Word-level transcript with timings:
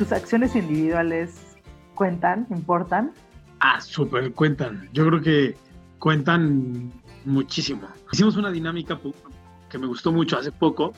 ¿tus 0.00 0.12
acciones 0.12 0.56
individuales 0.56 1.58
cuentan, 1.94 2.46
importan? 2.48 3.12
Ah, 3.60 3.82
súper 3.82 4.32
cuentan. 4.32 4.88
Yo 4.94 5.06
creo 5.06 5.20
que 5.20 5.56
cuentan 5.98 6.90
muchísimo. 7.26 7.86
Hicimos 8.10 8.38
una 8.38 8.50
dinámica 8.50 8.98
que 9.68 9.76
me 9.76 9.86
gustó 9.86 10.10
mucho 10.10 10.38
hace 10.38 10.52
poco, 10.52 10.94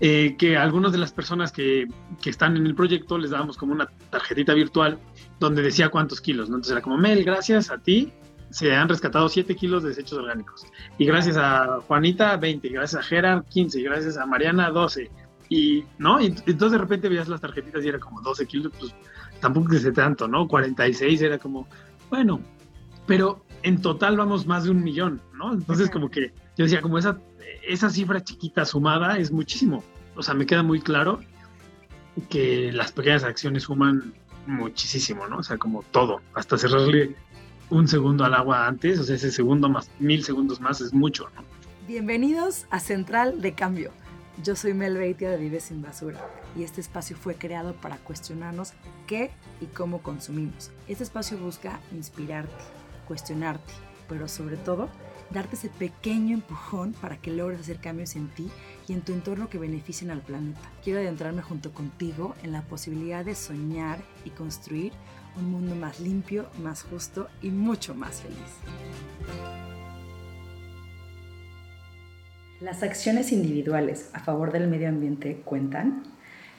eh, 0.00 0.34
que 0.36 0.56
a 0.56 0.64
algunas 0.64 0.90
de 0.90 0.98
las 0.98 1.12
personas 1.12 1.52
que, 1.52 1.86
que, 2.20 2.30
están 2.30 2.56
en 2.56 2.66
el 2.66 2.74
proyecto 2.74 3.16
les 3.16 3.30
dábamos 3.30 3.56
como 3.56 3.72
una 3.72 3.88
tarjetita 4.10 4.54
virtual 4.54 4.98
donde 5.38 5.62
decía 5.62 5.88
cuántos 5.90 6.20
kilos. 6.20 6.48
Entonces 6.48 6.72
era 6.72 6.80
como, 6.80 6.96
Mel, 6.96 7.22
gracias 7.22 7.70
a 7.70 7.78
ti 7.78 8.12
se 8.50 8.74
han 8.74 8.88
rescatado 8.88 9.28
7 9.28 9.54
kilos 9.54 9.84
de 9.84 9.90
desechos 9.90 10.18
orgánicos. 10.18 10.66
Y 10.98 11.06
gracias 11.06 11.36
a 11.36 11.78
Juanita, 11.86 12.36
20, 12.36 12.68
gracias 12.70 13.00
a 13.00 13.04
Gerard, 13.04 13.44
15, 13.44 13.78
y 13.78 13.82
gracias 13.84 14.16
a 14.16 14.26
Mariana, 14.26 14.70
12. 14.70 15.10
Y, 15.48 15.84
¿no? 15.98 16.20
Y 16.20 16.26
entonces 16.26 16.72
de 16.72 16.78
repente 16.78 17.08
veías 17.08 17.28
las 17.28 17.40
tarjetitas 17.40 17.84
y 17.84 17.88
era 17.88 18.00
como 18.00 18.20
12 18.20 18.46
kilos, 18.46 18.72
pues 18.78 18.94
tampoco 19.40 19.68
que 19.68 19.78
sé 19.78 19.92
tanto, 19.92 20.26
¿no? 20.26 20.48
46 20.48 21.22
era 21.22 21.38
como, 21.38 21.68
bueno, 22.10 22.40
pero 23.06 23.44
en 23.62 23.80
total 23.80 24.16
vamos 24.16 24.46
más 24.46 24.64
de 24.64 24.70
un 24.70 24.82
millón, 24.82 25.20
¿no? 25.34 25.52
Entonces 25.52 25.90
como 25.90 26.10
que 26.10 26.32
yo 26.56 26.64
decía, 26.64 26.80
como 26.80 26.98
esa, 26.98 27.18
esa 27.66 27.90
cifra 27.90 28.22
chiquita 28.22 28.64
sumada 28.64 29.18
es 29.18 29.30
muchísimo. 29.30 29.84
O 30.16 30.22
sea, 30.22 30.34
me 30.34 30.46
queda 30.46 30.62
muy 30.62 30.80
claro 30.80 31.20
que 32.28 32.72
las 32.72 32.92
pequeñas 32.92 33.24
acciones 33.24 33.64
suman 33.64 34.14
muchísimo, 34.46 35.26
¿no? 35.26 35.38
O 35.38 35.42
sea, 35.42 35.58
como 35.58 35.82
todo, 35.90 36.20
hasta 36.34 36.56
cerrarle 36.56 37.14
un 37.68 37.88
segundo 37.88 38.24
al 38.24 38.34
agua 38.34 38.66
antes, 38.66 38.98
o 38.98 39.04
sea, 39.04 39.16
ese 39.16 39.30
segundo 39.30 39.68
más 39.68 39.90
mil 39.98 40.24
segundos 40.24 40.60
más 40.60 40.80
es 40.80 40.94
mucho, 40.94 41.28
¿no? 41.34 41.42
Bienvenidos 41.86 42.66
a 42.70 42.80
Central 42.80 43.40
de 43.42 43.52
Cambio. 43.52 43.92
Yo 44.42 44.54
soy 44.54 44.74
Mel 44.74 44.98
Beitia 44.98 45.30
de 45.30 45.38
Vive 45.38 45.60
Sin 45.60 45.80
Basura 45.80 46.20
y 46.54 46.62
este 46.62 46.82
espacio 46.82 47.16
fue 47.16 47.36
creado 47.36 47.74
para 47.74 47.96
cuestionarnos 47.96 48.74
qué 49.06 49.30
y 49.62 49.66
cómo 49.66 50.02
consumimos. 50.02 50.70
Este 50.88 51.04
espacio 51.04 51.38
busca 51.38 51.80
inspirarte, 51.90 52.52
cuestionarte, 53.08 53.72
pero 54.08 54.28
sobre 54.28 54.58
todo 54.58 54.90
darte 55.30 55.56
ese 55.56 55.70
pequeño 55.70 56.34
empujón 56.34 56.92
para 56.92 57.16
que 57.16 57.32
logres 57.32 57.60
hacer 57.60 57.78
cambios 57.78 58.14
en 58.14 58.28
ti 58.28 58.50
y 58.86 58.92
en 58.92 59.00
tu 59.00 59.14
entorno 59.14 59.48
que 59.48 59.58
beneficien 59.58 60.10
al 60.10 60.20
planeta. 60.20 60.60
Quiero 60.84 61.00
adentrarme 61.00 61.40
junto 61.40 61.72
contigo 61.72 62.34
en 62.42 62.52
la 62.52 62.60
posibilidad 62.60 63.24
de 63.24 63.34
soñar 63.34 64.00
y 64.26 64.30
construir 64.30 64.92
un 65.36 65.50
mundo 65.50 65.74
más 65.74 65.98
limpio, 65.98 66.46
más 66.62 66.82
justo 66.82 67.28
y 67.40 67.50
mucho 67.50 67.94
más 67.94 68.20
feliz. 68.20 69.75
¿Las 72.60 72.82
acciones 72.82 73.32
individuales 73.32 74.10
a 74.12 74.20
favor 74.20 74.52
del 74.52 74.68
medio 74.68 74.88
ambiente 74.88 75.42
cuentan? 75.44 76.02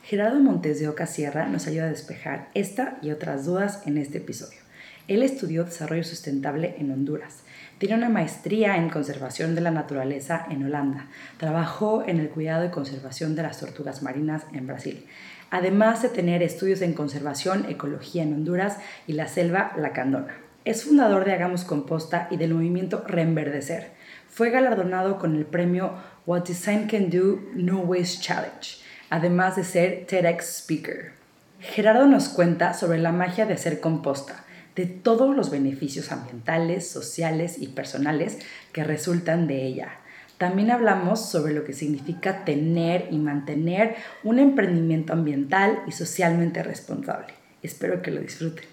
Gerardo 0.03 0.39
Montes 0.39 0.79
de 0.79 0.87
Oca 0.87 1.07
Sierra 1.07 1.47
nos 1.47 1.67
ayuda 1.67 1.85
a 1.85 1.89
despejar 1.89 2.49
esta 2.53 2.97
y 3.01 3.11
otras 3.11 3.45
dudas 3.45 3.81
en 3.85 3.97
este 3.97 4.19
episodio. 4.19 4.59
Él 5.07 5.23
estudió 5.23 5.63
desarrollo 5.63 6.03
sustentable 6.03 6.75
en 6.77 6.91
Honduras. 6.91 7.43
Tiene 7.77 7.95
una 7.95 8.09
maestría 8.09 8.77
en 8.77 8.89
conservación 8.89 9.55
de 9.55 9.61
la 9.61 9.71
naturaleza 9.71 10.45
en 10.49 10.65
Holanda. 10.65 11.07
Trabajó 11.37 12.03
en 12.05 12.19
el 12.19 12.29
cuidado 12.29 12.65
y 12.65 12.69
conservación 12.69 13.35
de 13.35 13.43
las 13.43 13.59
tortugas 13.59 14.03
marinas 14.03 14.43
en 14.53 14.67
Brasil 14.67 15.05
además 15.49 16.01
de 16.01 16.09
tener 16.09 16.43
estudios 16.43 16.81
en 16.81 16.93
conservación, 16.93 17.65
ecología 17.69 18.23
en 18.23 18.33
Honduras 18.33 18.77
y 19.05 19.13
la 19.13 19.27
selva 19.27 19.73
Lacandona. 19.77 20.35
Es 20.65 20.83
fundador 20.83 21.25
de 21.25 21.33
Hagamos 21.33 21.63
Composta 21.63 22.27
y 22.29 22.37
del 22.37 22.53
movimiento 22.53 23.03
Reenverdecer. 23.07 23.91
Fue 24.37 24.51
galardonado 24.51 25.17
con 25.17 25.35
el 25.35 25.47
premio 25.47 25.95
What 26.27 26.43
Design 26.43 26.87
Can 26.87 27.09
Do 27.09 27.39
No 27.55 27.79
Waste 27.79 28.21
Challenge, 28.21 28.77
además 29.09 29.55
de 29.55 29.63
ser 29.63 30.05
TEDx 30.05 30.59
Speaker. 30.59 31.13
Gerardo 31.59 32.05
nos 32.05 32.29
cuenta 32.29 32.75
sobre 32.75 32.99
la 32.99 33.11
magia 33.11 33.47
de 33.47 33.55
hacer 33.55 33.79
composta, 33.79 34.45
de 34.75 34.85
todos 34.85 35.35
los 35.35 35.49
beneficios 35.49 36.11
ambientales, 36.11 36.87
sociales 36.87 37.57
y 37.57 37.69
personales 37.69 38.37
que 38.73 38.83
resultan 38.83 39.47
de 39.47 39.65
ella 39.65 39.89
también 40.37 40.69
hablamos 40.69 41.27
sobre 41.27 41.51
lo 41.51 41.63
que 41.63 41.73
significa 41.73 42.45
tener 42.45 43.07
y 43.09 43.17
mantener 43.17 43.95
un 44.23 44.37
emprendimiento 44.37 45.13
ambiental 45.13 45.81
y 45.87 45.93
socialmente 45.93 46.61
responsable. 46.61 47.33
Espero 47.63 48.03
que 48.03 48.11
lo 48.11 48.21
disfruten. 48.21 48.65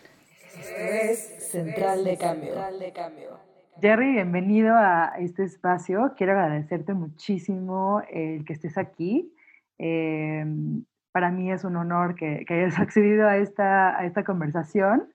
Esto 0.60 0.76
es 0.76 1.48
Central 1.50 2.04
de 2.04 2.18
Cambio. 2.18 3.53
Jerry, 3.80 4.12
bienvenido 4.12 4.76
a 4.76 5.14
este 5.18 5.42
espacio. 5.42 6.14
Quiero 6.16 6.32
agradecerte 6.32 6.94
muchísimo 6.94 8.02
el 8.08 8.44
que 8.44 8.52
estés 8.52 8.78
aquí. 8.78 9.34
Em, 9.78 10.84
para 11.10 11.32
mí 11.32 11.50
es 11.50 11.64
un 11.64 11.76
honor 11.76 12.14
que, 12.14 12.44
hayas 12.48 12.78
accedido 12.78 13.26
a 13.26 13.36
esta, 13.36 14.24
conversación. 14.24 15.12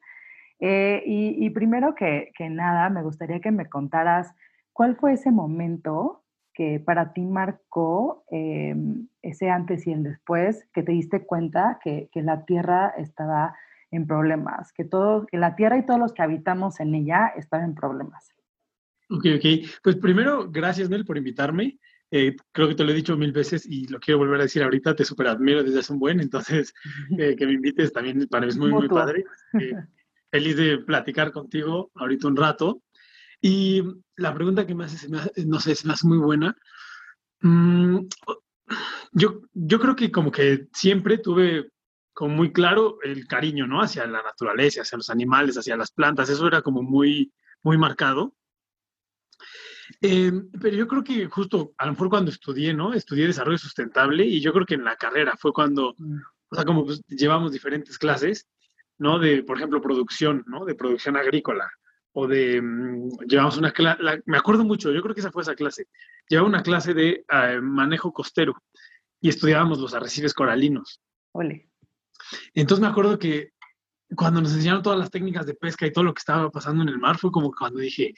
Eh, 0.60 1.02
y, 1.06 1.50
primero 1.52 1.96
que, 1.96 2.32
nada, 2.50 2.90
me 2.90 3.02
gustaría 3.02 3.40
que 3.40 3.52
me 3.52 3.68
contaras 3.68 4.36
cuál 4.74 4.98
fue 4.98 5.14
ese 5.14 5.32
momento 5.32 6.24
que 6.54 6.82
para 6.82 7.14
ti 7.14 7.26
marcó 7.26 8.26
em, 8.30 9.08
ese 9.22 9.50
antes 9.50 9.88
y 9.88 9.94
el 9.94 10.04
después, 10.04 10.68
que 10.74 10.84
te 10.84 10.92
diste 10.92 11.26
cuenta 11.26 11.80
que, 11.82 12.10
que, 12.12 12.22
la 12.22 12.44
Tierra 12.44 12.90
estaba 12.98 13.56
en 13.90 14.06
problemas, 14.06 14.74
que, 14.74 14.84
todo, 14.84 15.26
que 15.28 15.38
la 15.38 15.56
Tierra 15.56 15.78
y 15.78 15.86
todos 15.86 16.00
los 16.00 16.14
que 16.14 16.24
habitamos 16.24 16.82
en 16.82 16.94
ella 16.94 17.32
estaban 17.38 17.70
en 17.70 17.76
problemas. 17.76 18.34
Ok, 19.10 19.26
ok. 19.38 19.70
Pues 19.84 19.96
primero, 19.98 20.50
gracias, 20.50 20.90
Nel, 20.90 21.06
por 21.06 21.18
invitarme. 21.18 21.80
Eh, 22.12 22.36
creo 22.52 22.68
que 22.68 22.76
te 22.76 22.84
lo 22.84 22.92
he 22.92 22.96
dicho 22.96 23.16
mil 23.18 23.32
veces 23.32 23.66
y 23.68 23.88
lo 23.88 24.00
quiero 24.00 24.18
volver 24.18 24.40
a 24.40 24.44
decir 24.44 24.64
ahorita, 24.64 24.96
te 24.96 25.06
super 25.06 25.28
admiro 25.28 25.64
desde 25.64 25.80
hace 25.80 25.94
un 25.94 26.00
buen, 26.00 26.20
entonces 26.20 26.74
eh, 27.20 27.36
que 27.36 27.46
me 27.46 27.54
invites 27.54 27.94
también 27.94 28.28
para 28.28 28.46
mí 28.46 28.50
es 28.50 28.58
muy, 28.58 28.72
muy 28.72 28.88
padre. 28.88 29.24
Eh, 29.60 29.74
feliz 30.32 30.58
de 30.58 30.80
platicar 30.80 31.32
contigo 31.32 31.92
ahorita 31.96 32.28
un 32.28 32.36
rato. 32.36 32.82
Y 33.42 33.84
la 34.16 34.34
pregunta 34.34 34.68
que 34.68 34.76
me 34.76 34.86
hace, 34.86 35.08
no 35.46 35.60
sé, 35.60 35.76
me 35.86 35.94
hace 35.94 36.08
muy 36.08 36.18
buena. 36.18 36.56
Mm, 37.42 38.00
yo, 39.14 39.42
yo 39.54 39.80
creo 39.80 39.96
que 39.96 40.12
como 40.12 40.32
que 40.32 40.68
siempre 40.74 41.18
tuve 41.18 41.72
como 42.14 42.36
muy 42.36 42.52
claro 42.52 42.98
el 43.02 43.28
cariño, 43.28 43.66
¿no? 43.66 43.82
Hacia 43.82 44.06
la 44.06 44.22
naturaleza, 44.22 44.82
hacia 44.82 44.98
los 44.98 45.10
animales, 45.10 45.58
hacia 45.58 45.78
las 45.78 45.92
plantas. 45.92 46.30
Eso 46.30 46.48
era 46.48 46.62
como 46.62 46.84
muy, 46.84 47.32
muy 47.64 47.78
marcado. 47.78 48.36
Em, 50.02 50.50
pero 50.62 50.78
yo 50.78 50.88
creo 50.88 51.04
que 51.04 51.26
justo, 51.28 51.74
a 51.78 51.86
lo 51.86 51.92
mejor 51.92 52.10
cuando 52.10 52.32
estudié, 52.32 52.74
¿no? 52.74 52.94
Estudié 52.94 53.28
desarrollo 53.28 53.58
sustentable 53.58 54.26
y 54.26 54.40
yo 54.40 54.54
creo 54.54 54.66
que 54.66 54.76
en 54.76 54.86
la 54.86 54.96
carrera 54.96 55.36
fue 55.38 55.52
cuando, 55.52 55.94
mm. 55.98 56.20
o 56.52 56.56
sea, 56.56 56.64
como 56.64 56.86
pues, 56.86 57.02
llevamos 57.08 57.52
diferentes 57.52 57.98
clases, 57.98 58.48
¿no? 58.98 59.20
De, 59.20 59.44
por 59.44 59.58
ejemplo, 59.58 59.82
producción, 59.82 60.44
¿no? 60.48 60.64
De 60.64 60.76
producción 60.76 61.18
agrícola 61.18 61.70
o 62.14 62.28
de, 62.28 62.62
mm, 62.62 63.10
llevamos 63.28 63.58
una 63.58 63.72
clase, 63.72 64.02
me 64.26 64.38
acuerdo 64.38 64.64
mucho, 64.64 64.92
yo 64.92 65.02
creo 65.02 65.14
que 65.14 65.22
esa 65.22 65.32
fue 65.32 65.44
esa 65.44 65.56
clase, 65.56 65.88
llevaba 66.28 66.48
una 66.48 66.64
clase 66.64 66.94
de 66.94 67.26
eh, 67.30 67.60
manejo 67.62 68.14
costero 68.14 68.56
y 69.20 69.30
estudiábamos 69.30 69.80
los 69.80 69.94
arrecifes 69.94 70.34
coralinos. 70.34 71.02
Ole. 71.34 71.70
Entonces 72.54 72.82
me 72.82 72.88
acuerdo 72.88 73.20
que 73.20 73.52
cuando 74.16 74.42
nos 74.42 74.54
enseñaron 74.54 74.82
todas 74.82 74.98
las 74.98 75.12
técnicas 75.12 75.46
de 75.46 75.54
pesca 75.54 75.86
y 75.86 75.92
todo 75.92 76.04
lo 76.04 76.14
que 76.14 76.20
estaba 76.20 76.50
pasando 76.50 76.84
en 76.84 76.90
el 76.90 76.98
mar, 76.98 77.18
fue 77.18 77.32
como 77.32 77.52
cuando 77.52 77.80
dije, 77.80 78.14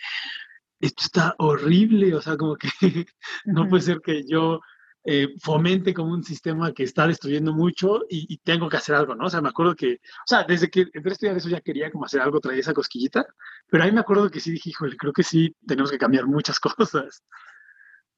esto 0.82 1.04
está 1.06 1.36
horrible, 1.38 2.16
o 2.16 2.22
sea, 2.22 2.38
como 2.38 2.56
que 2.56 2.70
no 3.46 3.68
puede 3.68 3.84
ser 3.84 4.02
que 4.02 4.24
yo 4.28 4.60
eh, 5.04 5.30
fomente 5.40 5.94
como 5.94 6.14
un 6.14 6.24
sistema 6.24 6.74
que 6.74 6.84
está 6.84 7.08
destruyendo 7.08 7.54
mucho 7.54 8.02
y, 8.08 8.38
tengo 8.44 8.70
que 8.70 8.78
hacer 8.78 8.94
algo, 8.96 9.16
¿no? 9.16 9.26
O 9.26 9.30
sea, 9.30 9.42
me 9.42 9.50
acuerdo 9.50 9.76
que, 9.76 9.94
o 9.94 10.28
sea, 10.28 10.44
desde 10.44 10.70
que 10.70 10.82
entré 10.94 11.10
a 11.10 11.14
estudiar 11.14 11.38
eso 11.38 11.50
ya 11.50 11.62
quería 11.62 11.92
como 11.92 12.06
hacer 12.06 12.22
algo, 12.22 12.40
traía 12.40 12.60
esa 12.60 12.74
cosquillita, 12.74 13.26
pero 13.68 13.84
ahí 13.84 13.92
me 13.92 14.02
acuerdo 14.02 14.30
que 14.30 14.40
sí 14.40 14.52
dije, 14.52 14.70
híjole, 14.70 14.98
creo 14.98 15.14
que 15.14 15.24
sí, 15.24 15.56
tenemos 15.66 15.92
que 15.92 15.98
cambiar 15.98 16.28
muchas 16.28 16.60
cosas. 16.60 17.24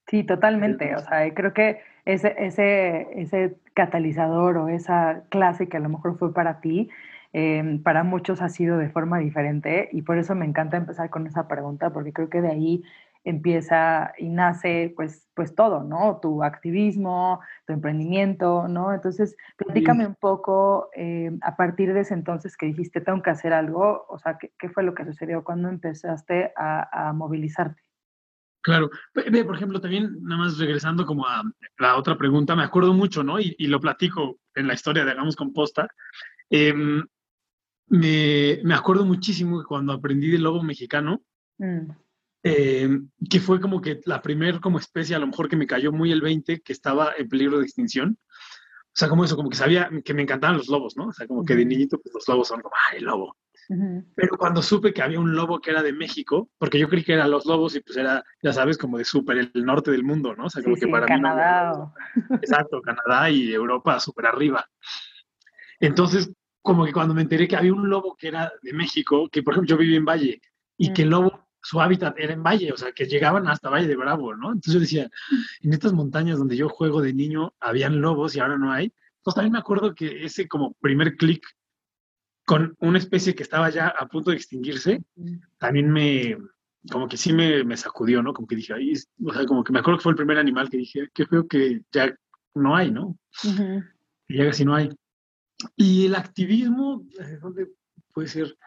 Sí, 0.08 0.24
totalmente. 0.24 0.94
O 0.96 1.00
sea, 1.00 1.34
creo 1.34 1.54
que 1.54 1.82
ese, 2.04 2.36
ese, 2.38 3.08
ese 3.16 3.58
catalizador 3.74 4.58
o 4.58 4.68
esa 4.68 5.24
clase 5.30 5.70
que 5.70 5.78
a 5.78 5.80
lo 5.80 5.90
mejor 5.90 6.18
fue 6.18 6.34
para 6.34 6.60
ti, 6.60 6.90
em, 7.34 7.84
para 7.84 8.04
muchos 8.04 8.42
ha 8.42 8.50
sido 8.50 8.78
de 8.78 8.90
forma 8.90 9.20
diferente 9.20 9.90
y 9.92 10.04
por 10.04 10.18
eso 10.18 10.36
me 10.36 10.46
encanta 10.46 10.78
empezar 10.78 11.10
con 11.10 11.28
esa 11.28 11.48
pregunta, 11.48 11.92
porque 11.92 12.14
creo 12.14 12.30
que 12.30 12.42
de 12.42 12.50
ahí 12.50 12.84
empieza 13.24 14.14
y 14.18 14.30
nace 14.30 14.94
pues, 14.96 15.28
pues 15.34 15.56
todo, 15.56 15.84
¿no? 15.84 16.20
Tu 16.22 16.44
activismo, 16.44 17.40
tu 17.66 17.74
emprendimiento, 17.74 18.68
¿no? 18.68 18.94
Entonces, 18.94 19.36
platícame 19.56 20.06
un 20.06 20.16
poco 20.16 20.90
eh, 20.96 21.32
a 21.42 21.56
partir 21.56 21.94
de 21.94 22.02
ese 22.02 22.14
entonces 22.14 22.58
que 22.58 22.66
dijiste, 22.66 23.02
tengo 23.02 23.22
que 23.22 23.30
hacer 23.30 23.54
algo, 23.54 24.06
o 24.10 24.18
sea, 24.20 24.38
¿qué, 24.38 24.70
fue 24.70 24.84
lo 24.84 24.94
que 24.94 25.06
sucedió 25.06 25.44
cuando 25.44 25.70
empezaste 25.70 26.52
a, 26.56 27.14
movilizarte? 27.14 27.82
Claro, 28.62 28.90
por 29.14 29.56
ejemplo, 29.56 29.82
también 29.82 30.18
nada 30.22 30.44
más 30.44 30.58
regresando 30.58 31.06
como 31.06 31.28
a 31.28 31.44
la 31.80 31.98
otra 31.98 32.18
pregunta, 32.18 32.56
me 32.56 32.64
acuerdo 32.64 32.94
mucho, 32.94 33.24
¿no? 33.24 33.40
Y, 33.40 33.56
lo 33.68 33.80
platico 33.80 34.38
en 34.56 34.68
la 34.68 34.74
historia 34.74 35.04
de 35.04 35.12
Hagamos 35.12 35.36
Composta. 35.36 35.88
Em, 36.50 37.04
me, 37.88 38.60
me, 38.64 38.74
acuerdo 38.74 39.06
muchísimo 39.06 39.60
que 39.60 39.66
cuando 39.66 39.94
aprendí 39.94 40.30
del 40.30 40.44
lobo 40.44 40.64
mexicano, 40.64 41.22
mm. 41.58 42.04
Eh, 42.46 42.90
que 43.30 43.40
fue 43.40 43.62
como 43.62 43.80
que 43.80 44.02
la 44.04 44.22
primer 44.22 44.60
como 44.60 44.78
especie, 44.78 45.16
a 45.16 45.20
lo 45.20 45.28
mejor 45.28 45.48
que 45.48 45.56
me 45.56 45.66
cayó 45.66 45.94
muy 45.94 46.12
el 46.12 46.20
20, 46.20 46.60
que 46.60 46.74
estaba 46.74 47.14
en 47.18 47.30
peligro 47.30 47.58
de 47.58 47.64
extinción, 47.64 48.20
sea, 48.94 49.10
como 49.10 49.26
eso, 49.26 49.36
como 49.36 49.50
que 49.50 49.58
sabía 49.58 49.90
que 50.06 50.14
me 50.14 50.22
encantaban 50.22 50.58
los 50.58 50.68
lobos, 50.68 50.96
¿no? 50.96 51.08
O 51.08 51.14
sea, 51.14 51.28
como 51.28 51.44
que 51.44 51.56
de 51.56 51.66
niñito, 51.66 52.00
pues 52.00 52.14
los 52.14 52.28
lobos 52.28 52.48
son 52.48 52.62
como, 52.62 52.76
ay, 52.92 53.00
lobo. 53.00 53.36
Pero 54.16 54.38
cuando 54.38 54.62
supe 54.62 54.94
que 54.94 55.02
había 55.02 55.20
un 55.20 55.36
lobo 55.36 55.60
que 55.60 55.72
era 55.72 55.82
de 55.82 55.94
México, 55.94 56.50
porque 56.60 56.78
yo 56.78 56.90
creí 56.90 57.04
que 57.04 57.14
eran 57.14 57.32
los 57.32 57.46
lobos 57.46 57.76
y 57.76 57.80
pues 57.80 57.98
era, 57.98 58.24
ya 58.44 58.54
sabes, 58.54 58.78
como 58.78 58.98
de 58.98 59.06
súper 59.06 59.38
el 59.38 59.66
norte 59.66 59.90
del 59.90 60.04
mundo, 60.04 60.36
¿no? 60.36 60.46
O 60.46 60.50
sea, 60.50 60.62
como 60.62 60.76
que 60.76 60.88
para 60.88 61.08
Canadá. 61.08 61.92
mí. 62.16 62.36
Exacto, 62.42 62.82
Canadá 62.82 63.30
y 63.30 63.52
Europa 63.52 64.00
súper 64.00 64.28
arriba. 64.28 64.70
Entonces, 65.80 66.32
como 66.64 66.86
que 66.86 66.94
cuando 66.94 67.14
me 67.14 67.22
enteré 67.22 67.48
que 67.48 67.56
había 67.56 67.74
un 67.74 67.90
lobo 67.90 68.16
que 68.16 68.30
era 68.30 68.52
de 68.62 68.74
México, 68.74 69.30
que 69.30 69.44
por 69.44 69.54
ejemplo 69.54 69.70
yo 69.70 69.78
viví 69.78 69.96
en 69.96 70.06
Valle, 70.06 70.42
y 70.78 70.92
que 70.94 71.04
el 71.04 71.10
lobo, 71.10 71.48
su 71.62 71.80
hábitat 71.80 72.18
era 72.18 72.34
en 72.34 72.42
Valle, 72.42 72.72
o 72.72 72.78
sea, 72.78 72.92
que 72.92 73.06
llegaban 73.06 73.48
hasta 73.48 73.70
Valle 73.70 73.88
de 73.88 73.96
Bravo, 73.96 74.36
¿no? 74.36 74.48
Entonces 74.48 74.74
yo 74.74 74.80
decía, 74.80 75.10
en 75.62 75.74
estas 75.74 75.94
montañas 75.94 76.40
donde 76.40 76.58
yo 76.58 76.70
juego 76.70 77.02
de 77.02 77.14
niño, 77.14 77.54
habían 77.60 78.02
lobos 78.02 78.36
y 78.36 78.40
ahora 78.40 78.58
no 78.58 78.72
hay. 78.72 78.94
Entonces 79.18 79.36
también 79.36 79.54
me 79.54 79.60
acuerdo 79.60 79.94
que 79.94 80.26
ese 80.26 80.48
como 80.48 80.74
primer 80.82 81.16
clic 81.16 81.46
con 82.46 82.76
una 82.80 82.98
especie 82.98 83.36
que 83.36 83.44
estaba 83.44 83.70
ya 83.70 83.88
a 83.88 84.08
punto 84.08 84.32
de 84.32 84.38
extinguirse, 84.38 85.04
también 85.58 85.92
me, 85.92 86.38
como 86.92 87.08
que 87.08 87.18
sí 87.18 87.32
me, 87.32 87.64
me 87.64 87.78
sacudió, 87.78 88.22
¿no? 88.22 88.34
Como 88.34 88.48
que 88.48 88.56
dije, 88.56 88.74
ahí, 88.74 88.94
o 89.24 89.34
sea, 89.34 89.46
como 89.46 89.64
que 89.64 89.72
me 89.72 89.80
acuerdo 89.80 90.00
que 90.00 90.04
fue 90.04 90.12
el 90.12 90.18
primer 90.18 90.38
animal 90.38 90.70
que 90.70 90.78
dije, 90.78 91.10
qué 91.14 91.26
feo 91.26 91.48
que 91.48 91.82
ya 91.92 92.14
no 92.56 92.76
hay, 92.76 92.92
¿no? 92.92 93.18
Y 94.28 94.38
ya 94.38 94.46
casi 94.46 94.66
no 94.66 94.76
hay. 94.76 94.90
Y 95.76 96.06
el 96.06 96.16
activismo, 96.16 97.06
eh, 97.20 97.38
¿dónde 97.42 97.70
puede 98.14 98.28
ser? 98.28 98.58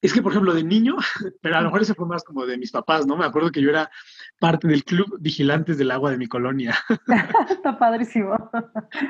Es 0.00 0.12
que, 0.12 0.22
por 0.22 0.32
ejemplo, 0.32 0.54
de 0.54 0.62
niño, 0.62 0.96
pero 1.42 1.56
a 1.56 1.60
lo 1.60 1.66
mejor 1.66 1.82
ese 1.82 1.94
fue 1.94 2.06
más 2.06 2.22
como 2.22 2.46
de 2.46 2.56
mis 2.56 2.70
papás, 2.70 3.06
¿no? 3.06 3.16
Me 3.16 3.24
acuerdo 3.24 3.50
que 3.50 3.60
yo 3.60 3.70
era 3.70 3.90
parte 4.38 4.68
del 4.68 4.84
club 4.84 5.18
Vigilantes 5.20 5.78
del 5.78 5.90
Agua 5.90 6.10
de 6.10 6.18
mi 6.18 6.26
colonia. 6.26 6.76
Está 7.50 7.78
padrísimo. 7.78 8.34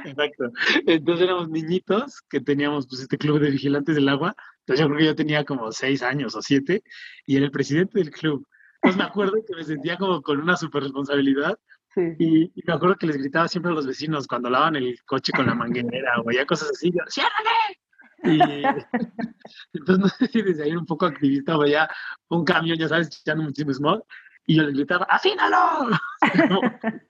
Exacto. 0.04 0.50
Entonces 0.86 1.24
éramos 1.24 1.50
niñitos 1.50 2.22
que 2.22 2.40
teníamos 2.40 2.86
pues 2.86 3.02
este 3.02 3.18
club 3.18 3.38
de 3.40 3.50
Vigilantes 3.50 3.94
del 3.94 4.08
Agua. 4.08 4.34
Entonces 4.60 4.80
yo 4.80 4.86
creo 4.86 4.98
que 4.98 5.06
yo 5.06 5.14
tenía 5.14 5.44
como 5.44 5.70
seis 5.72 6.02
años 6.02 6.34
o 6.34 6.42
siete 6.42 6.82
y 7.26 7.36
era 7.36 7.44
el 7.44 7.50
presidente 7.50 7.98
del 7.98 8.10
club. 8.10 8.46
Entonces 8.76 8.98
me 8.98 9.04
acuerdo 9.04 9.34
que 9.46 9.56
me 9.56 9.64
sentía 9.64 9.96
como 9.96 10.22
con 10.22 10.40
una 10.40 10.56
super 10.56 10.82
responsabilidad 10.82 11.58
y, 11.96 12.52
me 12.66 12.72
acuerdo 12.74 12.96
que 12.96 13.06
les 13.06 13.16
gritaba 13.16 13.48
siempre 13.48 13.72
a 13.72 13.74
los 13.74 13.86
vecinos 13.86 14.26
cuando 14.26 14.50
lavaban 14.50 14.76
el 14.76 15.02
coche 15.04 15.32
con 15.32 15.46
la 15.46 15.54
manguera 15.54 16.20
o 16.24 16.30
ya 16.30 16.46
cosas 16.46 16.70
así, 16.70 16.90
yo, 16.90 17.00
¡ciérrale! 17.08 17.78
Y 18.24 18.38
entonces 19.78 19.98
no 19.98 20.08
sé 20.08 20.26
si 20.26 20.42
desde 20.42 20.64
ahí 20.64 20.70
era 20.70 20.78
un 20.78 20.86
poco 20.86 21.06
activista 21.06 21.56
o 21.56 21.64
ya 21.66 21.88
un 22.28 22.44
camión, 22.44 22.78
ya 22.78 22.88
sabes, 22.88 23.20
echando 23.20 23.44
muchísimo 23.44 23.72
smog, 23.72 24.04
y 24.46 24.56
yo 24.56 24.62
les 24.62 24.74
gritaba, 24.74 25.06
¡afínalo! 25.08 25.90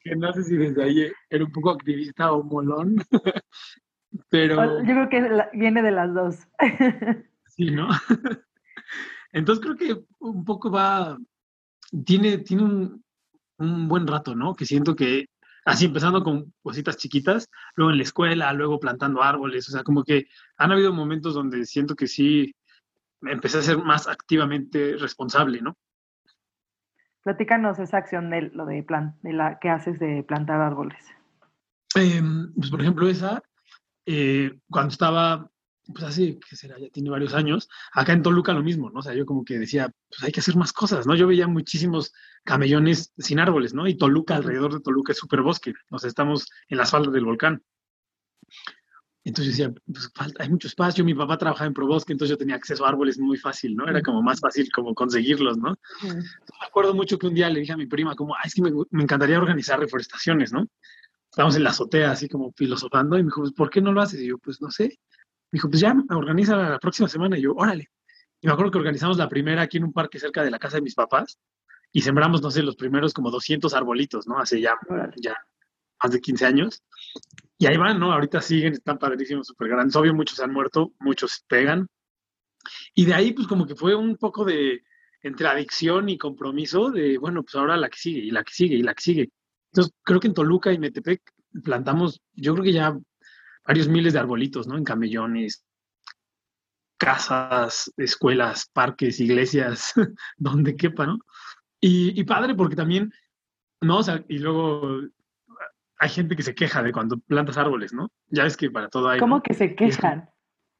que 0.00 0.16
no 0.16 0.32
sé 0.32 0.42
si 0.44 0.56
desde 0.56 0.82
ahí 0.82 1.12
era 1.30 1.44
un 1.44 1.52
poco 1.52 1.70
activista 1.70 2.32
o 2.32 2.42
molón, 2.42 2.96
pero... 4.28 4.80
Yo 4.80 4.84
creo 4.84 5.08
que 5.08 5.48
viene 5.52 5.82
de 5.82 5.90
las 5.90 6.12
dos. 6.12 6.36
sí, 7.46 7.70
¿no? 7.70 7.88
Entonces 9.32 9.64
creo 9.64 9.76
que 9.76 10.04
un 10.18 10.44
poco 10.44 10.70
va, 10.70 11.18
tiene, 12.04 12.38
tiene 12.38 12.62
un, 12.64 13.04
un 13.62 13.88
buen 13.88 14.06
rato, 14.06 14.34
¿no? 14.34 14.54
Que 14.54 14.66
siento 14.66 14.94
que 14.96 15.26
así 15.64 15.86
empezando 15.86 16.22
con 16.22 16.52
cositas 16.62 16.96
chiquitas, 16.96 17.48
luego 17.74 17.92
en 17.92 17.98
la 17.98 18.02
escuela, 18.02 18.52
luego 18.52 18.80
plantando 18.80 19.22
árboles, 19.22 19.68
o 19.68 19.72
sea, 19.72 19.82
como 19.82 20.04
que 20.04 20.26
han 20.56 20.72
habido 20.72 20.92
momentos 20.92 21.34
donde 21.34 21.64
siento 21.66 21.94
que 21.94 22.06
sí 22.06 22.54
empecé 23.22 23.58
a 23.58 23.62
ser 23.62 23.78
más 23.78 24.08
activamente 24.08 24.96
responsable, 24.96 25.60
¿no? 25.60 25.76
Platícanos 27.22 27.78
esa 27.78 27.98
acción 27.98 28.30
de 28.30 28.50
lo 28.52 28.66
de, 28.66 28.82
plan, 28.82 29.16
de 29.22 29.32
la 29.32 29.60
que 29.60 29.70
haces 29.70 30.00
de 30.00 30.24
plantar 30.24 30.60
árboles. 30.60 31.04
Em, 31.94 32.52
pues 32.54 32.68
por 32.68 32.80
ejemplo, 32.80 33.08
esa, 33.08 33.40
eh, 34.06 34.58
cuando 34.68 34.90
estaba 34.90 35.48
pues 35.86 36.04
así, 36.04 36.38
que 36.48 36.56
será, 36.56 36.78
ya 36.78 36.88
tiene 36.90 37.10
varios 37.10 37.34
años, 37.34 37.68
acá 37.92 38.12
en 38.12 38.22
Toluca 38.22 38.52
lo 38.52 38.62
mismo, 38.62 38.90
¿no? 38.90 39.00
O 39.00 39.02
sea, 39.02 39.14
yo 39.14 39.26
como 39.26 39.44
que 39.44 39.58
decía, 39.58 39.92
pues 40.08 40.22
hay 40.22 40.32
que 40.32 40.40
hacer 40.40 40.56
más 40.56 40.72
cosas, 40.72 41.06
¿no? 41.06 41.14
Yo 41.14 41.26
veía 41.26 41.48
muchísimos 41.48 42.12
camellones 42.44 43.12
sin 43.18 43.40
árboles, 43.40 43.74
¿no? 43.74 43.86
Y 43.88 43.96
Toluca, 43.96 44.36
alrededor 44.36 44.74
de 44.74 44.80
Toluca 44.80 45.12
es 45.12 45.18
súper 45.18 45.42
bosque, 45.42 45.74
o 45.90 45.98
sea, 45.98 46.08
estamos 46.08 46.48
en 46.68 46.78
las 46.78 46.90
faldas 46.90 47.12
del 47.12 47.24
volcán. 47.24 47.62
Entonces 49.24 49.56
yo 49.56 49.64
decía, 49.68 49.82
pues 49.86 50.10
falta, 50.14 50.42
hay 50.42 50.50
mucho 50.50 50.66
espacio, 50.66 51.04
mi 51.04 51.14
papá 51.14 51.38
trabajaba 51.38 51.68
en 51.68 51.74
Probosque, 51.74 52.12
entonces 52.12 52.30
yo 52.30 52.38
tenía 52.38 52.56
acceso 52.56 52.84
a 52.84 52.88
árboles 52.88 53.20
muy 53.20 53.36
fácil, 53.36 53.76
¿no? 53.76 53.88
Era 53.88 54.02
como 54.02 54.20
más 54.20 54.40
fácil 54.40 54.68
como 54.72 54.94
conseguirlos, 54.94 55.58
¿no? 55.58 55.76
me 56.02 56.66
acuerdo 56.66 56.92
mucho 56.92 57.18
que 57.18 57.28
un 57.28 57.34
día 57.34 57.48
le 57.48 57.60
dije 57.60 57.72
a 57.72 57.76
mi 57.76 57.86
prima 57.86 58.16
como, 58.16 58.34
ay, 58.34 58.42
es 58.46 58.54
que 58.54 58.62
me, 58.62 58.72
me 58.90 59.02
encantaría 59.04 59.38
organizar 59.38 59.78
reforestaciones, 59.78 60.52
¿no? 60.52 60.66
Estábamos 61.30 61.54
en 61.56 61.62
la 61.62 61.70
azotea 61.70 62.10
así 62.10 62.28
como 62.28 62.52
filosofando 62.52 63.16
y 63.16 63.22
me 63.22 63.28
dijo, 63.28 63.42
pues, 63.42 63.52
¿por 63.52 63.70
qué 63.70 63.80
no 63.80 63.92
lo 63.92 64.02
haces? 64.02 64.20
Y 64.20 64.26
yo, 64.26 64.38
pues 64.38 64.60
no 64.60 64.70
sé 64.70 64.98
dijo, 65.52 65.68
pues 65.68 65.80
ya, 65.80 65.94
organiza 66.10 66.56
la 66.56 66.78
próxima 66.78 67.08
semana. 67.08 67.38
Y 67.38 67.42
yo, 67.42 67.52
órale. 67.54 67.90
Y 68.40 68.46
me 68.46 68.52
acuerdo 68.52 68.72
que 68.72 68.78
organizamos 68.78 69.18
la 69.18 69.28
primera 69.28 69.62
aquí 69.62 69.76
en 69.76 69.84
un 69.84 69.92
parque 69.92 70.18
cerca 70.18 70.42
de 70.42 70.50
la 70.50 70.58
casa 70.58 70.78
de 70.78 70.82
mis 70.82 70.94
papás 70.94 71.38
y 71.92 72.00
sembramos, 72.00 72.42
no 72.42 72.50
sé, 72.50 72.62
los 72.62 72.74
primeros 72.74 73.12
como 73.12 73.30
200 73.30 73.72
arbolitos, 73.74 74.26
¿no? 74.26 74.38
Hace 74.38 74.60
ya, 74.60 74.74
ya 75.16 75.36
más 76.02 76.12
de 76.12 76.20
15 76.20 76.46
años. 76.46 76.82
Y 77.58 77.66
ahí 77.66 77.76
van, 77.76 78.00
¿no? 78.00 78.12
Ahorita 78.12 78.40
siguen, 78.40 78.72
están 78.72 78.98
padrísimos, 78.98 79.46
súper 79.46 79.68
grandes. 79.68 79.94
Obvio, 79.94 80.14
muchos 80.14 80.40
han 80.40 80.52
muerto, 80.52 80.92
muchos 80.98 81.44
pegan. 81.46 81.86
Y 82.94 83.04
de 83.04 83.14
ahí, 83.14 83.32
pues 83.32 83.46
como 83.46 83.66
que 83.66 83.76
fue 83.76 83.94
un 83.94 84.16
poco 84.16 84.44
de 84.44 84.82
entre 85.22 85.46
adicción 85.46 86.08
y 86.08 86.18
compromiso 86.18 86.90
de, 86.90 87.18
bueno, 87.18 87.42
pues 87.42 87.54
ahora 87.54 87.76
la 87.76 87.88
que 87.88 87.98
sigue 87.98 88.20
y 88.20 88.30
la 88.30 88.42
que 88.42 88.52
sigue 88.52 88.76
y 88.76 88.82
la 88.82 88.94
que 88.94 89.02
sigue. 89.02 89.30
Entonces, 89.70 89.94
creo 90.02 90.18
que 90.18 90.28
en 90.28 90.34
Toluca 90.34 90.72
y 90.72 90.78
Metepec 90.78 91.22
plantamos, 91.62 92.20
yo 92.34 92.54
creo 92.54 92.64
que 92.64 92.72
ya 92.72 92.98
varios 93.66 93.88
miles 93.88 94.12
de 94.12 94.18
arbolitos, 94.18 94.66
¿no? 94.66 94.76
En 94.76 94.84
camellones, 94.84 95.64
casas, 96.98 97.92
escuelas, 97.96 98.70
parques, 98.72 99.20
iglesias, 99.20 99.92
donde 100.36 100.76
quepa, 100.76 101.06
¿no? 101.06 101.18
Y, 101.80 102.22
padre 102.22 102.54
porque 102.54 102.76
también, 102.76 103.12
¿no? 103.80 103.98
O 103.98 104.02
sea, 104.04 104.24
y 104.28 104.38
luego 104.38 105.00
hay 105.98 106.08
gente 106.08 106.36
que 106.36 106.44
se 106.44 106.54
queja 106.54 106.80
de 106.80 106.92
cuando 106.92 107.18
plantas 107.18 107.56
árboles, 107.56 107.92
¿no? 107.92 108.08
Ya 108.28 108.44
ves 108.44 108.56
que 108.56 108.70
para 108.70 108.88
todo 108.88 109.08
hay... 109.08 109.18
¿Cómo 109.18 109.42
que 109.42 109.52
se 109.52 109.74
quejan? 109.74 110.30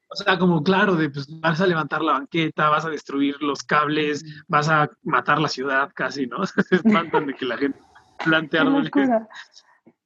O 0.09 0.15
sea, 0.15 0.39
como 0.39 0.63
claro, 0.63 0.95
de 0.95 1.11
pues 1.11 1.27
vas 1.41 1.61
a 1.61 1.67
levantar 1.67 2.03
la 2.03 2.13
banqueta, 2.13 2.69
vas 2.69 2.85
a 2.85 2.91
destruir 2.91 3.43
los 3.43 3.65
cables, 3.65 4.25
vas 4.47 4.69
a 4.69 4.89
matar 5.03 5.41
la 5.41 5.49
ciudad 5.49 5.91
casi, 5.93 6.27
¿no? 6.27 6.47
se 6.47 6.77
espantan 6.77 7.27
de 7.27 7.35
que 7.35 7.47
la 7.47 7.59
gente 7.59 7.81
plante 8.25 8.59
árboles. 8.61 8.93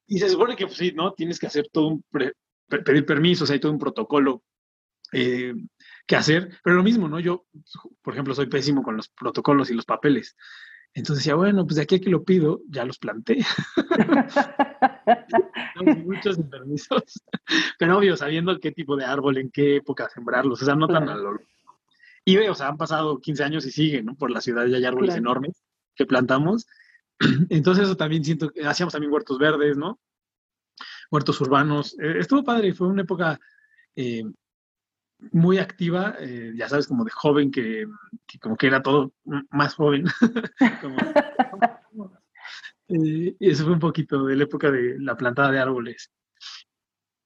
Y 0.07 0.19
se 0.19 0.31
supone 0.31 0.57
que 0.57 0.67
pues, 0.67 0.79
sí, 0.79 0.93
¿no? 0.93 1.13
Tienes 1.13 1.39
que 1.39 1.49
hacer 1.49 1.69
todo 1.71 1.89
un 1.89 2.05
pedir 2.69 3.07
permisos, 3.07 3.51
hay 3.51 3.61
todo 3.61 3.73
un 3.73 3.79
protocolo 3.79 4.43
eh, 5.13 5.55
que 6.07 6.17
hacer, 6.17 6.59
pero 6.63 6.77
lo 6.77 6.83
mismo, 6.83 7.09
¿no? 7.09 7.21
Yo, 7.21 7.47
por 8.03 8.15
ejemplo, 8.15 8.35
soy 8.35 8.47
pésimo 8.47 8.83
con 8.83 8.97
los 8.97 9.09
protocolos 9.09 9.71
y 9.71 9.75
los 9.75 9.85
papeles. 9.85 10.35
Entonces 10.95 11.25
decía, 11.25 11.35
bueno, 11.35 11.67
pues 11.67 11.77
de 11.77 11.83
aquí 11.83 11.97
a 11.97 12.01
que 12.01 12.09
lo 12.09 12.25
pido, 12.25 12.63
ya 12.69 12.87
los 12.87 12.99
planté. 12.99 13.45
Muchos 16.07 16.39
permisos. 16.39 17.03
Pero 17.79 17.99
obvio, 17.99 18.17
sabiendo 18.17 18.59
qué 18.59 18.73
tipo 18.73 18.97
de 18.97 19.05
árbol, 19.05 19.37
en 19.37 19.51
qué 19.51 19.77
época 19.77 20.09
sembrarlos, 20.09 20.63
o 20.63 20.65
sea, 20.65 20.75
no 20.75 20.89
tan 20.89 21.07
a 21.09 21.17
lo... 21.17 21.39
Y 22.25 22.39
o 22.39 22.55
sea, 22.55 22.69
han 22.69 22.79
pasado 22.79 23.21
15 23.21 23.45
años 23.45 23.67
y 23.67 23.71
siguen, 23.71 24.07
¿no? 24.07 24.15
Por 24.15 24.31
la 24.31 24.41
ciudad 24.41 24.65
ya 24.67 24.79
hay 24.79 24.87
árboles 24.87 25.15
enormes 25.15 25.63
que 25.95 26.07
plantamos. 26.07 26.67
Entonces 27.51 27.85
eso 27.85 27.97
también 27.97 28.25
siento, 28.25 28.49
que 28.49 28.67
hacíamos 28.67 28.93
también 28.93 29.13
huertos 29.13 29.39
verdes, 29.39 29.77
¿no? 29.77 30.01
Huertos 31.11 31.41
urbanos. 31.41 31.97
Eh, 31.99 32.17
estuvo 32.19 32.45
padre, 32.45 32.75
fue 32.75 32.89
una 32.89 33.03
época 33.03 33.39
eh, 33.95 34.25
muy 35.33 35.59
activa, 35.59 36.15
eh, 36.21 36.53
ya 36.57 36.69
sabes, 36.69 36.87
como 36.87 37.05
de 37.05 37.11
joven, 37.11 37.51
que, 37.51 37.87
como 38.41 38.57
que 38.57 38.67
era 38.67 38.83
todo 38.83 39.13
más 39.51 39.75
joven. 39.75 40.07
y 42.89 43.37
eso 43.41 43.65
fue 43.65 43.73
un 43.73 43.81
poquito 43.81 44.25
de 44.25 44.37
la 44.37 44.45
época 44.45 44.71
de 44.71 44.99
la 44.99 45.17
plantada 45.17 45.51
de 45.51 45.61
árboles. 45.61 46.11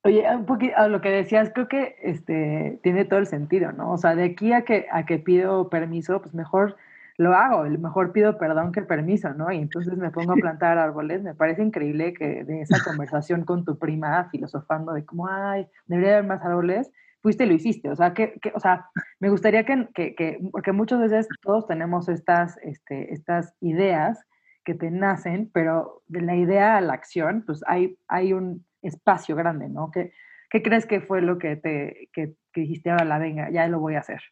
Oye, 0.03 0.25
un 0.35 0.47
poquito 0.47 0.75
a 0.77 0.89
lo 0.89 1.03
que 1.03 1.11
decías, 1.11 1.51
creo 1.55 1.69
que 1.69 1.97
este, 2.03 2.81
tiene 2.83 3.05
todo 3.05 3.19
el 3.19 3.27
sentido, 3.27 3.73
¿no? 3.73 3.93
O 3.93 3.99
sea, 3.99 4.15
de 4.15 4.25
aquí 4.25 4.53
a 4.53 4.65
que, 4.65 4.87
a 4.91 5.05
que 5.05 5.19
pido 5.19 5.69
permiso, 5.69 6.23
pues 6.23 6.33
mejor 6.33 6.77
lo 7.21 7.35
hago, 7.35 7.65
mejor 7.65 8.12
pido 8.12 8.39
perdón 8.39 8.73
que 8.73 8.81
permiso, 8.81 9.35
¿no? 9.35 9.53
Y 9.53 9.59
entonces 9.59 9.95
me 9.99 10.11
pongo 10.11 10.33
a 10.33 10.37
plantar 10.41 10.79
árboles. 10.79 11.23
Me 11.23 11.35
parece 11.35 11.62
increíble 11.62 12.15
que 12.15 12.45
de 12.45 12.62
esa 12.62 12.83
conversación 12.83 13.45
con 13.45 13.62
tu 13.67 13.79
prima, 13.79 14.31
filosofando 14.31 14.95
de 14.95 15.05
cómo, 15.05 15.29
ay, 15.29 15.67
debería 15.85 16.12
haber 16.12 16.25
más 16.25 16.43
árboles, 16.43 16.91
fuiste 17.21 17.45
y 17.45 17.49
lo 17.49 17.53
hiciste. 17.53 17.91
O 17.91 17.97
sea, 17.97 18.15
que, 18.15 18.39
que 18.41 18.53
o 18.55 18.59
sea 18.59 18.89
me 19.19 19.29
gustaría 19.29 19.67
que, 19.67 19.87
que, 19.95 20.15
que, 20.15 20.39
porque 20.50 20.73
muchas 20.73 20.99
veces 20.99 21.29
todos 21.43 21.67
tenemos 21.67 22.09
estas, 22.09 22.57
este, 22.62 23.12
estas 23.12 23.55
ideas 23.61 24.25
que 24.65 24.75
te 24.75 24.91
nacen, 24.91 25.50
pero 25.53 26.03
de 26.07 26.23
la 26.23 26.37
idea 26.37 26.79
a 26.79 26.81
la 26.81 26.95
acción, 26.95 27.43
pues 27.45 27.62
hay, 27.67 27.99
hay 28.09 28.33
un 28.33 28.65
espacio 28.81 29.37
grande, 29.37 29.69
¿no? 29.69 29.91
¿Qué, 29.91 30.15
¿Qué 30.49 30.62
crees 30.62 30.87
que 30.87 31.03
fue 31.03 31.21
lo 31.21 31.37
que 31.37 31.57
te 31.57 32.09
que, 32.15 32.35
que 32.50 32.62
dijiste 32.62 32.91
ahora 32.91 33.05
la 33.05 33.19
venga, 33.19 33.50
ya 33.50 33.69
lo 33.69 33.79
voy 33.79 33.97
a 33.97 34.00
hacer? 34.00 34.23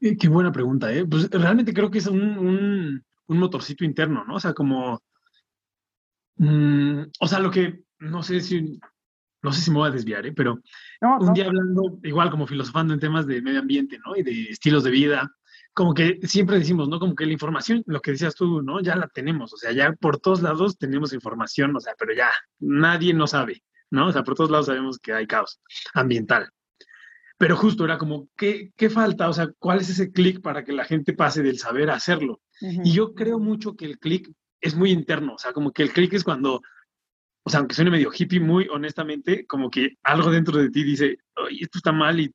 Eh, 0.00 0.16
qué 0.16 0.28
buena 0.28 0.52
pregunta, 0.52 0.92
¿eh? 0.92 1.06
Pues 1.06 1.30
realmente 1.30 1.72
creo 1.72 1.90
que 1.90 1.98
es 1.98 2.06
un, 2.06 3.02
motorcito 3.28 3.84
interno, 3.84 4.24
¿no? 4.24 4.36
O 4.36 4.40
sea, 4.40 4.52
como... 4.52 5.02
Mm, 6.36 7.04
o 7.18 7.26
sea, 7.26 7.38
lo 7.40 7.50
que 7.50 7.80
no 7.98 8.22
sé 8.22 8.40
si, 8.40 8.78
no 9.42 9.52
sé 9.52 9.60
si 9.60 9.70
me 9.70 9.78
voy 9.78 9.88
a 9.88 9.92
desviar, 9.92 10.26
¿eh? 10.26 10.32
pero 10.32 10.60
un 11.00 11.32
día 11.32 11.46
hablando, 11.46 11.98
igual 12.02 12.30
como 12.30 12.46
filosofando 12.46 12.92
en 12.92 13.00
temas 13.00 13.26
de 13.26 13.40
medio 13.40 13.60
ambiente, 13.60 13.98
¿no? 14.04 14.16
Y 14.16 14.22
de 14.22 14.50
estilos 14.50 14.84
de 14.84 14.90
vida, 14.90 15.30
como 15.72 15.94
que 15.94 16.18
siempre 16.24 16.58
decimos, 16.58 16.88
¿no? 16.88 16.98
Como 16.98 17.14
que 17.14 17.26
la 17.26 17.32
información, 17.32 17.82
lo 17.86 18.00
que 18.00 18.12
decías 18.12 18.34
tú, 18.34 18.62
¿no? 18.62 18.80
Ya 18.80 18.96
la 18.96 19.08
tenemos, 19.08 19.52
o 19.52 19.56
sea, 19.56 19.72
ya 19.72 19.92
por 19.92 20.18
todos 20.18 20.42
lados 20.42 20.78
tenemos 20.78 21.12
información, 21.12 21.74
o 21.76 21.80
sea, 21.80 21.94
pero 21.98 22.14
ya 22.14 22.30
nadie 22.58 23.14
no 23.14 23.26
sabe, 23.26 23.62
¿no? 23.90 24.08
O 24.08 24.12
sea, 24.12 24.24
por 24.24 24.34
todos 24.34 24.50
lados 24.50 24.66
sabemos 24.66 24.98
que 24.98 25.12
hay 25.12 25.26
caos 25.26 25.60
ambiental. 25.94 26.50
Pero 27.38 27.56
justo 27.56 27.84
era 27.84 27.98
como, 27.98 28.28
¿qué, 28.36 28.72
qué 28.76 28.88
falta? 28.88 29.28
O 29.28 29.32
sea, 29.32 29.50
¿cuál 29.58 29.80
es 29.80 29.90
ese 29.90 30.10
clic 30.10 30.40
para 30.40 30.64
que 30.64 30.72
la 30.72 30.84
gente 30.84 31.12
pase 31.12 31.42
del 31.42 31.58
saber 31.58 31.90
a 31.90 31.96
hacerlo? 31.96 32.40
Y 32.60 32.92
yo 32.92 33.14
creo 33.14 33.38
mucho 33.38 33.76
que 33.76 33.84
el 33.84 33.98
clic 33.98 34.30
es 34.60 34.74
muy 34.74 34.90
interno, 34.90 35.34
o 35.34 35.38
sea, 35.38 35.52
como 35.52 35.72
que 35.72 35.82
el 35.82 35.92
clic 35.92 36.14
es 36.14 36.24
cuando, 36.24 36.62
o 37.44 37.50
sea, 37.50 37.60
aunque 37.60 37.74
suene 37.74 37.90
medio 37.90 38.10
hippie, 38.10 38.40
muy 38.40 38.66
honestamente, 38.68 39.46
como 39.46 39.70
que 39.70 39.98
algo 40.02 40.30
dentro 40.30 40.58
de 40.58 40.70
ti 40.70 40.82
dice, 40.82 41.18
Ay, 41.34 41.58
esto 41.60 41.78
está 41.78 41.92
mal 41.92 42.18
y 42.20 42.32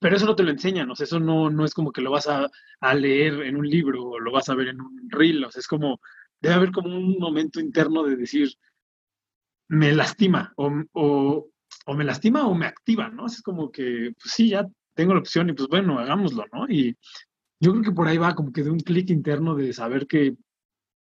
pero 0.00 0.16
eso 0.16 0.26
no 0.26 0.36
te 0.36 0.44
lo 0.44 0.50
enseñan, 0.50 0.90
o 0.90 0.94
sea, 0.94 1.04
eso 1.04 1.18
no, 1.18 1.50
no 1.50 1.64
es 1.64 1.74
como 1.74 1.92
que 1.92 2.00
lo 2.00 2.10
vas 2.10 2.28
a, 2.28 2.48
leer 2.94 3.42
en 3.42 3.56
un 3.56 3.68
libro 3.68 4.04
o 4.04 4.20
lo 4.20 4.30
vas 4.30 4.48
a 4.48 4.54
ver 4.54 4.68
en 4.68 4.80
un 4.80 5.10
reel, 5.10 5.44
o 5.44 5.50
sea, 5.50 5.60
es 5.60 5.66
como, 5.66 6.00
debe 6.40 6.54
haber 6.54 6.70
como 6.70 6.96
un 6.96 7.18
momento 7.18 7.58
interno 7.58 8.04
de 8.04 8.16
decir, 8.16 8.54
me 9.68 9.92
lastima, 9.92 10.52
o, 10.56 10.70
o, 10.92 11.48
me 11.94 12.04
lastima 12.04 12.46
o 12.46 12.54
me 12.54 12.66
activa, 12.66 13.08
¿no? 13.08 13.26
Es 13.26 13.42
como 13.42 13.70
que, 13.70 14.12
pues 14.20 14.34
sí, 14.34 14.50
ya 14.50 14.66
tengo 14.94 15.14
la 15.14 15.20
opción 15.20 15.48
y 15.48 15.52
pues 15.52 15.68
bueno, 15.68 15.98
hagámoslo, 15.98 16.44
¿no? 16.52 16.68
Y 16.68 16.96
yo 17.60 17.72
creo 17.72 17.82
que 17.82 17.92
por 17.92 18.08
ahí 18.08 18.18
va 18.18 18.34
como 18.34 18.52
que 18.52 18.62
de 18.62 18.70
un 18.70 18.80
clic 18.80 19.10
interno 19.10 19.54
de 19.54 19.72
saber 19.72 20.06
que, 20.06 20.36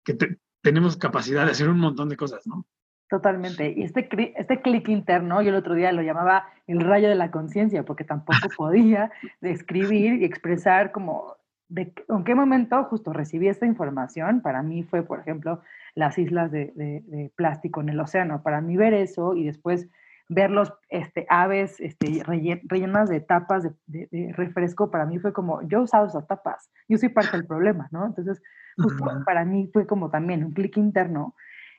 que 0.04 0.18
tenemos 0.62 0.98
capacidad 0.98 1.46
de 1.46 1.52
hacer 1.52 1.70
un 1.70 1.80
montón 1.80 2.10
de 2.10 2.18
cosas, 2.18 2.46
¿no? 2.46 2.66
Totalmente. 3.12 3.74
Y 3.76 3.84
este, 3.84 4.08
este 4.38 4.62
clic 4.62 4.88
interno, 4.88 5.42
yo 5.42 5.50
el 5.50 5.56
otro 5.56 5.76
día 5.76 5.92
lo 5.92 6.02
llamaba 6.02 6.46
el 6.66 6.80
rayo 6.80 7.10
de 7.10 7.16
la 7.16 7.30
conciencia, 7.30 7.84
porque 7.84 8.06
tampoco 8.06 8.40
podía 8.58 9.12
describir 9.42 10.22
y 10.22 10.26
expresar 10.26 10.94
como 10.94 11.36
de 11.68 11.94
en 12.08 12.24
qué 12.24 12.36
momento 12.36 12.82
justo 12.86 13.12
recibí 13.12 13.50
esta 13.50 13.66
información. 13.66 14.42
Para 14.42 14.64
mí 14.64 14.84
fue, 14.84 15.04
por 15.04 15.20
ejemplo, 15.20 15.62
las 15.94 16.18
islas 16.18 16.52
de, 16.52 17.32
plástico 17.36 17.82
en 17.82 17.90
el 17.90 18.00
océano. 18.00 18.44
Para 18.44 18.62
mí 18.62 18.78
ver 18.78 18.94
eso 18.94 19.36
y 19.36 19.44
después 19.44 19.90
ver 20.32 20.50
los 20.50 20.74
este, 20.88 21.26
aves 21.28 21.78
este, 21.82 22.24
rellenas 22.24 23.10
de 23.10 23.20
tapas 23.20 23.70
de, 23.86 24.34
refresco, 24.38 24.90
para 24.90 25.06
mí 25.06 25.20
fue 25.20 25.34
como, 25.34 25.62
yo 25.64 25.80
he 25.80 25.82
usado 25.82 26.08
esas 26.08 26.26
tapas, 26.26 26.72
yo 26.88 26.98
soy 26.98 27.10
parte 27.10 27.36
del 27.36 27.46
problema, 27.46 27.90
¿no? 27.92 28.06
Entonces, 28.06 28.42
justo 28.78 29.04
para 29.26 29.44
mí 29.44 29.70
fue 29.74 29.86
como 29.86 30.10
también 30.10 30.46
un 30.46 30.54
clic 30.54 30.78
interno. 30.78 31.36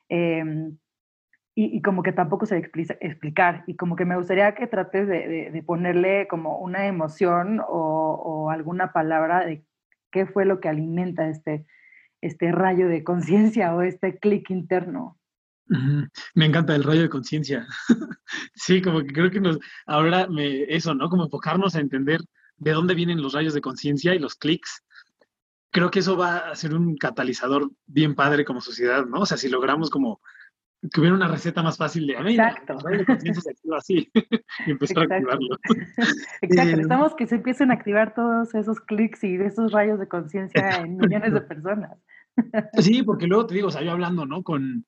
Em, 0.07 0.77
y, 1.55 1.81
como 1.81 2.03
que 2.03 2.11
tampoco 2.11 2.45
se 2.45 2.57
explica, 2.57 2.95
explicar. 2.99 3.63
Y 3.65 3.75
como 3.75 3.95
que 3.95 4.05
me 4.05 4.17
gustaría 4.17 4.53
que 4.53 4.67
trates 4.67 5.07
de, 5.07 5.63
ponerle 5.65 6.27
como 6.27 6.59
una 6.59 6.85
emoción 6.85 7.59
o, 7.67 8.49
alguna 8.51 8.93
palabra 8.93 9.45
de 9.45 9.63
qué 10.11 10.27
fue 10.27 10.45
lo 10.45 10.59
que 10.59 10.69
alimenta 10.69 11.27
este, 11.27 11.65
este 12.21 12.51
rayo 12.51 12.87
de 12.87 13.03
conciencia 13.03 13.73
o 13.73 13.81
este 13.81 14.19
clic 14.19 14.51
interno. 14.51 15.17
Me 16.35 16.45
encanta 16.45 16.75
el 16.75 16.83
rayo 16.83 17.01
de 17.01 17.09
conciencia. 17.09 17.67
sí, 18.53 18.81
como 18.81 18.99
que 19.01 19.13
creo 19.13 19.31
que 19.31 19.39
nos, 19.39 19.59
ahora 19.85 20.27
me, 20.27 20.63
eso, 20.63 20.93
¿no? 20.93 21.09
Como 21.09 21.25
enfocarnos 21.25 21.75
a 21.75 21.79
entender 21.79 22.21
de 22.57 22.71
dónde 22.71 22.95
vienen 22.95 23.21
los 23.21 23.33
rayos 23.33 23.53
de 23.53 23.61
conciencia 23.61 24.13
y 24.13 24.19
los 24.19 24.35
clics. 24.35 24.83
Creo 25.71 25.89
que 25.89 25.99
eso 25.99 26.15
va 26.15 26.37
a 26.37 26.55
ser 26.55 26.75
un 26.75 26.95
catalizador 26.97 27.71
bien 27.85 28.13
padre 28.13 28.45
como 28.45 28.61
sociedad, 28.61 29.05
¿no? 29.05 29.21
O 29.21 29.25
sea, 29.25 29.37
si 29.37 29.49
logramos 29.49 29.89
como 29.89 30.21
que 30.91 30.99
hubiera 30.99 31.15
una 31.15 31.29
receta 31.29 31.63
más 31.63 31.77
fácil 31.77 32.07
de, 32.07 32.13
Exacto. 32.13 32.77
así 33.77 34.11
y 34.67 34.71
empezar 34.71 34.99
a 34.99 35.15
activarlo. 35.15 35.57
Exacto, 36.41 36.61
eh, 36.61 36.65
necesitamos 36.65 37.15
que 37.15 37.25
se 37.25 37.35
empiecen 37.35 37.71
a 37.71 37.75
activar 37.75 38.13
todos 38.13 38.53
esos 38.53 38.79
clics 38.81 39.23
y 39.23 39.35
esos 39.35 39.71
rayos 39.71 39.99
de 39.99 40.07
conciencia 40.07 40.81
en 40.81 40.97
millones 40.97 41.33
de 41.33 41.41
personas. 41.41 41.97
Sí, 42.79 43.03
porque 43.03 43.27
luego 43.27 43.45
te 43.45 43.55
digo, 43.55 43.67
o 43.67 43.71
sea, 43.71 43.81
yo 43.81 43.91
hablando, 43.91 44.25
¿no? 44.25 44.43
Con 44.43 44.85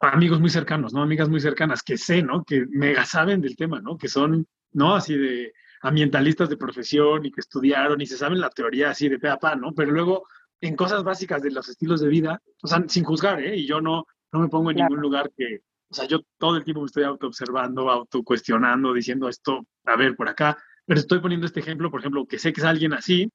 amigos 0.00 0.40
muy 0.40 0.50
cercanos, 0.50 0.92
¿no? 0.92 1.02
Amigas 1.02 1.28
muy 1.28 1.40
cercanas 1.40 1.82
que 1.82 1.96
sé, 1.96 2.22
¿no? 2.22 2.44
Que 2.44 2.66
mega 2.68 3.04
saben 3.04 3.40
del 3.40 3.56
tema, 3.56 3.80
¿no? 3.80 3.96
Que 3.96 4.08
son, 4.08 4.46
¿no? 4.72 4.94
Así 4.94 5.16
de 5.16 5.52
ambientalistas 5.82 6.48
de 6.48 6.56
profesión 6.56 7.24
y 7.24 7.30
que 7.30 7.40
estudiaron 7.40 8.00
y 8.00 8.06
se 8.06 8.16
saben 8.16 8.40
la 8.40 8.50
teoría 8.50 8.90
así 8.90 9.08
de 9.08 9.18
pe 9.18 9.28
a 9.28 9.36
pa, 9.36 9.54
¿no? 9.54 9.72
Pero 9.74 9.92
luego 9.92 10.26
en 10.60 10.76
cosas 10.76 11.04
básicas 11.04 11.42
de 11.42 11.50
los 11.50 11.68
estilos 11.68 12.00
de 12.00 12.08
vida, 12.08 12.42
o 12.62 12.66
sea, 12.66 12.82
sin 12.88 13.04
juzgar, 13.04 13.40
¿eh? 13.40 13.56
Y 13.56 13.66
yo 13.66 13.80
no, 13.80 14.06
no 14.32 14.40
me 14.40 14.48
pongo 14.48 14.70
en 14.70 14.78
ningún 14.78 15.00
lugar 15.00 15.30
que, 15.36 15.60
o 15.88 15.94
sea, 15.94 16.06
yo 16.06 16.20
todo 16.38 16.56
el 16.56 16.64
tiempo 16.64 16.80
me 16.80 16.86
estoy 16.86 17.04
auto-observando, 17.04 17.90
auto-cuestionando, 17.90 18.92
diciendo 18.92 19.28
esto, 19.28 19.66
a 19.84 19.96
ver, 19.96 20.16
por 20.16 20.28
acá, 20.28 20.56
pero 20.84 21.00
estoy 21.00 21.20
poniendo 21.20 21.46
este 21.46 21.60
ejemplo, 21.60 21.90
por 21.90 22.00
ejemplo, 22.00 22.26
que 22.26 22.38
sé 22.38 22.52
que 22.52 22.60
es 22.60 22.66
alguien 22.66 22.94
así, 22.94 23.30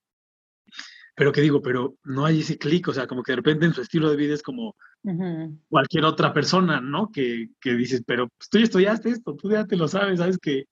pero 1.15 1.32
que 1.32 1.41
digo, 1.41 1.62
pero 1.62 1.96
no 2.03 2.25
hay 2.25 2.39
ese 2.39 2.58
clic, 2.58 2.88
o 2.88 2.94
sea, 2.94 3.08
como 3.08 3.24
que 3.24 3.34
de 3.34 3.38
repente 3.38 3.65
en 3.65 3.74
su 3.74 3.82
estilo 3.82 4.10
de 4.10 4.15
vida 4.15 4.34
es 4.34 4.41
como 4.44 4.75
cualquier 5.70 6.06
otra 6.06 6.34
persona, 6.34 6.80
¿no? 6.80 7.12
Que, 7.12 7.50
que 7.60 7.74
dices, 7.74 8.03
pero 8.06 8.30
pues, 8.30 8.50
tú 8.50 8.58
ya 8.60 8.63
estudiaste 8.63 9.10
esto, 9.10 9.36
tú 9.36 9.51
ya 9.51 9.65
te 9.65 9.75
lo 9.75 9.88
sabes, 9.88 10.20
¿sabes? 10.20 10.38
Que... 10.38 10.65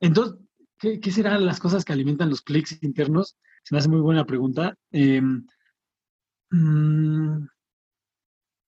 Entonces, 0.00 0.38
¿qué, 0.78 1.00
¿qué, 1.00 1.10
serán 1.10 1.44
las 1.46 1.58
cosas 1.58 1.84
que 1.84 1.92
alimentan 1.92 2.30
los 2.30 2.42
clics 2.42 2.82
internos? 2.82 3.36
Se 3.64 3.74
me 3.74 3.78
hace 3.78 3.88
muy 3.88 4.00
buena 4.00 4.24
pregunta. 4.24 4.76
Eh, 4.92 5.22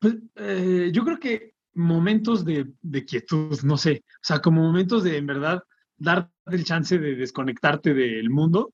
pues, 0.00 0.16
eh, 0.36 0.90
yo 0.92 1.04
creo 1.04 1.18
que 1.18 1.54
momentos 1.74 2.44
de, 2.44 2.74
quietud, 3.06 3.60
no 3.62 3.76
sé, 3.76 4.04
o 4.06 4.22
sea, 4.22 4.40
como 4.40 4.62
momentos 4.62 5.04
de 5.04 5.16
en 5.16 5.26
verdad 5.26 5.62
darte 5.96 6.32
el 6.46 6.64
chance 6.64 6.98
de 6.98 7.14
desconectarte 7.14 7.94
del 7.94 8.30
mundo 8.30 8.72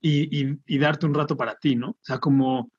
y, 0.00 0.78
darte 0.78 1.06
un 1.06 1.14
rato 1.14 1.36
para 1.36 1.56
ti, 1.56 1.76
¿no? 1.76 1.90
O 1.90 1.98
sea, 2.00 2.18
como, 2.18 2.70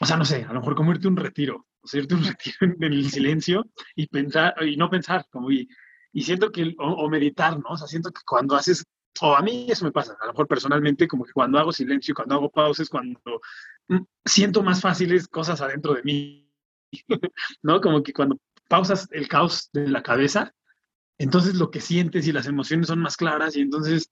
o 0.00 0.06
sea, 0.06 0.16
no 0.16 0.24
sé, 0.24 0.44
a 0.44 0.52
lo 0.52 0.60
mejor 0.60 0.74
como 0.74 0.92
irte 0.92 1.08
un 1.08 1.16
retiro, 1.16 1.66
o 1.80 1.86
sea, 1.86 2.00
irte 2.00 2.14
un 2.14 2.22
retiro 2.36 2.56
en, 2.60 2.92
el 2.92 3.10
silencio 3.10 3.66
y 3.94 4.06
pensar, 4.06 4.54
y 4.66 4.76
no 4.76 4.90
pensar, 4.90 5.26
como, 5.30 5.50
y, 5.50 5.68
y 6.12 6.22
siento 6.22 6.50
que, 6.50 6.74
o, 6.78 7.08
meditar, 7.08 7.58
¿no? 7.58 7.70
O 7.70 7.76
sea, 7.76 7.86
siento 7.86 8.10
que 8.10 8.22
cuando 8.26 8.56
haces 8.56 8.84
o 9.22 9.34
a 9.34 9.42
mí 9.42 9.66
eso 9.68 9.84
me 9.84 9.92
pasa, 9.92 10.16
a 10.20 10.26
lo 10.26 10.32
mejor 10.32 10.46
personalmente, 10.46 11.08
como 11.08 11.24
que 11.24 11.32
cuando 11.32 11.58
hago 11.58 11.72
silencio, 11.72 12.14
cuando 12.14 12.36
hago 12.36 12.50
pausas, 12.50 12.88
cuando 12.88 13.20
mm, 13.88 13.98
siento 14.24 14.62
más 14.62 14.80
fáciles 14.80 15.26
cosas 15.28 15.60
adentro 15.60 15.94
de 15.94 16.02
mí, 16.04 16.50
¿no? 17.62 17.80
Como 17.80 18.02
que 18.02 18.12
cuando 18.12 18.38
pausas 18.68 19.08
el 19.10 19.28
caos 19.28 19.68
de 19.72 19.88
la 19.88 20.02
cabeza, 20.02 20.54
entonces 21.18 21.56
lo 21.56 21.70
que 21.70 21.80
sientes 21.80 22.26
y 22.26 22.32
las 22.32 22.46
emociones 22.46 22.86
son 22.86 23.00
más 23.00 23.16
claras 23.16 23.56
y 23.56 23.60
entonces 23.60 24.10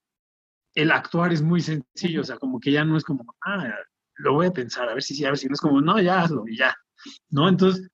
el 0.78 0.92
actuar 0.92 1.32
es 1.32 1.42
muy 1.42 1.60
sencillo, 1.60 2.20
o 2.20 2.24
sea, 2.24 2.36
como 2.38 2.60
que 2.60 2.70
ya 2.70 2.84
no 2.84 2.96
es 2.96 3.02
como, 3.02 3.34
ah, 3.44 3.68
lo 4.14 4.34
voy 4.34 4.46
a 4.46 4.52
pensar, 4.52 4.88
a 4.88 4.94
ver 4.94 5.02
si 5.02 5.16
sí, 5.16 5.24
a 5.24 5.30
ver 5.30 5.38
si 5.38 5.48
no 5.48 5.54
es 5.54 5.60
como, 5.60 5.80
no, 5.80 6.00
ya 6.00 6.22
hazlo 6.22 6.44
y 6.46 6.56
ya, 6.56 6.72
¿no? 7.30 7.48
Entonces, 7.48 7.90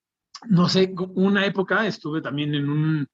no 0.49 0.69
sé, 0.69 0.95
una 1.15 1.47
época 1.47 1.87
estuve 1.87 2.21
también 2.21 2.55
en 2.55 2.69
un, 2.69 3.07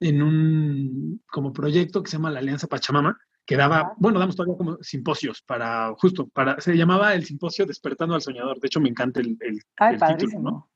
en 0.00 0.22
un 0.22 1.22
como 1.26 1.52
proyecto 1.52 2.02
que 2.02 2.10
se 2.10 2.16
llama 2.16 2.30
la 2.30 2.38
Alianza 2.38 2.68
Pachamama, 2.68 3.18
que 3.44 3.54
daba, 3.54 3.92
bueno, 3.98 4.18
damos 4.18 4.34
todavía 4.34 4.56
como 4.56 4.78
simposios 4.80 5.42
para, 5.42 5.92
justo, 5.98 6.28
para, 6.28 6.58
se 6.62 6.74
llamaba 6.74 7.14
el 7.14 7.26
simposio 7.26 7.66
Despertando 7.66 8.14
al 8.14 8.22
Soñador, 8.22 8.60
de 8.60 8.66
hecho 8.66 8.80
me 8.80 8.88
encanta 8.88 9.20
el, 9.20 9.36
el, 9.40 9.60
título, 10.16 10.40
¿no? 10.40 10.70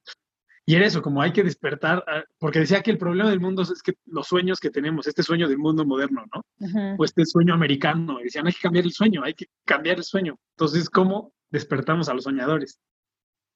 Y 0.68 0.74
era 0.74 0.84
eso, 0.84 1.00
como 1.00 1.22
hay 1.22 1.32
que 1.32 1.44
despertar, 1.44 2.04
porque 2.38 2.58
decía 2.58 2.82
que 2.82 2.90
el 2.90 2.98
problema 2.98 3.30
del 3.30 3.38
mundo 3.38 3.62
es 3.62 3.80
que 3.82 3.94
los 4.06 4.26
sueños 4.26 4.58
que 4.58 4.70
tenemos, 4.70 5.06
este 5.06 5.22
sueño 5.22 5.48
del 5.48 5.58
mundo 5.58 5.86
moderno, 5.86 6.24
¿no? 6.34 6.96
O 6.98 7.04
este 7.04 7.24
sueño 7.24 7.54
americano, 7.54 8.20
y 8.20 8.24
decían, 8.24 8.48
hay 8.48 8.52
que 8.52 8.60
cambiar 8.60 8.84
el 8.84 8.92
sueño, 8.92 9.22
hay 9.22 9.34
que 9.34 9.46
cambiar 9.64 9.98
el 9.98 10.02
sueño. 10.02 10.40
Entonces, 10.56 10.90
¿cómo 10.90 11.32
despertamos 11.50 12.08
a 12.08 12.14
los 12.14 12.24
soñadores? 12.24 12.80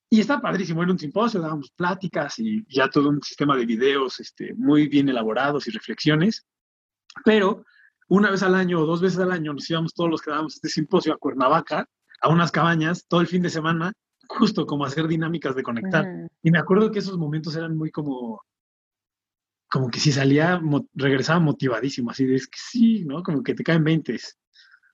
Y 0.09 0.21
está 0.21 0.41
padrísimo, 0.41 0.85
era 0.85 0.93
un 0.93 1.01
simposio, 1.01 1.41
dábamos 1.41 1.73
pláticas 1.73 2.39
y 2.39 2.65
ya 2.69 2.89
todo 2.89 3.09
un 3.09 3.23
sistema 3.23 3.57
de 3.57 3.67
videos 3.67 4.21
este, 4.21 4.55
muy 4.55 4.87
bien 4.87 5.09
elaborados 5.09 5.67
y 5.67 5.73
reflexiones, 5.73 6.47
pero 7.25 7.65
una 8.09 8.31
vez 8.31 8.45
al 8.45 8.55
año 8.55 8.81
o 8.81 8.87
dos 8.87 9.01
veces 9.01 9.19
al 9.19 9.33
año 9.33 9.53
nos 9.53 9.69
íbamos 9.69 9.95
todos 9.95 10.11
los 10.11 10.23
que 10.23 10.31
dábamos 10.31 10.55
este 10.55 10.69
simposio 10.69 11.13
a 11.13 11.19
Cuernavaca, 11.19 11.89
a 12.21 12.29
unas 12.29 12.53
cabañas, 12.53 13.07
todo 13.09 13.21
el 13.21 13.27
fin 13.27 13.43
de 13.43 13.51
semana, 13.51 13.93
justo 14.39 14.67
como 14.67 14.85
hacer 14.85 15.09
dinámicas 15.09 15.55
de 15.57 15.63
conectar. 15.63 16.07
Y 16.43 16.51
me 16.51 16.59
acuerdo 16.59 16.91
que 16.91 17.01
esos 17.01 17.19
momentos 17.19 17.57
eran 17.57 17.77
muy 17.77 17.91
como, 17.91 18.43
como 19.69 19.89
que 19.89 19.99
si 19.99 20.13
salía, 20.13 20.61
regresaba 20.95 21.41
motivadísimo, 21.41 22.11
así 22.11 22.25
de 22.25 22.37
es 22.37 22.47
que 22.47 22.59
sí, 22.59 23.05
¿no? 23.05 23.23
Como 23.23 23.43
que 23.43 23.55
te 23.55 23.65
caen 23.65 23.85
veintes. 23.85 24.39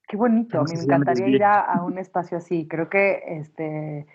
Qué 0.08 0.16
bonito, 0.16 0.62
me 0.64 0.80
encantaría 0.80 1.28
ir 1.28 1.44
a, 1.44 1.82
un 1.82 1.98
espacio 1.98 2.38
así. 2.38 2.66
Creo 2.68 2.88
que 2.88 3.22
este, 3.26 4.06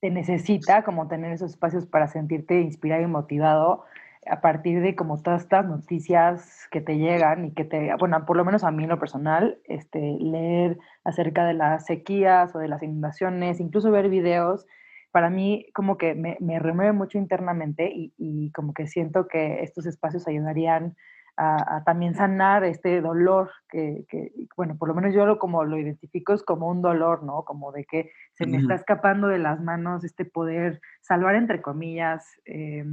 te 0.00 0.10
necesita 0.10 0.82
como 0.82 1.08
tener 1.08 1.32
esos 1.32 1.52
espacios 1.52 1.86
para 1.86 2.08
sentirte 2.08 2.60
inspirado 2.60 3.02
y 3.02 3.06
motivado 3.06 3.84
a 4.26 4.40
partir 4.40 4.80
de 4.82 4.94
como 4.94 5.22
todas 5.22 5.42
estas 5.42 5.66
noticias 5.66 6.68
que 6.70 6.80
te 6.80 6.98
llegan 6.98 7.46
y 7.46 7.54
que 7.54 7.64
te, 7.64 7.94
bueno, 7.98 8.24
por 8.26 8.36
lo 8.36 8.44
menos 8.44 8.64
a 8.64 8.70
mí 8.70 8.84
en 8.84 8.90
lo 8.90 8.98
personal, 8.98 9.58
este, 9.64 10.16
leer 10.20 10.78
acerca 11.04 11.44
de 11.44 11.54
las 11.54 11.86
sequías 11.86 12.54
o 12.54 12.58
de 12.58 12.68
las 12.68 12.82
inundaciones, 12.82 13.60
incluso 13.60 13.90
ver 13.90 14.08
videos 14.08 14.66
para 15.10 15.30
mí 15.30 15.66
como 15.74 15.96
que 15.96 16.14
me, 16.14 16.36
me 16.40 16.58
remueve 16.58 16.92
mucho 16.92 17.18
internamente 17.18 17.90
y, 17.92 18.12
y, 18.16 18.52
como 18.52 18.74
que 18.74 18.86
siento 18.86 19.26
que 19.26 19.62
estos 19.62 19.86
espacios 19.86 20.28
ayudarían 20.28 20.94
a, 21.36 21.82
también 21.84 22.14
sanar 22.14 22.64
este 22.64 23.00
dolor 23.00 23.50
que, 23.70 24.04
que, 24.08 24.30
bueno, 24.56 24.76
por 24.76 24.88
lo 24.88 24.94
menos 24.94 25.14
yo 25.14 25.24
lo 25.24 25.38
como 25.38 25.64
lo 25.64 25.78
identifico 25.78 26.34
es 26.34 26.42
como 26.42 26.68
un 26.68 26.82
dolor, 26.82 27.22
¿no? 27.22 27.44
Como 27.44 27.72
de 27.72 27.86
que 27.86 28.10
se 28.34 28.46
me 28.46 28.58
está 28.58 28.74
escapando 28.74 29.26
de 29.26 29.38
las 29.38 29.58
manos 29.60 30.04
este 30.04 30.26
poder 30.26 30.80
salvar, 31.00 31.36
entre 31.36 31.62
comillas, 31.62 32.26
eh, 32.44 32.84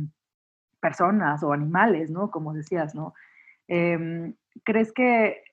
personas 0.88 1.44
o 1.44 1.52
animales, 1.52 2.10
¿no? 2.10 2.32
Como 2.32 2.54
decías, 2.54 2.96
¿no? 2.96 3.14
Em, 3.68 4.34
¿Crees 4.64 4.92
que 4.94 5.44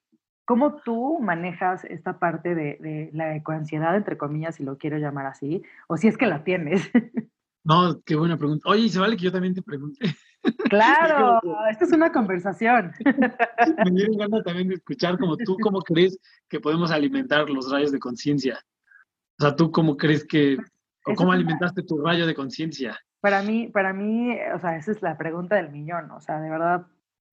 ¿Cómo 0.47 0.76
tú 0.85 1.21
manejas 1.21 1.85
esta 1.85 2.19
parte 2.19 2.55
de, 2.55 2.76
de, 2.79 3.11
la 3.14 3.35
ecoansiedad, 3.35 3.97
entre 3.97 4.19
comillas, 4.19 4.57
si 4.57 4.62
lo 4.62 4.76
quiero 4.76 4.99
llamar 4.99 5.25
así? 5.25 5.62
O 5.88 5.97
si 5.97 6.07
es 6.07 6.19
que 6.19 6.26
la 6.26 6.45
tienes. 6.45 6.91
No, 7.67 7.99
qué 8.05 8.14
buena 8.14 8.37
pregunta. 8.37 8.69
Oye, 8.69 8.91
se 8.91 9.00
vale 9.00 9.17
que 9.17 9.25
yo 9.25 9.33
también 9.33 9.55
te 9.55 9.62
pregunte. 9.62 10.00
Claro, 10.69 11.41
esta 11.71 11.87
es 11.87 11.93
una 11.93 12.12
conversación. 12.12 12.93
Me 13.87 13.91
dieron 13.93 14.19
ganas 14.19 14.45
también 14.45 14.69
de 14.69 14.75
escuchar 14.75 15.19
como 15.19 15.38
tú, 15.38 15.57
¿cómo 15.62 15.81
crees 15.81 16.19
que 16.50 16.61
podemos 16.61 16.91
alimentar 16.91 17.49
los 17.49 17.73
rayos 17.73 17.93
de 17.93 17.99
conciencia? 17.99 18.62
O 19.38 19.43
sea, 19.43 19.57
¿tú 19.57 19.73
cómo 19.73 19.97
crees 19.97 20.23
que, 20.26 20.59
o 21.07 21.14
cómo 21.14 21.33
alimentaste 21.33 21.83
tu 21.83 21.97
rayo 21.97 22.26
de 22.26 22.35
conciencia? 22.35 23.00
Para 23.25 23.40
mí, 23.40 23.69
para 23.69 23.95
mí, 23.95 24.37
o 24.54 24.59
sea, 24.59 24.76
esa 24.76 24.90
es 24.90 25.00
la 25.00 25.16
pregunta 25.16 25.57
del 25.57 25.71
millón. 25.71 26.11
O 26.11 26.21
sea, 26.21 26.43
de 26.43 26.50
verdad, 26.50 26.85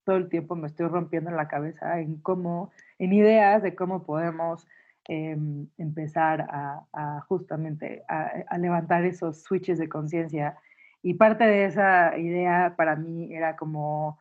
todo 0.05 0.15
el 0.15 0.29
tiempo 0.29 0.55
me 0.55 0.67
estoy 0.67 0.87
rompiendo 0.87 1.29
en 1.29 1.35
la 1.35 1.49
cabeza 1.49 1.99
en 1.99 2.15
cómo, 2.21 2.71
en 2.97 3.11
ideas 3.11 3.61
de 3.61 3.75
cómo 3.75 4.05
podemos 4.05 4.65
em, 5.03 5.67
empezar 5.77 6.47
a, 6.49 7.19
justamente 7.27 8.05
a, 8.07 8.57
levantar 8.57 9.03
esos 9.03 9.43
switches 9.43 9.79
de 9.79 9.89
conciencia. 9.89 10.55
Y 11.03 11.15
parte 11.15 11.43
de 11.43 11.65
esa 11.65 12.17
idea 12.17 12.73
para 12.77 12.95
mí 12.95 13.35
era 13.35 13.57
como 13.57 14.17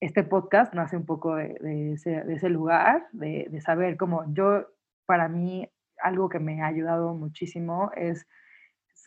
este 0.00 0.24
podcast 0.24 0.74
nace 0.74 0.94
un 0.94 1.06
poco 1.06 1.36
de, 1.36 1.94
ese, 1.94 2.50
lugar, 2.50 3.06
de, 3.12 3.46
de, 3.50 3.60
saber 3.62 3.96
cómo 3.96 4.26
yo, 4.34 4.66
para 5.06 5.28
mí, 5.28 5.70
algo 6.02 6.28
que 6.28 6.38
me 6.38 6.60
ha 6.60 6.66
ayudado 6.66 7.14
muchísimo 7.14 7.92
es 7.96 8.26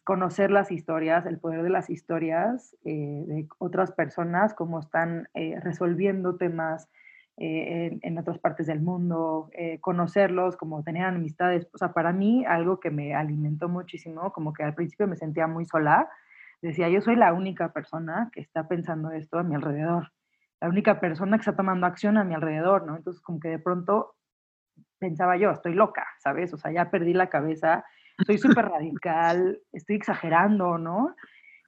conocer 0.07 0.51
las 0.51 0.71
historias, 0.71 1.25
el 1.25 1.37
poder 1.37 1.63
de 1.63 1.69
las 1.69 1.89
historias 1.89 2.73
eh, 2.85 3.25
de 3.27 3.45
otras 3.57 3.91
personas, 3.91 4.53
cómo 4.53 4.79
están 4.79 5.27
eh, 5.33 5.59
resolviendo 5.59 6.37
temas 6.37 6.87
eh, 7.35 7.99
en, 8.01 8.17
otras 8.17 8.39
partes 8.39 8.67
del 8.67 8.79
mundo, 8.79 9.49
conocerlos, 9.81 10.55
como 10.55 10.81
tener 10.81 11.03
amistades. 11.03 11.67
O 11.73 11.77
sea, 11.77 11.91
para 11.91 12.13
mí 12.13 12.45
algo 12.45 12.79
que 12.79 12.89
me 12.89 13.15
alimentó 13.15 13.67
muchísimo, 13.67 14.31
como 14.31 14.53
que 14.53 14.63
al 14.63 14.75
principio 14.75 15.07
me 15.07 15.17
sentía 15.17 15.45
muy 15.45 15.65
sola, 15.65 16.09
decía, 16.61 16.87
yo 16.87 17.01
soy 17.01 17.17
la 17.17 17.33
única 17.33 17.73
persona 17.73 18.29
que 18.31 18.39
está 18.39 18.65
pensando 18.65 19.11
esto 19.11 19.37
a 19.39 19.43
mi 19.43 19.55
alrededor, 19.55 20.13
la 20.61 20.69
única 20.69 21.01
persona 21.01 21.35
que 21.35 21.41
está 21.41 21.57
tomando 21.57 21.85
acción 21.85 22.17
a 22.17 22.23
mi 22.23 22.33
alrededor, 22.33 22.87
¿no? 22.87 22.95
Entonces, 22.95 23.21
como 23.21 23.41
que 23.41 23.49
de 23.49 23.59
pronto 23.59 24.15
pensaba 24.99 25.35
yo, 25.35 25.51
estoy 25.51 25.73
loca, 25.73 26.07
¿sabes? 26.19 26.53
O 26.53 26.57
sea, 26.57 26.71
ya 26.71 26.91
perdí 26.91 27.13
la 27.13 27.27
cabeza 27.27 27.83
soy 28.25 28.37
súper 28.37 28.65
radical, 28.69 29.59
estoy 29.71 29.95
exagerando, 29.95 30.77
¿no? 30.77 31.15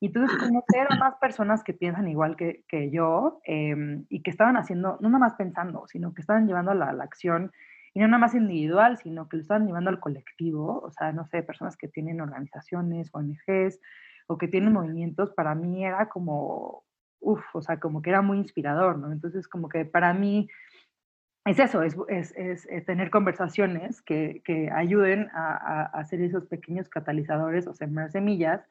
Y 0.01 0.07
entonces 0.07 0.37
conocer 0.37 0.87
a 0.89 0.95
más 0.95 1.15
personas 1.15 1.63
que 1.63 1.73
piensan 1.73 2.07
igual 2.07 2.37
que, 2.37 2.63
que 2.67 2.89
yo 2.89 3.41
em, 3.43 4.05
y 4.09 4.21
que 4.21 4.31
estaban 4.31 4.55
haciendo, 4.55 4.97
no 5.01 5.09
nada 5.09 5.19
más 5.19 5.33
pensando, 5.33 5.85
sino 5.87 6.13
que 6.13 6.21
estaban 6.21 6.47
llevando 6.47 6.71
a 6.71 6.75
la, 6.75 6.93
la, 6.93 7.03
acción, 7.03 7.51
y 7.93 7.99
no 7.99 8.07
nada 8.07 8.19
más 8.19 8.33
individual, 8.33 8.97
sino 8.97 9.27
que 9.27 9.37
lo 9.37 9.41
estaban 9.41 9.67
llevando 9.67 9.89
al 9.89 9.99
colectivo, 9.99 10.79
o 10.79 10.91
sea, 10.91 11.11
no 11.11 11.25
sé, 11.25 11.43
personas 11.43 11.75
que 11.75 11.89
tienen 11.89 12.21
organizaciones, 12.21 13.09
ONGs, 13.13 13.79
o 14.27 14.37
que 14.37 14.47
tienen 14.47 14.71
movimientos, 14.71 15.31
para 15.31 15.53
mí 15.55 15.83
era 15.83 16.07
como, 16.07 16.83
uff, 17.19 17.43
o 17.53 17.61
sea, 17.61 17.79
como 17.79 18.01
que 18.01 18.11
era 18.11 18.21
muy 18.21 18.37
inspirador, 18.37 18.97
¿no? 18.99 19.11
Entonces, 19.11 19.47
como 19.47 19.67
que 19.67 19.85
para 19.85 20.13
mí 20.13 20.47
es 21.49 21.59
eso, 21.59 21.81
es, 21.81 21.95
es, 22.07 22.67
es, 22.67 22.85
tener 22.85 23.09
conversaciones 23.09 24.01
que, 24.03 24.41
que 24.45 24.69
ayuden 24.71 25.29
a, 25.33 25.55
a, 25.55 25.83
hacer 25.99 26.21
esos 26.21 26.45
pequeños 26.45 26.89
catalizadores 26.89 27.65
o 27.65 27.73
sembrar 27.73 28.11
semillas 28.11 28.61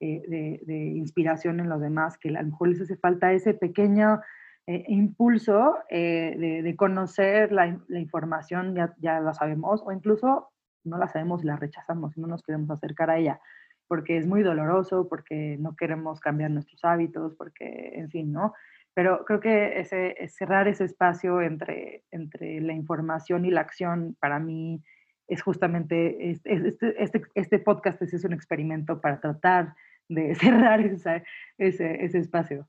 eh, 0.00 0.60
de, 0.66 0.74
inspiración 0.74 1.60
en 1.60 1.68
los 1.68 1.80
demás, 1.80 2.16
que 2.18 2.30
a 2.30 2.42
lo 2.42 2.48
mejor 2.48 2.68
les 2.68 2.80
hace 2.80 2.96
falta 2.96 3.32
ese 3.32 3.52
pequeño 3.52 4.20
eh, 4.66 4.84
impulso 4.88 5.76
eh, 5.90 6.34
de, 6.38 6.62
de, 6.62 6.76
conocer 6.76 7.52
la, 7.52 7.78
la 7.88 8.00
información, 8.00 8.74
ya, 8.74 8.94
ya, 8.98 9.20
la 9.20 9.34
sabemos, 9.34 9.82
o 9.84 9.92
incluso 9.92 10.50
no 10.82 10.96
la 10.98 11.08
sabemos 11.08 11.42
y 11.42 11.46
la 11.46 11.56
rechazamos 11.56 12.16
y 12.16 12.20
no 12.20 12.26
nos 12.26 12.42
queremos 12.42 12.70
acercar 12.70 13.10
a 13.10 13.18
ella, 13.18 13.40
porque 13.86 14.16
es 14.16 14.26
muy 14.26 14.42
doloroso, 14.42 15.08
porque 15.08 15.56
no 15.58 15.76
queremos 15.76 16.20
cambiar 16.20 16.50
nuestros 16.50 16.84
hábitos, 16.84 17.34
porque, 17.34 17.92
en 17.94 18.10
fin, 18.10 18.32
¿no? 18.32 18.54
Pero 18.94 19.24
creo 19.24 19.40
que 19.40 19.80
ese, 19.80 20.16
cerrar 20.28 20.68
ese 20.68 20.84
espacio 20.84 21.40
entre, 21.40 22.04
entre 22.10 22.60
la 22.60 22.72
información 22.72 23.44
y 23.44 23.50
la 23.50 23.60
acción 23.60 24.16
para 24.20 24.38
mí 24.38 24.82
es 25.26 25.42
justamente, 25.42 26.30
este, 26.30 26.74
este, 26.98 27.22
este, 27.34 27.58
podcast 27.58 28.00
es 28.02 28.24
un 28.24 28.32
experimento 28.32 29.00
para 29.00 29.20
tratar 29.20 29.74
de 30.08 30.34
cerrar 30.34 30.80
ese, 30.80 31.24
ese 31.58 32.18
espacio. 32.18 32.68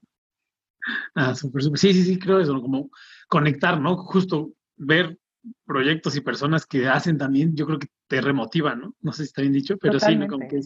Ah, 1.16 1.34
súper, 1.36 1.64
súper. 1.64 1.80
Sí, 1.80 1.94
sí, 1.94 2.04
sí, 2.04 2.20
creo 2.20 2.40
eso, 2.40 2.62
como 2.62 2.90
conectar, 3.28 3.80
¿no? 3.80 3.98
Justo 3.98 4.54
ver 4.78 5.18
proyectos 5.66 6.16
y 6.16 6.22
personas 6.22 6.66
que 6.66 6.88
hacen 6.88 7.18
también, 7.18 7.56
yo 7.56 7.66
creo 7.66 7.80
que 7.80 7.88
te 8.08 8.22
remotivan, 8.22 8.80
¿no? 8.80 8.96
No 9.02 9.12
sé 9.12 9.24
si 9.24 9.28
está 9.28 9.42
bien 9.42 9.54
dicho, 9.54 9.78
pero 9.78 10.00
sí, 10.00 10.18
como 10.28 10.48
que, 10.48 10.62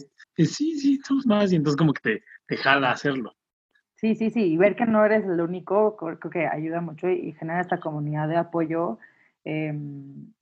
sí, 0.46 0.78
sí, 0.78 1.00
somos 1.06 1.26
más 1.26 1.52
y 1.52 1.56
entonces 1.56 1.76
como 1.76 1.92
que 1.92 2.00
te, 2.02 2.24
te 2.46 2.56
jala 2.56 2.90
a 2.90 2.92
hacerlo. 2.92 3.34
Sí, 3.96 4.14
sí, 4.14 4.30
sí, 4.30 4.52
y 4.52 4.56
ver 4.56 4.76
que 4.76 4.86
no 4.86 5.04
eres 5.04 5.24
el 5.24 5.40
único, 5.40 5.96
creo 5.96 6.18
que 6.18 6.46
ayuda 6.46 6.80
mucho 6.80 7.08
y, 7.10 7.32
genera 7.32 7.60
esta 7.60 7.80
comunidad 7.80 8.28
de 8.28 8.38
apoyo 8.38 8.98
em, 9.44 10.32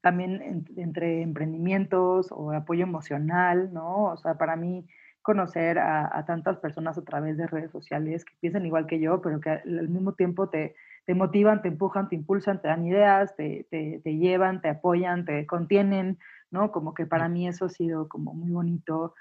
también 0.00 0.64
entre 0.76 1.20
emprendimientos 1.20 2.28
o 2.30 2.52
apoyo 2.52 2.84
emocional, 2.84 3.70
¿no? 3.72 4.04
O 4.12 4.16
sea, 4.16 4.38
para 4.38 4.56
mí 4.56 4.86
conocer 5.20 5.78
a, 5.78 6.24
tantas 6.26 6.58
personas 6.58 6.98
a 6.98 7.04
través 7.04 7.36
de 7.36 7.46
redes 7.46 7.70
sociales 7.70 8.24
que 8.24 8.34
piensan 8.40 8.66
igual 8.66 8.86
que 8.86 8.98
yo, 8.98 9.20
pero 9.20 9.40
que 9.40 9.50
al 9.50 9.88
mismo 9.88 10.14
tiempo 10.14 10.48
te, 10.48 10.74
te 11.04 11.14
motivan, 11.14 11.62
te 11.62 11.68
empujan, 11.68 12.08
te 12.08 12.14
impulsan, 12.14 12.60
te 12.60 12.68
dan 12.68 12.86
ideas, 12.86 13.34
te, 13.36 13.66
te, 13.70 14.00
te, 14.02 14.16
llevan, 14.16 14.60
te 14.60 14.68
apoyan, 14.68 15.24
te 15.24 15.46
contienen, 15.46 16.18
¿no? 16.50 16.70
Como 16.70 16.94
que 16.94 17.06
para 17.06 17.28
mí 17.28 17.48
eso 17.48 17.64
ha 17.64 17.68
sido 17.68 18.08
como 18.08 18.34
muy 18.34 18.50
bonito 18.50 19.14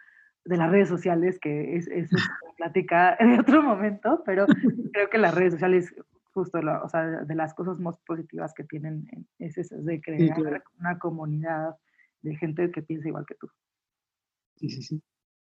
de 0.46 0.58
las 0.58 0.70
redes 0.70 0.89
sociales, 0.89 1.39
que 1.39 1.76
es, 1.76 1.88
es 1.88 2.12
una 2.44 2.54
plática 2.58 3.17
de 3.20 3.39
otro 3.39 3.63
momento, 3.63 4.22
pero 4.26 4.46
creo 4.94 5.10
que 5.10 5.17
las 5.17 5.34
redes 5.34 5.54
sociales, 5.54 5.94
justo, 6.34 6.60
o 6.60 6.89
sea, 6.89 7.04
de 7.04 7.36
las 7.36 7.54
cosas 7.54 7.80
más 7.80 7.98
positivas 8.06 8.54
que 8.54 8.63
tienen 8.63 9.08
es 9.39 9.58
eso, 9.58 9.76
de 9.78 10.00
crear 10.02 10.63
una 10.80 11.00
comunidad 11.00 11.76
de 12.22 12.36
gente 12.36 12.72
que 12.72 12.84
piensa 12.84 13.08
igual 13.08 13.26
que 13.26 13.36
tú. 13.36 13.50
Sí, 14.58 14.70
sí, 14.70 14.84
sí. 14.84 15.02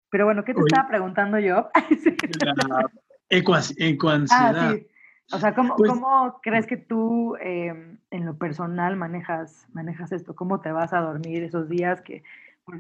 Pero 0.10 0.26
bueno, 0.26 0.44
¿qué 0.44 0.54
te 0.54 0.60
estaba 0.62 0.88
preguntando 0.88 1.40
yo? 1.40 1.70
Ecoansiedad. 3.78 4.70
Ah, 4.70 4.74
sí. 4.74 4.88
O 5.32 5.40
sea, 5.40 5.54
¿cómo, 5.54 5.76
pues 5.76 5.92
¿cómo 5.92 6.40
crees 6.42 6.66
que 6.66 6.78
tú 6.78 7.36
em, 7.42 7.98
en 8.12 8.26
lo 8.26 8.38
personal 8.38 8.96
manejas, 8.96 9.68
manejas 9.74 10.12
esto? 10.12 10.36
¿Cómo 10.36 10.62
te 10.62 10.72
vas 10.72 10.94
a 10.94 11.02
dormir 11.02 11.44
esos 11.44 11.68
días 11.68 12.02
que 12.02 12.24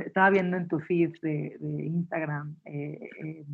estaba 0.05 0.29
viendo 0.29 0.57
en 0.57 0.67
tu 0.67 0.79
feed 0.79 1.15
de, 1.21 1.57
Instagram 1.61 2.55
eh, 2.65 3.09
em, 3.19 3.45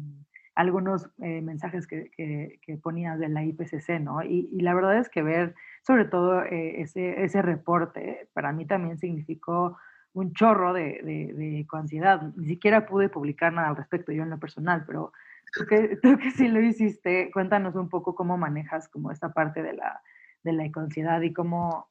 algunos 0.55 1.09
eh, 1.19 1.41
mensajes 1.41 1.87
que, 1.87 2.11
que, 2.15 2.77
ponías 2.77 3.17
de 3.19 3.29
la 3.29 3.43
IPCC, 3.43 3.99
¿no? 3.99 4.23
Y, 4.23 4.49
la 4.61 4.75
verdad 4.75 4.97
es 4.99 5.09
que 5.09 5.23
ver 5.23 5.55
sobre 5.81 6.05
todo 6.05 6.43
eh, 6.43 6.81
ese, 6.81 7.23
ese 7.23 7.41
reporte 7.41 8.29
para 8.33 8.51
mí 8.51 8.65
también 8.65 8.99
significó 8.99 9.77
un 10.13 10.33
chorro 10.33 10.73
de, 10.73 11.01
de, 11.03 11.65
ansiedad. 11.71 12.21
Ni 12.35 12.45
siquiera 12.45 12.85
pude 12.85 13.09
publicar 13.09 13.51
nada 13.51 13.69
al 13.69 13.75
respecto 13.75 14.11
yo 14.11 14.23
en 14.23 14.29
lo 14.29 14.37
personal, 14.37 14.83
pero 14.85 15.11
tú 15.53 15.65
que, 15.65 15.97
tú 16.01 16.17
que 16.17 16.31
sí 16.31 16.47
lo 16.47 16.61
hiciste, 16.61 17.31
cuéntanos 17.31 17.75
un 17.75 17.89
poco 17.89 18.15
cómo 18.15 18.37
manejas 18.37 18.89
como 18.89 19.11
esta 19.11 19.33
parte 19.33 19.61
de 19.61 19.73
la, 19.73 20.01
de 20.43 20.53
la 20.53 20.69
ansiedad 20.75 21.21
y 21.21 21.33
cómo 21.33 21.89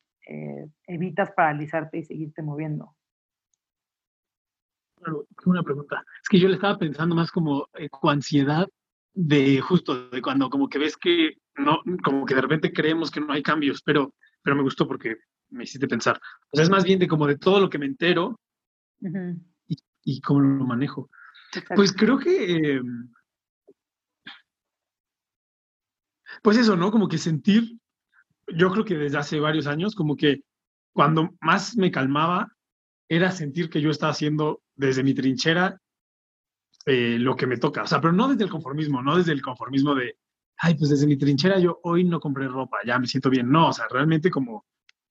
evitas 0.86 1.32
paralizarte 1.32 1.98
y 1.98 2.04
seguirte 2.04 2.42
moviendo 2.42 2.94
una 5.46 5.62
pregunta. 5.62 6.04
Es 6.22 6.28
que 6.28 6.38
yo 6.38 6.48
le 6.48 6.54
estaba 6.54 6.78
pensando 6.78 7.14
más 7.14 7.30
como 7.30 7.68
ansiedad 8.02 8.68
de 9.14 9.60
justo, 9.60 10.08
de 10.08 10.22
cuando 10.22 10.48
como 10.48 10.68
que 10.68 10.78
ves 10.78 10.96
que 10.96 11.36
no, 11.56 11.80
como 12.02 12.24
que 12.24 12.34
de 12.34 12.40
repente 12.40 12.72
creemos 12.72 13.10
que 13.10 13.20
no 13.20 13.32
hay 13.32 13.42
cambios, 13.42 13.82
pero, 13.82 14.14
pero 14.42 14.56
me 14.56 14.62
gustó 14.62 14.86
porque 14.86 15.16
me 15.50 15.64
hiciste 15.64 15.88
pensar. 15.88 16.18
O 16.50 16.56
sea, 16.56 16.64
es 16.64 16.70
más 16.70 16.84
bien 16.84 16.98
de 16.98 17.08
como 17.08 17.26
de 17.26 17.36
todo 17.36 17.60
lo 17.60 17.68
que 17.68 17.78
me 17.78 17.86
entero 17.86 18.40
y, 19.66 19.76
y, 20.04 20.20
cómo 20.20 20.40
lo 20.40 20.64
manejo. 20.64 21.10
Pues 21.74 21.92
creo 21.92 22.18
que, 22.18 22.76
em, 22.76 23.10
pues 26.42 26.58
eso, 26.58 26.76
¿no? 26.76 26.90
Como 26.90 27.08
que 27.08 27.18
sentir, 27.18 27.78
yo 28.48 28.70
creo 28.70 28.84
que 28.84 28.96
desde 28.96 29.18
hace 29.18 29.40
varios 29.40 29.66
años, 29.66 29.94
como 29.94 30.16
que 30.16 30.42
cuando 30.92 31.30
más 31.40 31.76
me 31.76 31.90
calmaba 31.90 32.48
era 33.08 33.30
sentir 33.30 33.70
que 33.70 33.80
yo 33.80 33.90
estaba 33.90 34.12
haciendo 34.12 34.62
desde 34.74 35.02
mi 35.02 35.14
trinchera 35.14 35.80
eh, 36.86 37.16
lo 37.18 37.36
que 37.36 37.46
me 37.46 37.58
toca. 37.58 37.82
O 37.82 37.86
sea, 37.86 38.00
pero 38.00 38.12
no 38.12 38.28
desde 38.28 38.44
el 38.44 38.50
conformismo, 38.50 39.02
no 39.02 39.16
desde 39.16 39.32
el 39.32 39.42
conformismo 39.42 39.94
de, 39.94 40.16
ay, 40.58 40.74
pues 40.74 40.90
desde 40.90 41.06
mi 41.06 41.16
trinchera 41.16 41.58
yo 41.58 41.78
hoy 41.84 42.04
no 42.04 42.20
compré 42.20 42.48
ropa, 42.48 42.78
ya 42.84 42.98
me 42.98 43.06
siento 43.06 43.30
bien. 43.30 43.50
No, 43.50 43.68
o 43.68 43.72
sea, 43.72 43.86
realmente 43.88 44.30
como 44.30 44.66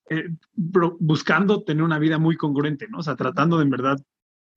eh, 0.09 0.29
buscando 0.53 1.63
tener 1.63 1.83
una 1.83 1.99
vida 1.99 2.17
muy 2.17 2.35
congruente, 2.35 2.87
¿no? 2.89 2.99
O 2.99 3.03
sea, 3.03 3.15
tratando 3.15 3.57
de 3.57 3.63
en 3.63 3.69
verdad 3.69 3.97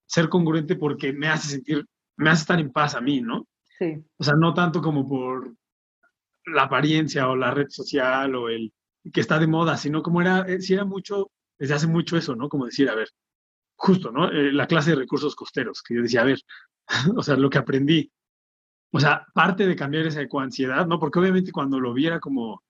ser 0.06 0.28
congruente 0.28 0.74
porque 0.76 1.12
me 1.12 1.28
hace 1.28 1.48
sentir, 1.48 1.86
me 2.16 2.30
hace 2.30 2.42
estar 2.42 2.58
en 2.58 2.72
paz 2.72 2.94
a 2.94 3.00
mí, 3.00 3.20
¿no? 3.20 3.46
Sí. 3.78 4.02
O 4.16 4.24
sea, 4.24 4.34
no 4.34 4.52
tanto 4.54 4.80
como 4.80 5.08
por 5.08 5.54
la 6.46 6.64
apariencia 6.64 7.28
o 7.28 7.36
la 7.36 7.50
red 7.50 7.68
social 7.68 8.34
o 8.34 8.48
el 8.48 8.72
que 9.12 9.20
está 9.20 9.38
de 9.38 9.46
moda, 9.46 9.76
sino 9.76 10.02
como 10.02 10.20
era, 10.20 10.40
eh, 10.48 10.60
si 10.60 10.74
era 10.74 10.84
mucho, 10.84 11.30
desde 11.58 11.74
hace 11.74 11.86
mucho 11.86 12.16
eso, 12.16 12.34
¿no? 12.34 12.48
Como 12.48 12.66
decir, 12.66 12.88
a 12.88 12.94
ver, 12.94 13.08
justo, 13.76 14.10
¿no? 14.10 14.30
Eh, 14.30 14.52
la 14.52 14.66
clase 14.66 14.90
de 14.90 14.96
recursos 14.96 15.34
costeros, 15.34 15.82
que 15.82 15.94
yo 15.94 16.02
decía, 16.02 16.22
a 16.22 16.24
ver, 16.24 16.40
o 17.16 17.22
sea, 17.22 17.36
lo 17.36 17.50
que 17.50 17.58
aprendí, 17.58 18.10
o 18.92 19.00
sea, 19.00 19.26
parte 19.34 19.66
de 19.66 19.76
cambiar 19.76 20.06
esa 20.06 20.22
ecoansiedad, 20.22 20.86
¿no? 20.86 20.98
Porque 20.98 21.18
obviamente 21.18 21.52
cuando 21.52 21.80
lo 21.80 21.92
viera 21.92 22.20
como, 22.20 22.62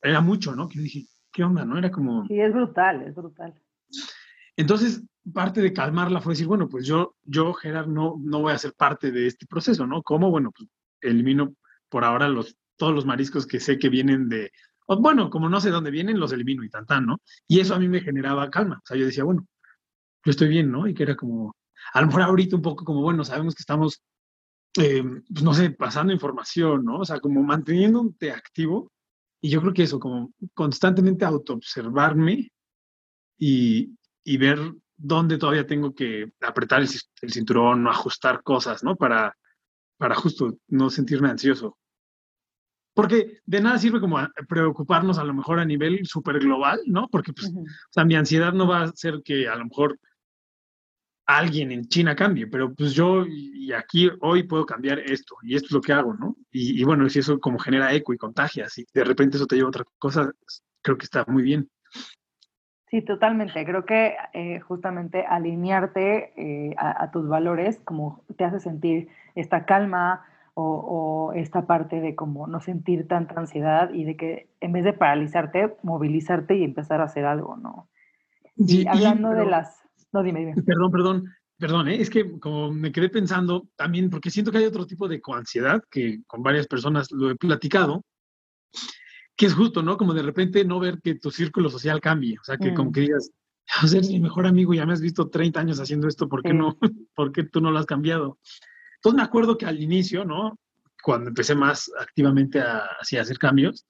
era 0.00 0.20
mucho, 0.20 0.54
¿no? 0.56 0.68
Que 0.68 0.76
yo 0.76 0.82
dije, 0.82 1.06
¿qué 1.30 1.44
onda, 1.44 1.64
no? 1.64 1.78
Era 1.78 1.90
como... 1.90 2.26
Sí, 2.26 2.40
es 2.40 2.52
brutal, 2.52 3.02
es 3.02 3.14
brutal. 3.14 3.54
Entonces, 4.56 5.02
parte 5.32 5.60
de 5.60 5.72
calmarla 5.72 6.20
fue 6.20 6.32
decir, 6.32 6.46
bueno, 6.46 6.68
pues 6.68 6.86
yo, 6.86 7.16
yo, 7.22 7.52
Gerard, 7.54 7.88
no, 7.88 8.16
no 8.18 8.40
voy 8.40 8.52
a 8.52 8.58
ser 8.58 8.74
parte 8.74 9.10
de 9.10 9.26
este 9.26 9.46
proceso, 9.46 9.86
¿no? 9.86 10.02
¿Cómo? 10.02 10.30
Bueno, 10.30 10.50
pues 10.50 10.68
elimino 11.00 11.54
por 11.92 12.04
ahora 12.04 12.26
los, 12.26 12.56
todos 12.76 12.94
los 12.94 13.04
mariscos 13.04 13.46
que 13.46 13.60
sé 13.60 13.78
que 13.78 13.90
vienen 13.90 14.30
de, 14.30 14.50
bueno, 14.86 15.28
como 15.28 15.48
no 15.48 15.60
sé 15.60 15.68
dónde 15.68 15.90
vienen, 15.90 16.18
los 16.18 16.32
elimino 16.32 16.64
y 16.64 16.70
tan, 16.70 17.06
¿no? 17.06 17.20
Y 17.46 17.60
eso 17.60 17.74
a 17.74 17.78
mí 17.78 17.86
me 17.86 18.00
generaba 18.00 18.50
calma. 18.50 18.78
O 18.82 18.86
sea, 18.86 18.96
yo 18.96 19.04
decía, 19.04 19.24
bueno, 19.24 19.46
yo 20.24 20.30
estoy 20.30 20.48
bien, 20.48 20.72
¿no? 20.72 20.86
Y 20.88 20.94
que 20.94 21.02
era 21.02 21.16
como, 21.16 21.54
a 21.92 22.00
lo 22.00 22.06
mejor 22.06 22.22
ahorita 22.22 22.56
un 22.56 22.62
poco 22.62 22.84
como, 22.84 23.02
bueno, 23.02 23.24
sabemos 23.24 23.54
que 23.54 23.62
estamos, 23.62 24.02
eh, 24.78 25.04
pues 25.28 25.42
no 25.42 25.52
sé, 25.52 25.70
pasando 25.70 26.14
información, 26.14 26.82
¿no? 26.84 27.00
O 27.00 27.04
sea, 27.04 27.20
como 27.20 27.42
manteniéndote 27.42 28.32
activo. 28.32 28.90
Y 29.42 29.50
yo 29.50 29.60
creo 29.60 29.74
que 29.74 29.82
eso, 29.82 30.00
como 30.00 30.32
constantemente 30.54 31.24
autoobservarme 31.26 32.50
y, 33.38 33.94
y 34.24 34.36
ver 34.38 34.58
dónde 34.96 35.36
todavía 35.36 35.66
tengo 35.66 35.94
que 35.94 36.32
apretar 36.40 36.80
el, 36.80 36.88
el 37.22 37.32
cinturón 37.32 37.86
o 37.86 37.90
ajustar 37.90 38.42
cosas, 38.42 38.82
¿no? 38.82 38.96
Para, 38.96 39.36
para 39.98 40.14
justo 40.14 40.58
no 40.68 40.90
sentirme 40.90 41.28
ansioso. 41.28 41.76
Porque 42.94 43.38
de 43.46 43.60
nada 43.60 43.78
sirve 43.78 44.00
como 44.00 44.18
preocuparnos 44.48 45.18
a 45.18 45.24
lo 45.24 45.32
mejor 45.32 45.58
a 45.58 45.64
nivel 45.64 46.04
súper 46.04 46.38
global, 46.38 46.80
¿no? 46.86 47.08
Porque 47.08 47.32
pues, 47.32 47.48
o 47.48 47.92
sea, 47.92 48.04
mi 48.04 48.14
ansiedad 48.14 48.52
no 48.52 48.66
va 48.66 48.80
a 48.80 48.84
hacer 48.84 49.22
que 49.24 49.48
a 49.48 49.56
lo 49.56 49.64
mejor 49.64 49.98
alguien 51.26 51.72
en 51.72 51.86
China 51.86 52.14
cambie, 52.14 52.46
pero 52.46 52.74
pues 52.74 52.92
yo 52.92 53.24
y 53.26 53.72
aquí 53.72 54.10
hoy 54.20 54.42
puedo 54.42 54.66
cambiar 54.66 54.98
esto 54.98 55.36
y 55.42 55.54
esto 55.54 55.66
es 55.66 55.72
lo 55.72 55.80
que 55.80 55.92
hago, 55.92 56.14
¿no? 56.14 56.36
Y, 56.50 56.82
bueno, 56.84 57.08
si 57.08 57.20
eso 57.20 57.38
como 57.38 57.58
genera 57.58 57.92
eco 57.92 58.12
y 58.12 58.18
contagias 58.18 58.76
y 58.78 58.84
de 58.92 59.04
repente 59.04 59.36
eso 59.36 59.46
te 59.46 59.56
lleva 59.56 59.68
a 59.68 59.70
otra 59.70 59.84
cosa, 59.98 60.30
creo 60.82 60.98
que 60.98 61.04
está 61.04 61.24
muy 61.26 61.42
bien. 61.42 61.68
Sí, 62.90 63.00
totalmente. 63.00 63.64
Creo 63.64 63.86
que 63.86 64.14
eh, 64.34 64.60
justamente 64.60 65.24
alinearte 65.24 66.34
eh, 66.36 66.74
a, 66.76 67.04
a, 67.04 67.10
tus 67.10 67.26
valores 67.26 67.80
como 67.84 68.22
te 68.36 68.44
hace 68.44 68.60
sentir 68.60 69.08
esta 69.34 69.64
calma, 69.64 70.26
o, 70.54 71.32
esta 71.34 71.66
parte 71.66 72.00
de 72.00 72.14
como 72.14 72.46
no 72.46 72.60
sentir 72.60 73.08
tanta 73.08 73.38
ansiedad 73.38 73.90
y 73.92 74.04
de 74.04 74.16
que 74.16 74.48
en 74.60 74.72
vez 74.72 74.84
de 74.84 74.92
paralizarte, 74.92 75.76
movilizarte 75.82 76.56
y 76.56 76.64
empezar 76.64 77.00
a 77.00 77.04
hacer 77.04 77.24
algo, 77.24 77.56
¿no? 77.56 77.88
Y 78.56 78.86
hablando 78.86 79.30
de 79.30 79.46
las... 79.46 79.80
No, 80.12 80.22
dime, 80.22 80.40
dime. 80.40 80.62
Perdón, 80.62 80.92
perdón, 80.92 81.24
perdón, 81.58 81.88
¿eh? 81.88 82.00
es 82.00 82.10
que 82.10 82.38
como 82.38 82.70
me 82.70 82.92
quedé 82.92 83.08
pensando 83.08 83.66
también, 83.76 84.10
porque 84.10 84.30
siento 84.30 84.52
que 84.52 84.58
hay 84.58 84.66
otro 84.66 84.86
tipo 84.86 85.08
de 85.08 85.22
coansiedad 85.22 85.82
que 85.90 86.20
con 86.26 86.42
varias 86.42 86.66
personas 86.66 87.10
lo 87.12 87.30
he 87.30 87.36
platicado, 87.36 88.04
que 89.36 89.46
es 89.46 89.54
justo, 89.54 89.82
¿no? 89.82 89.96
Como 89.96 90.12
de 90.12 90.22
repente 90.22 90.64
no 90.64 90.78
ver 90.80 91.00
que 91.00 91.14
tu 91.14 91.30
círculo 91.30 91.70
social 91.70 92.00
cambie, 92.00 92.36
o 92.38 92.44
sea, 92.44 92.58
que 92.58 92.74
como 92.74 92.90
mm. 92.90 92.92
que 92.92 93.00
digas, 93.00 93.30
a 93.80 93.86
ser 93.86 94.04
mi 94.04 94.20
mejor 94.20 94.46
amigo, 94.46 94.74
ya 94.74 94.84
me 94.84 94.92
has 94.92 95.00
visto 95.00 95.30
30 95.30 95.60
años 95.60 95.80
haciendo 95.80 96.08
esto, 96.08 96.28
¿por 96.28 96.42
qué 96.42 96.52
no? 96.52 96.76
¿Por 97.14 97.32
qué 97.32 97.44
tú 97.44 97.60
no 97.62 97.70
lo 97.70 97.78
has 97.78 97.86
cambiado? 97.86 98.38
Entonces 99.02 99.16
me 99.16 99.24
acuerdo 99.24 99.58
que 99.58 99.66
al 99.66 99.82
inicio, 99.82 100.24
¿no? 100.24 100.56
Cuando 101.02 101.30
empecé 101.30 101.56
más 101.56 101.90
activamente 101.98 102.60
a, 102.60 102.86
hacer 103.00 103.36
cambios, 103.36 103.84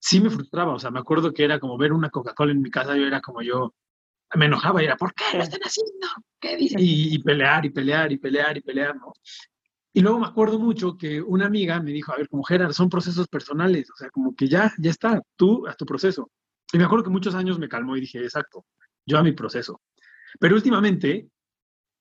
sí 0.00 0.18
me 0.18 0.30
frustraba. 0.30 0.72
O 0.72 0.78
sea, 0.78 0.90
me 0.90 0.98
acuerdo 0.98 1.30
que 1.34 1.44
era 1.44 1.60
como 1.60 1.76
ver 1.76 1.92
una 1.92 2.08
Coca-Cola 2.08 2.52
en 2.52 2.62
mi 2.62 2.70
casa, 2.70 2.96
yo 2.96 3.06
era 3.06 3.20
como 3.20 3.42
yo, 3.42 3.74
me 4.34 4.46
enojaba 4.46 4.80
y 4.80 4.86
era, 4.86 4.96
¿por 4.96 5.12
qué 5.12 5.24
lo 5.36 5.42
están 5.42 5.60
haciendo? 5.60 6.06
¿Qué 6.40 6.56
dicen? 6.56 6.78
Y, 6.80 7.18
pelear 7.18 7.66
y 7.66 7.70
pelear 7.70 8.10
y 8.12 8.16
pelear 8.16 8.56
y 8.56 8.62
pelear, 8.62 8.96
¿no? 8.96 9.12
Y 9.92 10.00
luego 10.00 10.20
me 10.20 10.26
acuerdo 10.26 10.58
mucho 10.58 10.96
que 10.96 11.20
una 11.20 11.46
amiga 11.46 11.78
me 11.82 11.92
dijo, 11.92 12.14
a 12.14 12.16
ver, 12.16 12.28
como 12.30 12.42
Gerard, 12.42 12.72
son 12.72 12.88
procesos 12.88 13.28
personales, 13.28 13.90
o 13.90 13.96
sea, 13.96 14.08
como 14.08 14.34
que 14.34 14.48
ya, 14.48 14.72
ya 14.78 14.90
está, 14.90 15.20
tú 15.36 15.66
a 15.68 15.74
tu 15.74 15.84
proceso. 15.84 16.30
Y 16.72 16.78
me 16.78 16.84
acuerdo 16.84 17.04
que 17.04 17.10
muchos 17.10 17.34
años 17.34 17.58
me 17.58 17.68
calmó 17.68 17.94
y 17.94 18.00
dije, 18.00 18.22
exacto, 18.22 18.64
yo 19.04 19.18
a 19.18 19.22
mi 19.22 19.32
proceso. 19.32 19.82
Pero 20.40 20.54
últimamente 20.54 21.28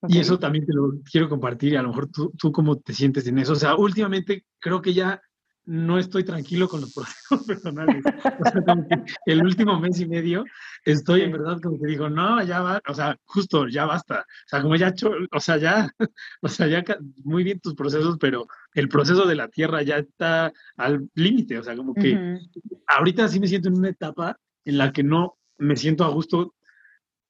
y 0.08 0.20
eso 0.20 0.39
también 0.39 0.65
te 0.65 0.74
lo 0.74 0.94
quiero 1.10 1.30
compartir 1.30 1.74
y 1.74 1.76
a 1.76 1.82
lo 1.82 1.89
mejor 1.89 2.08
tú, 2.12 2.32
tú 2.38 2.52
cómo 2.52 2.78
te 2.78 2.94
sientes 2.94 3.28
en 3.28 3.39
eso. 3.39 3.54
O 3.54 3.58
sea, 3.58 3.76
últimamente 3.76 4.46
creo 4.60 4.82
que 4.82 4.94
ya 4.94 5.22
no 5.65 5.98
estoy 5.98 6.24
tranquilo 6.24 6.68
con 6.68 6.82
los 6.82 6.94
procesos 6.96 7.46
personales. 7.46 8.04
O 8.06 8.50
sea, 8.50 8.62
como 8.63 8.88
que 8.88 9.04
el 9.26 9.44
último 9.44 9.80
mes 9.80 10.00
y 10.00 10.08
medio 10.08 10.46
estoy 10.84 11.22
en 11.22 11.32
verdad 11.32 11.60
como 11.62 11.80
que 11.80 11.88
digo, 11.88 12.10
no, 12.10 12.44
ya 12.44 12.62
va, 12.62 12.82
o 12.88 12.94
sea, 12.94 13.18
justo, 13.26 13.68
ya 13.68 13.86
basta. 13.86 14.22
O 14.22 14.48
sea, 14.48 14.62
como 14.62 14.76
ya, 14.76 14.94
o 15.32 15.39
sea, 15.39 15.58
ya, 15.58 15.89
o 16.41 16.48
sea, 16.48 16.68
ya 16.68 16.84
muy 17.24 17.44
bien 17.44 17.60
tus 17.60 17.76
procesos, 17.76 18.18
pero 18.20 18.48
el 18.74 18.89
proceso 18.89 19.26
de 19.26 19.36
la 19.36 19.48
tierra 19.48 19.82
ya 19.82 19.98
está 19.98 20.54
al 20.78 21.10
límite. 21.15 21.58
O 21.58 21.63
sea, 21.63 21.76
como 21.76 21.94
que 21.94 22.39
ahorita 22.88 23.28
sí 23.28 23.39
me 23.39 23.48
siento 23.48 23.70
en 23.70 23.78
una 23.78 23.89
etapa 23.89 24.38
en 24.63 24.78
la 24.78 24.91
que 24.91 25.04
no 25.04 25.38
me 25.58 25.76
siento 25.76 26.04
a 26.04 26.10
gusto 26.10 26.55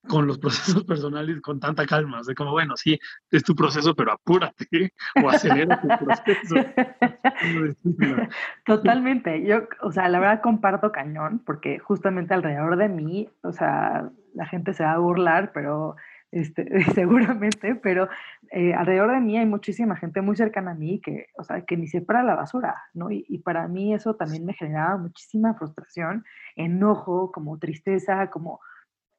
con 0.07 0.27
los 0.27 0.37
procesos 0.39 0.83
personales 0.83 1.41
con 1.41 1.59
tanta 1.59 1.85
calma. 1.85 2.19
O 2.19 2.23
sea, 2.23 2.35
como, 2.35 2.51
bueno, 2.51 2.75
sí, 2.77 2.99
es 3.31 3.43
tu 3.43 3.55
proceso, 3.55 3.95
pero 3.95 4.13
apúrate 4.13 4.93
o 5.23 5.29
acelera 5.29 5.81
tu 5.81 5.87
proceso. 5.87 6.55
Totalmente. 8.65 9.43
Yo, 9.45 9.67
o 9.81 9.91
sea, 9.91 10.09
la 10.09 10.19
verdad 10.19 10.41
comparto 10.41 10.91
cañón, 10.91 11.41
porque 11.45 11.79
justamente 11.79 12.33
alrededor 12.33 12.77
de 12.77 12.89
mí, 12.89 13.29
o 13.41 13.51
sea, 13.51 14.09
la 14.33 14.45
gente 14.45 14.73
se 14.73 14.83
va 14.83 14.93
a 14.93 14.97
burlar, 14.99 15.51
pero 15.53 15.95
este, 16.31 16.83
seguramente, 16.93 17.75
pero 17.75 18.09
eh, 18.51 18.73
alrededor 18.73 19.11
de 19.11 19.21
mí 19.21 19.37
hay 19.37 19.45
muchísima 19.45 19.95
gente 19.95 20.21
muy 20.21 20.35
cercana 20.35 20.71
a 20.71 20.75
mí 20.75 20.99
que, 20.99 21.27
o 21.37 21.43
sea, 21.43 21.61
que 21.61 21.77
ni 21.77 21.87
se 21.87 22.01
para 22.01 22.23
la 22.23 22.35
basura, 22.35 22.75
¿no? 22.93 23.09
Y, 23.09 23.25
y, 23.29 23.39
para 23.39 23.67
mí 23.67 23.93
eso 23.93 24.15
también 24.15 24.45
me 24.45 24.53
generaba 24.53 24.97
muchísima 24.97 25.53
frustración, 25.53 26.25
enojo, 26.57 27.31
como 27.31 27.57
tristeza, 27.57 28.29
como, 28.29 28.59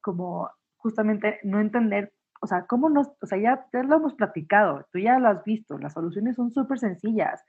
como 0.01 0.51
justamente 0.77 1.39
no 1.43 1.59
entender, 1.59 2.13
o 2.41 2.47
sea, 2.47 2.65
cómo 2.67 2.89
nos, 2.89 3.07
o 3.21 3.25
sea, 3.25 3.37
ya, 3.37 3.67
lo 3.83 3.95
hemos 3.97 4.13
platicado, 4.15 4.85
tú 4.91 4.99
ya 4.99 5.19
lo 5.19 5.29
has 5.29 5.43
visto, 5.43 5.77
las 5.77 5.93
soluciones 5.93 6.35
son 6.35 6.51
súper 6.51 6.79
sencillas. 6.79 7.43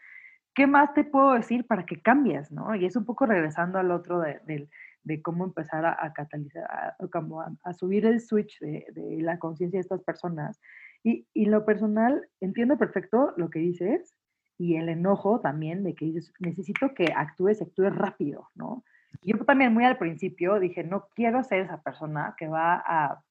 ¿Qué 0.54 0.66
más 0.66 0.92
te 0.94 1.04
puedo 1.04 1.34
decir 1.34 1.66
para 1.66 1.86
que 1.86 2.00
cambies, 2.00 2.50
no? 2.50 2.74
Y 2.74 2.84
es 2.84 2.96
un 2.96 3.04
poco 3.04 3.26
regresando 3.26 3.78
al 3.78 3.92
otro 3.92 4.20
de, 4.20 4.68
de, 5.04 5.22
cómo 5.22 5.44
empezar 5.44 5.86
a, 5.86 6.12
catalizar, 6.12 6.64
a, 6.68 6.96
como 7.12 7.42
a, 7.42 7.72
subir 7.74 8.06
el 8.06 8.20
switch 8.20 8.58
de, 8.60 8.86
de 8.92 9.22
la 9.22 9.38
conciencia 9.38 9.78
de 9.78 9.82
estas 9.82 10.02
personas. 10.02 10.60
Y, 11.04 11.28
y 11.32 11.46
lo 11.46 11.64
personal, 11.64 12.28
entiendo 12.40 12.76
perfecto 12.76 13.34
lo 13.36 13.50
que 13.50 13.60
dices 13.60 14.16
y 14.58 14.74
el 14.76 14.88
enojo 14.88 15.40
también 15.40 15.84
de 15.84 15.94
que 15.94 16.06
dices, 16.06 16.32
necesito 16.40 16.92
que 16.94 17.12
actúes, 17.14 17.62
actúes 17.62 17.94
rápido, 17.94 18.48
¿no? 18.56 18.84
Yo 19.22 19.36
también 19.44 19.74
muy 19.74 19.84
al 19.84 19.98
principio 19.98 20.58
dije, 20.60 20.84
no 20.84 21.08
quiero 21.14 21.42
ser 21.42 21.60
esa 21.60 21.82
persona 21.82 22.34
que 22.38 22.48
va 22.48 22.82
a 22.86 23.22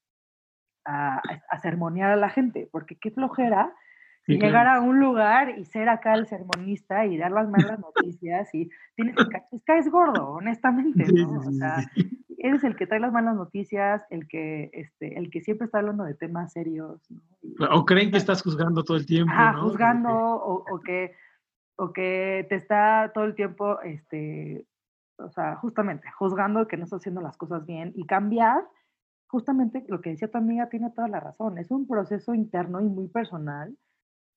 a, 0.88 1.20
a, 1.50 1.58
sermonear 1.58 2.10
a 2.10 2.16
la 2.16 2.30
gente, 2.30 2.68
porque 2.72 2.96
qué 2.96 3.10
flojera 3.10 3.74
llegar 4.26 4.66
a 4.66 4.80
un 4.80 5.00
lugar 5.00 5.58
y 5.58 5.64
ser 5.64 5.88
acá 5.88 6.14
el 6.14 6.26
sermonista 6.26 7.06
y 7.06 7.16
dar 7.16 7.30
las 7.30 7.48
malas 7.48 7.78
noticias 7.78 8.54
y 8.54 8.68
tienes 8.94 9.16
que 9.16 9.24
pues, 9.50 9.62
caes 9.64 9.90
gordo, 9.90 10.28
honestamente, 10.32 11.04
¿no? 11.12 11.38
O 11.38 11.52
sea, 11.52 11.78
eres 12.36 12.62
el 12.64 12.76
que 12.76 12.86
trae 12.86 13.00
las 13.00 13.12
malas 13.12 13.36
noticias, 13.36 14.02
el 14.10 14.28
que, 14.28 14.70
este, 14.72 15.18
el 15.18 15.30
que 15.30 15.40
siempre 15.40 15.66
está 15.66 15.78
hablando 15.78 16.04
de 16.04 16.14
temas 16.14 16.52
serios, 16.52 17.00
o 17.70 17.86
creen 17.86 18.10
que 18.10 18.18
estás 18.18 18.42
juzgando 18.42 18.84
todo 18.84 18.96
el 18.96 19.06
tiempo, 19.06 19.32
¿no? 19.32 19.62
juzgando, 19.62 20.10
o, 20.10 20.64
o, 20.70 20.80
que, 20.84 21.14
o 21.76 21.92
que 21.92 22.46
te 22.48 22.56
está 22.56 23.10
todo 23.14 23.24
el 23.24 23.34
tiempo, 23.34 23.80
este, 23.80 24.66
o 25.18 25.30
sea, 25.30 25.56
justamente, 25.56 26.10
juzgando 26.12 26.66
que 26.66 26.76
no 26.76 26.84
estás 26.84 27.00
haciendo 27.00 27.20
las 27.20 27.36
cosas 27.36 27.66
bien 27.66 27.92
y 27.94 28.06
cambiar 28.06 28.62
justamente 29.28 29.84
lo 29.88 30.00
que 30.00 30.10
decía 30.10 30.30
tu 30.30 30.38
amiga 30.38 30.68
tiene 30.68 30.90
toda 30.90 31.08
la 31.08 31.20
razón. 31.20 31.58
Es 31.58 31.70
un 31.70 31.86
proceso 31.86 32.34
interno 32.34 32.80
y 32.80 32.88
muy 32.88 33.08
personal. 33.08 33.76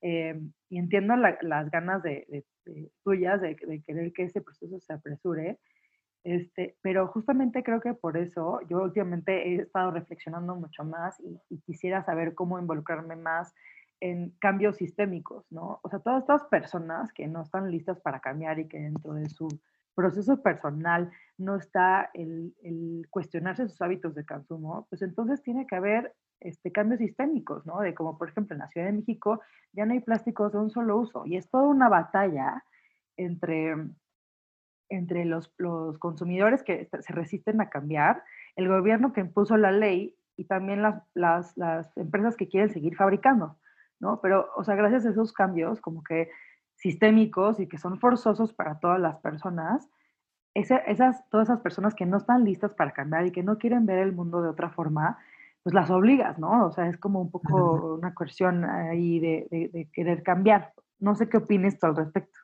Eh, 0.01 0.39
y 0.69 0.79
entiendo 0.79 1.15
las 1.15 1.69
ganas 1.69 2.01
de, 2.03 2.45
tuyas 3.03 3.39
de, 3.41 3.55
querer 3.55 4.11
que 4.13 4.23
ese 4.23 4.41
proceso 4.41 4.79
se 4.79 4.93
apresure. 4.93 5.59
Este, 6.23 6.75
pero 6.81 7.07
justamente 7.07 7.63
creo 7.63 7.81
que 7.81 7.95
por 7.95 8.15
eso 8.15 8.59
yo 8.69 8.83
últimamente 8.83 9.47
he 9.47 9.55
estado 9.55 9.89
reflexionando 9.89 10.55
mucho 10.55 10.83
más 10.83 11.19
y, 11.49 11.57
quisiera 11.61 12.03
saber 12.03 12.35
cómo 12.35 12.59
involucrarme 12.59 13.15
más 13.15 13.55
en 13.99 14.31
cambios 14.39 14.77
sistémicos, 14.77 15.45
¿no? 15.51 15.79
O 15.83 15.89
sea, 15.89 15.99
todas 15.99 16.21
estas 16.21 16.43
personas 16.45 17.11
que 17.13 17.27
no 17.27 17.43
están 17.43 17.71
listas 17.71 17.99
para 18.01 18.19
cambiar 18.19 18.59
y 18.59 18.67
que 18.67 18.79
dentro 18.79 19.13
de 19.13 19.29
su 19.29 19.47
proceso 19.95 20.41
personal 20.41 21.11
no 21.37 21.55
está 21.55 22.09
el, 22.13 22.53
cuestionarse 23.09 23.67
sus 23.67 23.81
hábitos 23.81 24.15
de 24.15 24.25
consumo, 24.25 24.87
pues 24.89 25.01
entonces 25.01 25.41
tiene 25.41 25.65
que 25.67 25.75
haber 25.75 26.13
este, 26.39 26.71
cambios 26.71 26.99
sistémicos, 26.99 27.65
¿no? 27.65 27.79
De 27.79 27.93
como, 27.93 28.17
por 28.17 28.29
ejemplo, 28.29 28.55
en 28.55 28.59
la 28.59 28.67
Ciudad 28.69 28.87
de 28.87 28.93
México 28.93 29.41
ya 29.73 29.85
no 29.85 29.93
hay 29.93 29.99
plásticos 29.99 30.51
de 30.51 30.59
un 30.59 30.69
solo 30.69 30.97
uso 30.97 31.25
y 31.25 31.37
es 31.37 31.49
toda 31.49 31.67
una 31.67 31.89
batalla 31.89 32.63
entre, 33.17 33.75
entre 34.89 35.25
los, 35.25 35.53
los 35.57 35.97
consumidores 35.97 36.63
que 36.63 36.89
se 36.99 37.13
resisten 37.13 37.61
a 37.61 37.69
cambiar, 37.69 38.23
el 38.55 38.67
gobierno 38.67 39.13
que 39.13 39.21
impuso 39.21 39.57
la 39.57 39.71
ley 39.71 40.15
y 40.37 40.45
también 40.45 40.81
las, 40.81 41.03
las, 41.13 41.55
las 41.57 41.95
empresas 41.97 42.35
que 42.35 42.47
quieren 42.47 42.69
seguir 42.69 42.95
fabricando, 42.95 43.57
¿no? 43.99 44.19
Pero, 44.21 44.49
o 44.55 44.63
sea, 44.63 44.75
gracias 44.75 45.05
a 45.05 45.09
esos 45.09 45.33
cambios 45.33 45.81
como 45.81 46.03
que 46.03 46.29
sistémicos 46.81 47.59
y 47.59 47.67
que 47.67 47.77
son 47.77 47.99
forzosos 47.99 48.53
para 48.53 48.79
todas 48.79 48.99
las 48.99 49.17
personas, 49.17 49.87
esas, 50.55 51.29
todas 51.29 51.47
esas 51.47 51.61
personas 51.61 51.93
que 51.93 52.07
no 52.07 52.17
están 52.17 52.43
listas 52.43 52.73
para 52.73 52.91
cambiar 52.91 53.27
y 53.27 53.31
que 53.31 53.43
no 53.43 53.57
quieren 53.57 53.85
ver 53.85 53.99
el 53.99 54.13
mundo 54.13 54.41
de 54.41 54.49
otra 54.49 54.71
forma, 54.71 55.19
pues 55.63 55.75
las 55.75 55.91
obligas, 55.91 56.39
¿no? 56.39 56.65
O 56.65 56.71
sea, 56.71 56.87
es 56.87 56.97
como 56.97 57.21
un 57.21 57.29
poco 57.29 57.95
una 57.99 58.15
cuestión 58.15 58.65
ahí 58.65 59.19
de, 59.19 59.47
de 59.51 59.89
querer 59.93 60.23
cambiar. 60.23 60.73
No 60.99 61.15
sé 61.15 61.29
qué 61.29 61.37
opines 61.37 61.77
tú 61.77 61.85
al 61.85 61.95
respecto. 61.95 62.39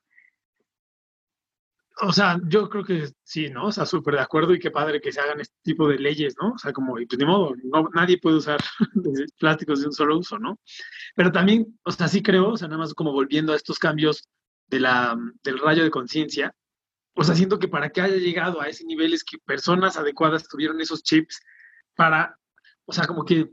O 2.01 2.13
sea, 2.13 2.39
yo 2.47 2.69
creo 2.69 2.83
que 2.83 3.09
sí, 3.23 3.49
¿no? 3.49 3.67
O 3.67 3.71
sea, 3.71 3.85
súper 3.85 4.15
de 4.15 4.21
acuerdo 4.21 4.53
y 4.53 4.59
qué 4.59 4.69
padre 4.69 5.01
que 5.01 5.11
se 5.11 5.19
hagan 5.19 5.39
este 5.39 5.55
tipo 5.63 5.87
de 5.87 5.97
leyes, 5.97 6.35
¿no? 6.39 6.51
O 6.51 6.57
sea, 6.57 6.71
como, 6.71 6.99
y 6.99 7.07
pues 7.07 7.17
de 7.17 7.25
modo, 7.25 7.55
no, 7.63 7.89
nadie 7.93 8.19
puede 8.19 8.37
usar 8.37 8.59
plásticos 9.39 9.81
de 9.81 9.87
un 9.87 9.93
solo 9.93 10.17
uso, 10.17 10.37
¿no? 10.37 10.59
Pero 11.15 11.31
también, 11.31 11.79
o 11.83 11.91
sea, 11.91 12.07
sí 12.07 12.21
creo, 12.21 12.49
o 12.49 12.57
sea, 12.57 12.67
nada 12.67 12.79
más 12.79 12.93
como 12.93 13.11
volviendo 13.11 13.53
a 13.53 13.55
estos 13.55 13.79
cambios 13.79 14.29
de 14.67 14.79
la, 14.79 15.17
del 15.43 15.57
rayo 15.59 15.83
de 15.83 15.89
conciencia, 15.89 16.53
o 17.15 17.23
sea, 17.23 17.33
siento 17.33 17.57
que 17.57 17.67
para 17.67 17.89
que 17.89 18.01
haya 18.01 18.17
llegado 18.17 18.61
a 18.61 18.67
ese 18.67 18.85
nivel 18.85 19.13
es 19.13 19.23
que 19.23 19.39
personas 19.39 19.97
adecuadas 19.97 20.47
tuvieron 20.47 20.79
esos 20.79 21.01
chips 21.01 21.41
para, 21.95 22.37
o 22.85 22.93
sea, 22.93 23.07
como 23.07 23.25
que, 23.25 23.49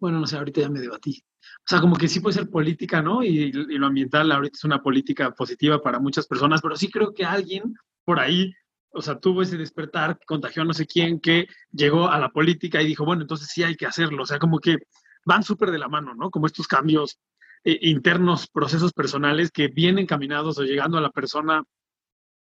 bueno, 0.00 0.18
no 0.18 0.26
sé, 0.26 0.36
ahorita 0.36 0.62
ya 0.62 0.68
me 0.68 0.80
debatí, 0.80 1.24
o 1.68 1.70
sea, 1.70 1.82
como 1.82 1.96
que 1.96 2.08
sí 2.08 2.20
puede 2.20 2.32
ser 2.32 2.48
política, 2.48 3.02
¿no? 3.02 3.22
Y, 3.22 3.52
lo 3.52 3.88
ambiental 3.88 4.32
ahorita 4.32 4.56
es 4.56 4.64
una 4.64 4.82
política 4.82 5.32
positiva 5.32 5.82
para 5.82 5.98
muchas 5.98 6.26
personas, 6.26 6.62
pero 6.62 6.74
sí 6.76 6.90
creo 6.90 7.12
que 7.12 7.26
alguien 7.26 7.74
por 8.06 8.20
ahí, 8.20 8.54
o 8.88 9.02
sea, 9.02 9.20
tuvo 9.20 9.42
ese 9.42 9.58
despertar, 9.58 10.18
contagió 10.24 10.62
a 10.62 10.64
no 10.64 10.72
sé 10.72 10.86
quién, 10.86 11.20
que 11.20 11.46
llegó 11.70 12.08
a 12.08 12.18
la 12.18 12.30
política 12.30 12.80
y 12.80 12.86
dijo, 12.86 13.04
bueno, 13.04 13.20
entonces 13.20 13.48
sí 13.52 13.64
hay 13.64 13.76
que 13.76 13.84
hacerlo. 13.84 14.22
O 14.22 14.26
sea, 14.26 14.38
como 14.38 14.60
que 14.60 14.78
van 15.26 15.42
súper 15.42 15.70
de 15.70 15.78
la 15.78 15.88
mano, 15.88 16.14
¿no? 16.14 16.30
Como 16.30 16.46
estos 16.46 16.66
cambios 16.66 17.18
eh, 17.64 17.78
internos, 17.82 18.48
procesos 18.48 18.94
personales 18.94 19.50
que 19.50 19.68
vienen 19.68 20.06
caminados 20.06 20.56
o 20.56 20.62
llegando 20.62 20.96
a 20.96 21.02
la 21.02 21.10
persona 21.10 21.64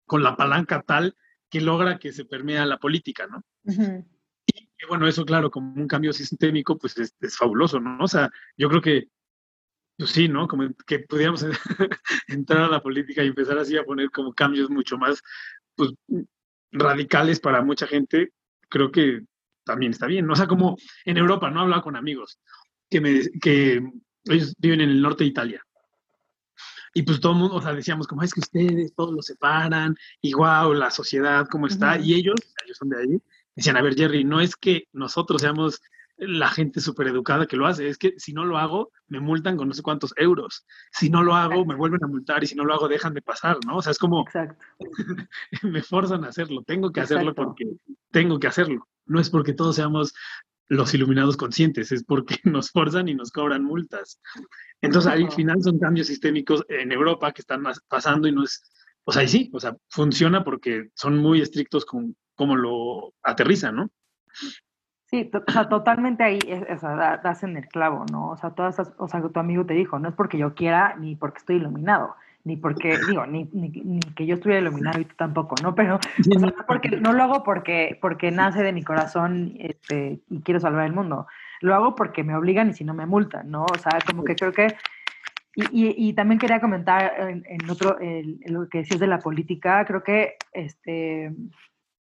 con 0.04 0.24
la 0.24 0.34
palanca 0.34 0.82
tal 0.84 1.14
que 1.48 1.60
logra 1.60 2.00
que 2.00 2.12
se 2.12 2.24
permea 2.24 2.66
la 2.66 2.78
política, 2.78 3.28
¿no? 3.28 3.44
Y 4.82 4.86
bueno, 4.88 5.06
eso 5.06 5.24
claro, 5.24 5.50
como 5.50 5.72
un 5.74 5.86
cambio 5.86 6.12
sistémico, 6.12 6.76
pues 6.76 6.96
es, 6.98 7.36
fabuloso, 7.36 7.78
¿no? 7.78 8.02
O 8.02 8.08
sea, 8.08 8.30
yo 8.56 8.68
creo 8.68 8.82
que, 8.82 9.08
pues 9.96 10.10
sí, 10.10 10.28
¿no? 10.28 10.48
Como 10.48 10.68
que 10.86 11.00
pudiéramos 11.00 11.44
entrar 12.26 12.62
a 12.62 12.68
la 12.68 12.82
política 12.82 13.22
y 13.22 13.28
empezar 13.28 13.58
así 13.58 13.76
a 13.76 13.84
poner 13.84 14.10
como 14.10 14.32
cambios 14.32 14.70
mucho 14.70 14.98
más, 14.98 15.22
pues, 15.76 15.92
radicales 16.72 17.38
para 17.38 17.62
mucha 17.62 17.86
gente, 17.86 18.32
creo 18.68 18.90
que 18.90 19.22
también 19.64 19.92
está 19.92 20.06
bien, 20.06 20.26
¿no? 20.26 20.32
O 20.32 20.36
sea, 20.36 20.48
como 20.48 20.76
en 21.04 21.16
Europa, 21.16 21.50
¿no? 21.50 21.60
Hablaba 21.60 21.82
con 21.82 21.94
amigos 21.94 22.40
que, 22.90 23.00
me, 23.00 23.20
que 23.40 23.82
ellos 24.24 24.54
viven 24.58 24.80
en 24.80 24.90
el 24.90 25.02
norte 25.02 25.24
de 25.24 25.30
Italia. 25.30 25.62
Y 26.94 27.02
pues 27.02 27.20
todo 27.20 27.32
el 27.32 27.38
mundo, 27.38 27.54
o 27.56 27.62
sea, 27.62 27.72
decíamos 27.72 28.06
como 28.06 28.22
es 28.22 28.34
que 28.34 28.40
ustedes 28.40 28.94
todos 28.94 29.14
lo 29.14 29.22
separan 29.22 29.96
y 30.20 30.34
wow, 30.34 30.74
la 30.74 30.90
sociedad 30.90 31.46
cómo 31.50 31.66
está. 31.66 31.98
Y 31.98 32.14
ellos, 32.14 32.34
ellos 32.64 32.76
son 32.76 32.90
de 32.90 33.00
ahí, 33.00 33.22
Decían, 33.54 33.76
a 33.76 33.82
ver, 33.82 33.94
Jerry, 33.94 34.24
no 34.24 34.40
es 34.40 34.56
que 34.56 34.84
nosotros 34.92 35.42
seamos 35.42 35.80
la 36.16 36.48
gente 36.48 36.80
súper 36.80 37.08
educada 37.08 37.46
que 37.46 37.56
lo 37.56 37.66
hace, 37.66 37.88
es 37.88 37.98
que 37.98 38.14
si 38.16 38.32
no 38.32 38.44
lo 38.44 38.58
hago, 38.58 38.92
me 39.08 39.20
multan 39.20 39.56
con 39.56 39.68
no 39.68 39.74
sé 39.74 39.82
cuántos 39.82 40.14
euros. 40.16 40.64
Si 40.92 41.10
no 41.10 41.22
lo 41.22 41.34
hago, 41.34 41.64
me 41.64 41.74
vuelven 41.74 42.04
a 42.04 42.06
multar 42.06 42.44
y 42.44 42.46
si 42.46 42.54
no 42.54 42.64
lo 42.64 42.74
hago, 42.74 42.88
dejan 42.88 43.14
de 43.14 43.22
pasar, 43.22 43.58
¿no? 43.66 43.78
O 43.78 43.82
sea, 43.82 43.90
es 43.90 43.98
como, 43.98 44.24
me 45.62 45.82
forzan 45.82 46.24
a 46.24 46.28
hacerlo, 46.28 46.62
tengo 46.64 46.92
que 46.92 47.00
hacerlo 47.00 47.34
porque 47.34 47.64
tengo 48.10 48.38
que 48.38 48.46
hacerlo. 48.46 48.88
No 49.06 49.20
es 49.20 49.30
porque 49.30 49.52
todos 49.52 49.76
seamos 49.76 50.14
los 50.68 50.94
iluminados 50.94 51.36
conscientes, 51.36 51.92
es 51.92 52.04
porque 52.04 52.36
nos 52.44 52.70
forzan 52.70 53.08
y 53.08 53.14
nos 53.14 53.30
cobran 53.30 53.64
multas. 53.64 54.20
Entonces, 54.80 55.10
al 55.10 55.30
final 55.32 55.62
son 55.62 55.78
cambios 55.78 56.06
sistémicos 56.06 56.64
en 56.68 56.92
Europa 56.92 57.32
que 57.32 57.42
están 57.42 57.64
pasando 57.88 58.28
y 58.28 58.32
no 58.32 58.44
es, 58.44 58.62
o 59.04 59.12
sea, 59.12 59.22
y 59.22 59.28
sí, 59.28 59.50
o 59.52 59.60
sea, 59.60 59.76
funciona 59.88 60.44
porque 60.44 60.90
son 60.94 61.18
muy 61.18 61.40
estrictos 61.40 61.84
con 61.84 62.16
cómo 62.42 62.56
lo 62.56 63.14
aterriza, 63.22 63.70
¿no? 63.70 63.88
Sí, 65.06 65.30
o 65.32 65.52
sea, 65.52 65.68
totalmente 65.68 66.24
ahí, 66.24 66.40
o 66.68 66.76
sea, 66.76 67.20
das 67.22 67.44
en 67.44 67.56
el 67.56 67.68
clavo, 67.68 68.04
¿no? 68.10 68.30
O 68.30 68.36
sea, 68.36 68.50
todas 68.50 68.74
esas, 68.74 68.92
o 68.98 69.06
sea, 69.06 69.22
tu 69.22 69.38
amigo 69.38 69.64
te 69.64 69.74
dijo, 69.74 70.00
no 70.00 70.08
es 70.08 70.14
porque 70.16 70.38
yo 70.38 70.54
quiera 70.54 70.96
ni 70.98 71.14
porque 71.14 71.38
estoy 71.38 71.56
iluminado, 71.56 72.16
ni 72.42 72.56
porque, 72.56 72.98
digo, 73.08 73.26
ni, 73.26 73.48
ni, 73.52 74.00
que 74.00 74.26
yo 74.26 74.34
estuviera 74.34 74.60
iluminado 74.60 74.98
y 74.98 75.04
tú 75.04 75.14
tampoco, 75.16 75.54
¿no? 75.62 75.72
Pero 75.76 75.96
o 75.96 76.38
sea, 76.40 76.52
porque, 76.66 76.96
no 76.96 77.12
lo 77.12 77.22
hago 77.22 77.44
porque, 77.44 77.96
porque 78.00 78.32
nace 78.32 78.64
de 78.64 78.72
mi 78.72 78.82
corazón 78.82 79.54
este, 79.60 80.18
y 80.28 80.40
quiero 80.40 80.58
salvar 80.58 80.86
el 80.86 80.94
mundo. 80.94 81.28
Lo 81.60 81.76
hago 81.76 81.94
porque 81.94 82.24
me 82.24 82.34
obligan 82.34 82.70
y 82.70 82.74
si 82.74 82.82
no 82.82 82.92
me 82.92 83.06
multan, 83.06 83.52
¿no? 83.52 83.66
O 83.72 83.78
sea, 83.78 84.00
como 84.04 84.24
que 84.24 84.34
creo 84.34 84.52
que 84.52 84.74
y, 85.54 86.08
y, 86.08 86.14
también 86.14 86.40
quería 86.40 86.60
comentar 86.60 87.12
en, 87.18 87.44
en 87.46 87.70
otro, 87.70 88.00
en 88.00 88.40
lo 88.46 88.68
que 88.68 88.78
decías 88.78 88.98
de 88.98 89.06
la 89.06 89.18
política, 89.18 89.84
creo 89.84 90.02
que 90.02 90.36
este, 90.52 91.30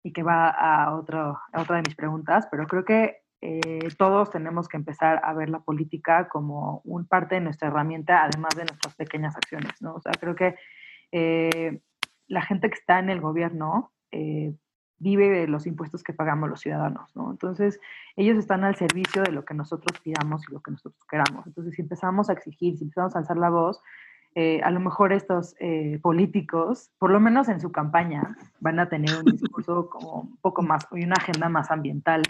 y 0.04 0.14
que 0.14 0.24
va 0.24 0.50
a, 0.50 0.96
otro, 0.96 1.40
a 1.52 1.62
otra 1.62 1.78
de 1.78 1.84
mis 1.84 1.96
preguntas, 1.96 2.48
pero 2.50 2.66
creo 2.68 2.86
que 2.86 3.22
eh, 3.42 3.88
todos 3.98 4.30
tenemos 4.30 4.68
que 4.68 4.78
empezar 4.78 5.20
a 5.24 5.34
ver 5.34 5.50
la 5.50 5.60
política 5.60 6.30
como 6.30 6.82
un 6.84 7.08
parte 7.08 7.36
de 7.36 7.42
nuestra 7.42 7.70
herramienta, 7.70 8.24
además 8.24 8.56
de 8.56 8.66
nuestras 8.66 8.96
pequeñas 8.96 9.36
acciones, 9.36 9.82
¿no? 9.82 9.96
O 9.96 10.02
sea, 10.02 10.12
creo 10.20 10.36
que 10.36 10.56
eh, 11.12 11.82
la 12.28 12.42
gente 12.44 12.70
que 12.70 12.76
está 12.76 13.00
en 13.00 13.10
el 13.10 13.20
gobierno 13.20 13.92
eh, 14.12 14.54
vive 15.00 15.30
de 15.30 15.48
los 15.48 15.66
impuestos 15.66 16.04
que 16.04 16.14
pagamos 16.14 16.50
los 16.50 16.62
ciudadanos, 16.62 17.16
¿no? 17.16 17.32
Entonces, 17.32 17.80
ellos 18.16 18.38
están 18.38 18.64
al 18.64 18.76
servicio 18.76 19.24
de 19.24 19.32
lo 19.32 19.44
que 19.44 19.56
nosotros 19.56 20.00
pidamos 20.02 20.48
y 20.48 20.54
lo 20.54 20.62
que 20.62 20.72
nosotros 20.72 21.04
queramos. 21.10 21.48
Entonces, 21.48 21.74
si 21.74 21.82
empezamos 21.82 22.30
a 22.30 22.34
exigir, 22.34 22.78
si 22.78 22.84
empezamos 22.84 23.16
a 23.16 23.20
alzar 23.20 23.38
la 23.38 23.50
voz, 23.50 23.82
eh, 24.34 24.62
a 24.64 24.72
lo 24.72 24.80
mejor 24.80 25.12
estos 25.12 25.56
eh, 25.60 26.00
políticos, 26.02 26.90
por 26.98 27.12
lo 27.12 27.20
menos 27.20 27.50
en 27.50 27.60
su 27.60 27.72
campaña, 27.72 28.38
van 28.62 28.80
a 28.80 28.88
tener 28.88 29.18
un 29.18 29.26
discurso 29.26 29.90
como 29.90 30.22
un 30.22 30.38
poco 30.38 30.62
más, 30.62 30.88
y 30.94 31.04
una 31.04 31.16
agenda 31.16 31.50
más 31.50 31.70
ambiental. 31.70 32.24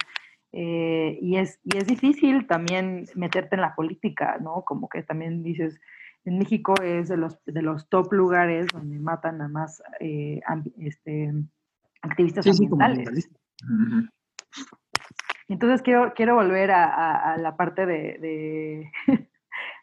Eh, 0.51 1.19
y, 1.21 1.37
es, 1.37 1.59
y 1.63 1.77
es 1.77 1.85
difícil 1.85 2.47
también 2.47 3.05
meterte 3.13 3.55
en 3.55 3.61
la 3.61 3.75
política, 3.75 4.37
¿no? 4.41 4.63
Como 4.65 4.89
que 4.89 5.03
también 5.03 5.43
dices, 5.43 5.79
en 6.25 6.39
México 6.39 6.73
es 6.81 7.07
de 7.07 7.17
los, 7.17 7.37
de 7.45 7.61
los 7.61 7.87
top 7.87 8.11
lugares 8.13 8.67
donde 8.73 8.99
matan 8.99 9.39
a 9.41 9.47
más 9.47 9.83
este, 9.99 11.31
activistas 12.01 12.47
ambientales. 12.47 13.29
Entonces 15.47 15.83
quiero, 15.83 16.13
quiero 16.15 16.33
volver 16.33 16.71
a, 16.71 17.37
la 17.37 17.55
parte 17.55 17.85
de, 17.85 18.89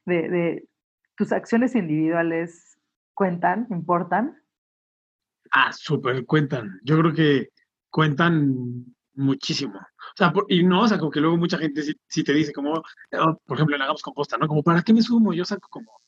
de 0.05 0.69
¿Tus 1.19 1.33
acciones 1.33 1.75
individuales 1.75 2.79
cuentan, 3.13 3.67
importan? 3.71 4.41
Ah, 5.51 5.73
súper 5.73 6.25
cuentan. 6.25 6.79
Yo 6.85 6.97
creo 6.97 7.13
que 7.13 7.49
cuentan 7.91 8.95
muchísimo. 9.15 9.75
O 9.79 10.17
sea, 10.17 10.33
y 10.49 10.63
no, 10.63 10.83
o 10.83 10.89
sea, 10.89 10.97
como 10.97 11.11
que 11.11 11.21
luego 11.21 11.37
mucha 11.37 11.59
gente 11.59 11.83
sí, 12.07 12.23
te 12.23 12.33
dice, 12.33 12.53
como, 12.53 12.75
oh, 12.75 13.41
por 13.45 13.57
ejemplo, 13.57 13.75
en 13.75 13.83
Hagamos 13.83 14.03
Composta, 14.03 14.39
¿no? 14.39 14.47
Como, 14.47 14.63
¿para 14.63 14.83
qué 14.83 14.93
me 14.93 15.03
sumo? 15.03 15.33
Yo 15.33 15.45
saco 15.45 15.69
como 15.69 16.01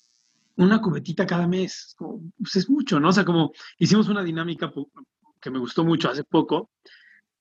una 0.54 0.80
cubetita 0.80 1.26
cada 1.26 1.48
mes. 1.48 1.96
Pues 1.98 2.54
es 2.54 2.70
mucho, 2.70 3.00
¿no? 3.00 3.08
O 3.08 3.12
sea, 3.12 3.24
como 3.24 3.50
hicimos 3.78 4.08
una 4.08 4.22
dinámica 4.22 4.72
que 5.40 5.50
me 5.50 5.58
gustó 5.58 5.84
mucho 5.84 6.08
hace 6.08 6.22
poco, 6.22 6.70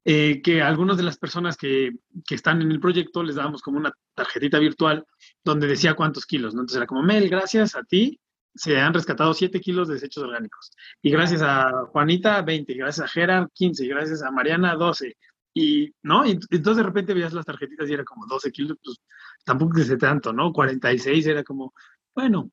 eh, 0.06 0.42
que 0.42 0.64
algunas 0.64 0.98
de 0.98 1.04
las 1.04 1.20
personas 1.20 1.56
que, 1.56 1.92
que, 2.28 2.34
están 2.34 2.64
en 2.64 2.72
el 2.72 2.80
proyecto 2.80 3.22
les 3.22 3.36
dábamos 3.36 3.62
como 3.62 3.78
una 3.78 3.94
tarjetita 4.20 4.60
virtual 4.60 5.06
donde 5.44 5.68
decía 5.68 5.96
cuántos 5.96 6.26
kilos, 6.26 6.54
¿no? 6.54 6.62
Entonces 6.62 6.78
era 6.78 6.88
como, 6.88 7.02
Mel, 7.02 7.30
gracias 7.30 7.76
a 7.76 7.84
ti 7.84 8.20
se 8.54 8.78
han 8.80 8.94
rescatado 8.94 9.34
7 9.34 9.60
kilos 9.60 9.88
de 9.88 9.96
desechos 9.96 10.24
orgánicos. 10.24 10.72
Y 11.02 11.12
gracias 11.12 11.42
a 11.42 11.86
Juanita, 11.92 12.42
20, 12.42 12.74
gracias 12.74 13.06
a 13.06 13.08
Gerard, 13.08 13.48
15, 13.54 13.88
gracias 13.88 14.22
a 14.22 14.32
Mariana, 14.32 14.76
12. 14.76 15.16
Y, 15.54 15.94
¿no? 16.04 16.26
Y 16.26 16.32
entonces 16.50 16.78
de 16.78 16.84
repente 16.84 17.14
veías 17.14 17.34
las 17.34 17.46
tarjetitas 17.46 17.90
y 17.90 17.94
era 17.94 18.04
como 18.04 18.26
12 18.28 18.52
kilos, 18.52 18.78
pues 18.84 18.98
tampoco 19.44 19.80
es 19.80 19.98
tanto, 19.98 20.34
¿no? 20.34 20.52
46 20.52 21.28
era 21.28 21.44
como, 21.44 21.74
bueno, 22.14 22.52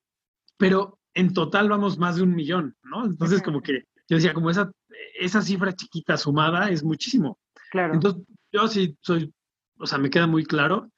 pero 0.57 0.99
en 1.15 1.33
total 1.33 1.69
vamos 1.69 1.99
más 1.99 2.17
de 2.17 2.23
un 2.23 2.35
millón, 2.35 2.77
¿no? 2.85 3.05
Entonces 3.05 3.43
como 3.43 3.61
que 3.61 3.85
yo 4.09 4.17
decía, 4.17 4.33
como 4.33 4.51
esa, 4.51 4.71
esa 5.19 5.43
cifra 5.43 5.75
chiquita 5.75 6.17
sumada 6.17 6.71
es 6.71 6.85
muchísimo. 6.85 7.39
Claro. 7.71 7.95
Entonces 7.95 8.23
yo 8.53 8.69
sí 8.69 8.97
soy, 9.01 9.33
o 9.79 9.87
sea, 9.87 9.99
me 9.99 10.11
queda 10.11 10.27
muy 10.27 10.45
claro 10.45 10.91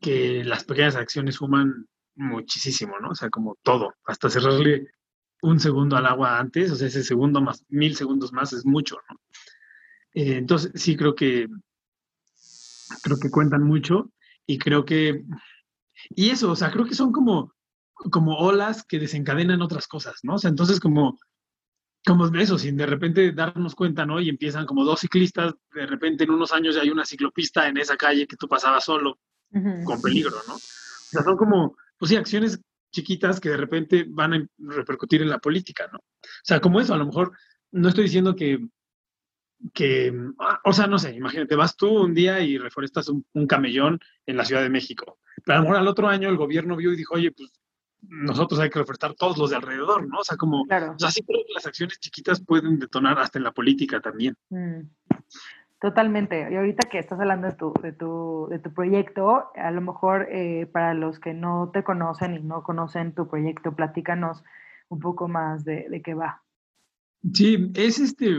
que 0.00 0.44
las 0.44 0.64
pequeñas 0.64 0.96
acciones 0.96 1.36
suman 1.36 1.86
muchísimo, 2.16 2.98
¿no? 3.00 3.10
O 3.10 3.14
sea, 3.14 3.30
como 3.30 3.56
todo, 3.62 3.94
hasta 4.04 4.30
cerrarle 4.30 4.86
un 5.42 5.60
segundo 5.60 5.96
al 5.96 6.06
agua 6.06 6.38
antes, 6.38 6.70
o 6.70 6.76
sea, 6.76 6.88
ese 6.88 7.02
segundo 7.02 7.40
más 7.40 7.64
mil 7.68 7.96
segundos 7.96 8.32
más 8.32 8.52
es 8.52 8.64
mucho, 8.64 8.96
¿no? 9.10 9.20
Eh, 10.14 10.36
entonces, 10.36 10.72
sí 10.74 10.96
creo 10.96 11.14
que 11.14 11.48
creo 13.02 13.18
que 13.18 13.30
cuentan 13.30 13.62
mucho 13.62 14.10
y 14.46 14.58
creo 14.58 14.84
que 14.84 15.24
y 16.10 16.30
eso, 16.30 16.50
o 16.50 16.56
sea, 16.56 16.70
creo 16.70 16.86
que 16.86 16.94
son 16.94 17.12
como 17.12 17.52
como 18.10 18.36
olas 18.36 18.84
que 18.84 18.98
desencadenan 18.98 19.62
otras 19.62 19.86
cosas, 19.86 20.20
¿no? 20.22 20.34
O 20.34 20.38
sea, 20.38 20.50
entonces 20.50 20.80
como 20.80 21.18
como 22.06 22.26
eso, 22.36 22.58
sin 22.58 22.76
de 22.76 22.86
repente 22.86 23.32
darnos 23.32 23.74
cuenta, 23.74 24.04
¿no? 24.04 24.20
Y 24.20 24.28
empiezan 24.28 24.66
como 24.66 24.84
dos 24.84 25.00
ciclistas, 25.00 25.54
de 25.74 25.86
repente 25.86 26.24
en 26.24 26.30
unos 26.30 26.52
años 26.52 26.74
ya 26.74 26.82
hay 26.82 26.90
una 26.90 27.06
ciclopista 27.06 27.66
en 27.66 27.78
esa 27.78 27.96
calle 27.96 28.26
que 28.26 28.36
tú 28.36 28.46
pasabas 28.46 28.84
solo, 28.84 29.18
con 29.84 30.00
peligro, 30.02 30.36
¿no? 30.48 30.54
O 30.54 30.58
sea, 30.58 31.22
son 31.22 31.36
como, 31.36 31.76
pues 31.98 32.10
sí, 32.10 32.16
acciones 32.16 32.60
chiquitas 32.92 33.40
que 33.40 33.50
de 33.50 33.56
repente 33.56 34.06
van 34.08 34.34
a 34.34 34.46
repercutir 34.58 35.22
en 35.22 35.28
la 35.30 35.38
política, 35.38 35.88
¿no? 35.92 35.98
O 35.98 36.44
sea, 36.44 36.60
como 36.60 36.80
eso, 36.80 36.94
a 36.94 36.98
lo 36.98 37.06
mejor 37.06 37.32
no 37.72 37.88
estoy 37.88 38.04
diciendo 38.04 38.34
que, 38.36 38.66
que 39.72 40.12
o 40.64 40.72
sea, 40.72 40.86
no 40.86 40.98
sé, 40.98 41.14
imagínate, 41.14 41.56
vas 41.56 41.76
tú 41.76 41.88
un 41.88 42.14
día 42.14 42.40
y 42.40 42.58
reforestas 42.58 43.08
un, 43.08 43.24
un 43.32 43.46
camellón 43.46 44.00
en 44.26 44.36
la 44.36 44.44
Ciudad 44.44 44.62
de 44.62 44.70
México. 44.70 45.18
Pero 45.44 45.56
a 45.56 45.58
lo 45.58 45.62
mejor 45.62 45.76
al 45.78 45.88
otro 45.88 46.08
año 46.08 46.28
el 46.28 46.36
gobierno 46.36 46.76
vio 46.76 46.92
y 46.92 46.96
dijo, 46.96 47.14
oye, 47.14 47.32
pues 47.32 47.52
nosotros 48.08 48.60
hay 48.60 48.70
que 48.70 48.78
reforestar 48.78 49.14
todos 49.14 49.38
los 49.38 49.50
de 49.50 49.56
alrededor, 49.56 50.06
¿no? 50.06 50.18
O 50.18 50.24
sea, 50.24 50.36
como, 50.36 50.64
Claro. 50.66 50.92
o 50.94 50.98
sea, 50.98 51.10
sí 51.10 51.22
creo 51.22 51.42
que 51.46 51.54
las 51.54 51.66
acciones 51.66 51.98
chiquitas 51.98 52.44
pueden 52.44 52.78
detonar 52.78 53.18
hasta 53.18 53.38
en 53.38 53.44
la 53.44 53.52
política 53.52 54.00
también. 54.00 54.36
Mm, 54.50 54.80
Totalmente. 55.84 56.48
Y 56.50 56.56
ahorita 56.56 56.88
que 56.88 56.98
estás 56.98 57.20
hablando 57.20 57.46
de 57.46 57.52
tu, 57.52 57.74
de 57.82 57.92
tu, 57.92 58.46
de 58.48 58.58
tu 58.58 58.72
proyecto, 58.72 59.50
a 59.54 59.70
lo 59.70 59.82
mejor 59.82 60.26
eh, 60.30 60.64
para 60.64 60.94
los 60.94 61.20
que 61.20 61.34
no 61.34 61.72
te 61.74 61.84
conocen 61.84 62.34
y 62.34 62.40
no 62.40 62.62
conocen 62.62 63.14
tu 63.14 63.28
proyecto, 63.28 63.76
platícanos 63.76 64.42
un 64.88 65.00
poco 65.00 65.28
más 65.28 65.62
de, 65.66 65.86
de 65.90 66.00
qué 66.00 66.14
va. 66.14 66.42
Sí, 67.30 67.70
es 67.74 67.98
este, 67.98 68.34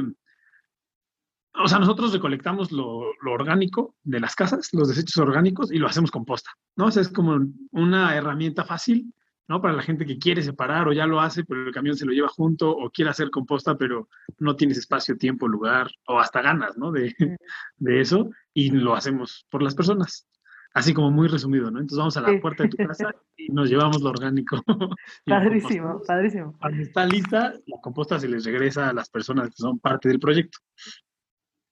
o 1.53 1.67
sea, 1.67 1.77
nosotros 1.77 2.13
recolectamos 2.13 2.71
lo, 2.71 3.11
orgánico 3.31 3.93
de 4.01 4.21
las 4.21 4.33
casas, 4.33 4.69
los 4.73 4.87
desechos 4.87 5.17
orgánicos, 5.17 5.71
y 5.71 5.77
lo 5.77 5.85
hacemos 5.85 6.09
composta, 6.09 6.49
¿no? 6.75 6.87
Es 6.87 7.09
como 7.09 7.45
una 7.69 8.15
herramienta 8.15 8.65
fácil, 8.65 9.13
¿no? 9.47 9.61
Para 9.61 9.73
la 9.73 9.81
gente 9.81 10.05
que 10.05 10.17
quiere 10.17 10.41
separar 10.41 10.87
o 10.87 10.93
ya 10.93 11.05
lo 11.05 11.19
hace, 11.19 11.43
pero 11.43 11.67
el 11.67 11.73
camión 11.73 11.95
se 11.95 12.05
lo 12.05 12.11
lleva 12.11 12.27
junto, 12.27 12.69
o 12.69 12.89
quiere 12.89 13.11
hacer 13.11 13.29
composta, 13.29 13.77
pero 13.77 14.09
no 14.39 14.55
tienes 14.55 14.77
espacio, 14.77 15.17
tiempo, 15.17 15.47
lugar, 15.47 15.89
o 16.07 16.19
hasta 16.19 16.41
ganas, 16.41 16.77
¿no? 16.77 16.91
De, 16.91 17.13
de 17.77 18.01
eso, 18.01 18.29
y 18.53 18.71
lo 18.71 18.95
hacemos 18.95 19.45
por 19.49 19.61
las 19.61 19.75
personas. 19.75 20.27
Así 20.73 20.93
como 20.93 21.09
muy 21.09 21.29
resumido, 21.29 21.71
¿no? 21.71 21.79
Entonces 21.79 21.97
vamos 21.97 22.17
a 22.17 22.21
la 22.21 22.37
puerta 22.41 22.63
de 22.63 22.69
tu 22.69 22.75
casa 22.75 23.15
y 23.37 23.47
nos 23.47 23.69
llevamos 23.69 24.01
lo 24.01 24.09
orgánico. 24.09 24.61
Padrísimo, 25.25 26.01
padrísimo. 26.05 26.53
Cuando 26.59 26.81
está 26.81 27.05
lista, 27.05 27.53
la 27.65 27.79
composta 27.81 28.19
se 28.19 28.27
les 28.27 28.43
regresa 28.43 28.89
a 28.89 28.93
las 28.93 29.09
personas 29.09 29.47
que 29.51 29.55
son 29.55 29.79
parte 29.79 30.09
del 30.09 30.19
proyecto. 30.19 30.57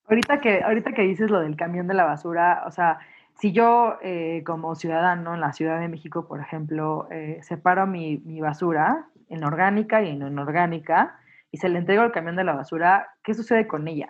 Ahorita 0.06 0.40
que, 0.40 0.62
ahorita 0.62 0.94
que 0.94 1.02
dices 1.02 1.30
lo 1.30 1.40
del 1.40 1.54
camión 1.54 1.86
de 1.86 1.92
la 1.92 2.04
basura, 2.04 2.64
o 2.66 2.70
sea, 2.70 2.98
si 3.36 3.52
yo 3.52 3.98
eh, 4.02 4.42
como 4.44 4.74
ciudadano 4.74 5.34
en 5.34 5.40
la 5.40 5.52
Ciudad 5.52 5.80
de 5.80 5.88
México, 5.88 6.26
por 6.28 6.40
ejemplo, 6.40 7.08
eh, 7.10 7.40
separo 7.42 7.86
mi, 7.86 8.18
mi 8.18 8.40
basura 8.40 9.08
en 9.28 9.44
orgánica 9.44 10.02
y 10.02 10.10
en 10.10 10.20
no 10.20 10.28
inorgánica 10.28 11.18
y 11.50 11.58
se 11.58 11.68
le 11.68 11.78
entrego 11.78 12.02
al 12.02 12.12
camión 12.12 12.36
de 12.36 12.44
la 12.44 12.54
basura, 12.54 13.08
¿qué 13.22 13.34
sucede 13.34 13.66
con 13.66 13.86
ella? 13.86 14.08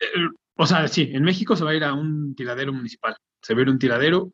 Eh, 0.00 0.06
O 0.56 0.66
sea, 0.66 0.88
sí, 0.88 1.10
en 1.12 1.22
México 1.22 1.56
se 1.56 1.64
va 1.64 1.70
a 1.70 1.74
ir 1.74 1.84
a 1.84 1.94
un 1.94 2.34
tiradero 2.34 2.72
municipal. 2.72 3.16
Se 3.42 3.54
va 3.54 3.60
a 3.60 3.62
ir 3.62 3.68
a 3.68 3.72
un 3.72 3.78
tiradero, 3.78 4.32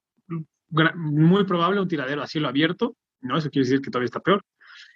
muy 0.94 1.44
probable 1.44 1.80
un 1.80 1.88
tiradero 1.88 2.22
a 2.22 2.26
cielo 2.26 2.48
abierto, 2.48 2.96
¿no? 3.20 3.36
Eso 3.36 3.50
quiere 3.50 3.68
decir 3.68 3.82
que 3.82 3.90
todavía 3.90 4.06
está 4.06 4.20
peor. 4.20 4.44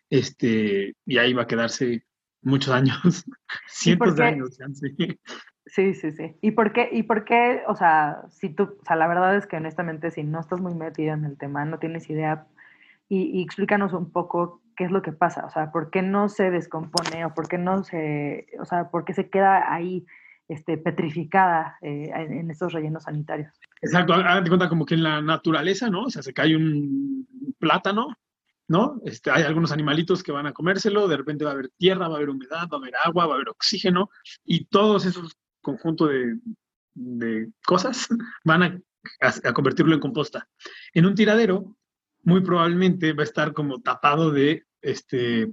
Este, 0.08 0.94
y 1.04 1.18
ahí 1.18 1.32
va 1.32 1.42
a 1.42 1.46
quedarse 1.46 2.04
muchos 2.42 2.72
años, 2.72 3.24
cientos 3.68 4.16
de 4.16 4.24
años. 4.24 4.56
chance. 4.56 4.94
Sí, 5.66 5.94
sí, 5.94 6.12
sí. 6.12 6.36
¿Y 6.40 6.52
por 6.52 6.72
qué, 6.72 6.88
y 6.92 7.02
por 7.02 7.24
qué, 7.24 7.62
o 7.66 7.74
sea, 7.74 8.22
si 8.30 8.50
tú, 8.50 8.76
o 8.80 8.84
sea, 8.84 8.96
la 8.96 9.08
verdad 9.08 9.36
es 9.36 9.46
que 9.46 9.56
honestamente, 9.56 10.10
si 10.10 10.22
no 10.22 10.40
estás 10.40 10.60
muy 10.60 10.74
metida 10.74 11.12
en 11.12 11.24
el 11.24 11.36
tema, 11.36 11.64
no 11.64 11.78
tienes 11.78 12.08
idea, 12.08 12.46
y, 13.08 13.38
y 13.38 13.42
explícanos 13.42 13.92
un 13.92 14.10
poco 14.10 14.62
qué 14.76 14.84
es 14.84 14.90
lo 14.90 15.02
que 15.02 15.12
pasa, 15.12 15.44
o 15.46 15.50
sea, 15.50 15.72
por 15.72 15.90
qué 15.90 16.02
no 16.02 16.28
se 16.28 16.50
descompone 16.50 17.24
o 17.24 17.34
por 17.34 17.48
qué 17.48 17.58
no 17.58 17.82
se, 17.82 18.46
o 18.60 18.64
sea, 18.64 18.90
por 18.90 19.04
qué 19.04 19.14
se 19.14 19.28
queda 19.28 19.72
ahí 19.72 20.06
este, 20.48 20.78
petrificada 20.78 21.76
eh, 21.82 22.10
en, 22.14 22.50
estos 22.50 22.72
rellenos 22.72 23.04
sanitarios. 23.04 23.52
Exacto, 23.82 24.14
hágate 24.14 24.48
cuenta 24.48 24.68
como 24.68 24.86
que 24.86 24.94
en 24.94 25.02
la 25.02 25.20
naturaleza, 25.20 25.90
¿no? 25.90 26.04
O 26.04 26.10
sea, 26.10 26.22
se 26.22 26.32
cae 26.32 26.54
un 26.54 27.26
plátano, 27.58 28.14
¿no? 28.68 29.00
Este, 29.04 29.30
hay 29.30 29.42
algunos 29.42 29.72
animalitos 29.72 30.22
que 30.22 30.32
van 30.32 30.46
a 30.46 30.52
comérselo, 30.52 31.08
de 31.08 31.16
repente 31.16 31.44
va 31.44 31.50
a 31.50 31.54
haber 31.54 31.70
tierra, 31.70 32.08
va 32.08 32.14
a 32.14 32.16
haber 32.18 32.30
humedad, 32.30 32.68
va 32.72 32.76
a 32.76 32.80
haber 32.80 32.94
agua, 33.04 33.26
va 33.26 33.32
a 33.32 33.36
haber 33.36 33.48
oxígeno, 33.48 34.10
y 34.44 34.66
todos 34.66 35.06
esos 35.06 35.36
conjuntos 35.66 36.10
de, 36.94 37.50
cosas 37.66 38.08
van 38.44 38.62
a, 38.62 39.52
convertirlo 39.52 39.94
en 39.94 40.00
composta. 40.00 40.48
En 40.94 41.06
un 41.06 41.14
tiradero, 41.14 41.76
muy 42.22 42.40
probablemente 42.40 43.12
va 43.12 43.22
a 43.22 43.30
estar 43.30 43.52
como 43.52 43.80
tapado 43.82 44.30
de 44.30 44.64
este 44.80 45.52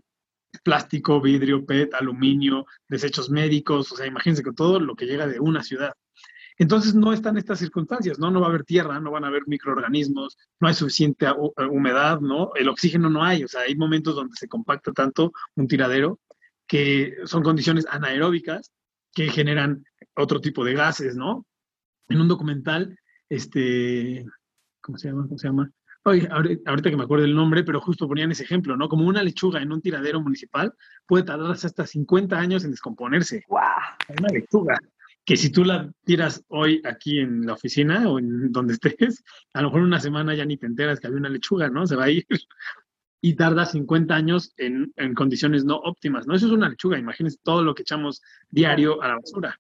plástico, 0.64 1.20
vidrio, 1.20 1.66
PET, 1.66 1.96
aluminio, 1.96 2.66
desechos 2.88 3.30
médicos, 3.30 3.92
o 3.92 3.96
sea, 3.96 4.06
imagínense 4.06 4.44
con 4.44 4.56
todo 4.56 4.80
lo 4.80 4.96
que 4.96 5.06
llega 5.06 5.28
de 5.28 5.40
una 5.40 5.64
ciudad. 5.64 5.94
Entonces 6.60 6.94
no 6.94 7.12
están 7.12 7.38
estas 7.38 7.58
circunstancias, 7.58 8.20
¿no? 8.20 8.30
No 8.30 8.40
va 8.40 8.48
a 8.48 8.50
haber 8.50 8.64
tierra, 8.64 9.00
no 9.00 9.10
van 9.10 9.24
a 9.24 9.28
haber 9.28 9.48
microorganismos, 9.48 10.38
no 10.60 10.68
hay 10.68 10.76
suficiente 10.76 11.26
hu- 11.28 11.54
humedad, 11.72 12.22
¿no? 12.22 12.52
El 12.54 12.70
oxígeno 12.70 13.10
no 13.10 13.24
hay, 13.24 13.44
o 13.44 13.48
sea, 13.48 13.62
hay 13.62 13.76
momentos 13.76 14.16
donde 14.16 14.36
se 14.36 14.48
compacta 14.48 14.92
tanto 14.92 15.32
un 15.56 15.68
tiradero 15.68 16.20
que 16.68 17.16
son 17.26 17.42
condiciones 17.42 17.88
anaeróbicas 17.90 18.72
que 19.14 19.30
generan 19.30 19.86
otro 20.16 20.42
tipo 20.42 20.64
de 20.66 20.74
gases, 20.74 21.16
¿no? 21.16 21.46
En 22.10 22.22
un 22.22 22.28
documental, 22.28 22.98
este, 23.30 24.26
¿cómo 24.82 24.98
se 24.98 25.10
llama? 25.10 25.28
¿Cómo 25.28 25.38
se 25.38 25.48
llama? 25.48 25.72
Ahorita 26.06 26.90
que 26.90 26.98
me 26.98 27.04
acuerdo 27.04 27.24
el 27.24 27.36
nombre, 27.36 27.64
pero 27.64 27.80
justo 27.80 28.10
ponían 28.10 28.32
ese 28.32 28.44
ejemplo, 28.44 28.76
¿no? 28.76 28.90
Como 28.90 29.08
una 29.08 29.24
lechuga 29.24 29.62
en 29.62 29.72
un 29.72 29.82
tiradero 29.82 30.20
municipal 30.20 30.74
puede 31.06 31.24
tardar 31.24 31.52
hasta 31.52 31.88
50 31.88 32.38
años 32.38 32.66
en 32.66 32.72
descomponerse 32.72 33.44
¡Guau! 33.48 33.64
una 34.20 34.28
lechuga 34.28 34.78
que 35.26 35.38
si 35.38 35.50
tú 35.50 35.64
la 35.64 35.90
tiras 36.04 36.44
hoy 36.50 36.82
aquí 36.84 37.20
en 37.20 37.46
la 37.46 37.54
oficina 37.54 38.10
o 38.10 38.20
en 38.20 38.52
donde 38.52 38.74
estés, 38.74 39.24
a 39.54 39.62
lo 39.62 39.70
mejor 39.70 39.84
una 39.84 40.00
semana 40.00 40.36
ya 40.36 40.46
ni 40.46 40.58
te 40.58 40.66
enteras 40.66 41.00
que 41.00 41.08
había 41.08 41.20
una 41.20 41.30
lechuga, 41.30 41.70
¿no? 41.70 41.88
Se 41.88 41.96
va 41.96 42.06
a 42.06 42.10
ir 42.10 42.26
y 43.26 43.36
tarda 43.36 43.66
50 43.66 44.14
años 44.14 44.54
en, 44.58 44.92
en 44.98 45.16
condiciones 45.16 45.64
no 45.64 45.78
óptimas, 45.78 46.28
¿no? 46.28 46.36
Eso 46.36 46.48
es 46.48 46.52
una 46.52 46.68
lechuga, 46.68 47.00
imagínense 47.00 47.38
todo 47.42 47.64
lo 47.64 47.74
que 47.74 47.84
echamos 47.84 48.22
diario 48.50 49.02
a 49.02 49.08
la 49.08 49.16
basura. 49.16 49.58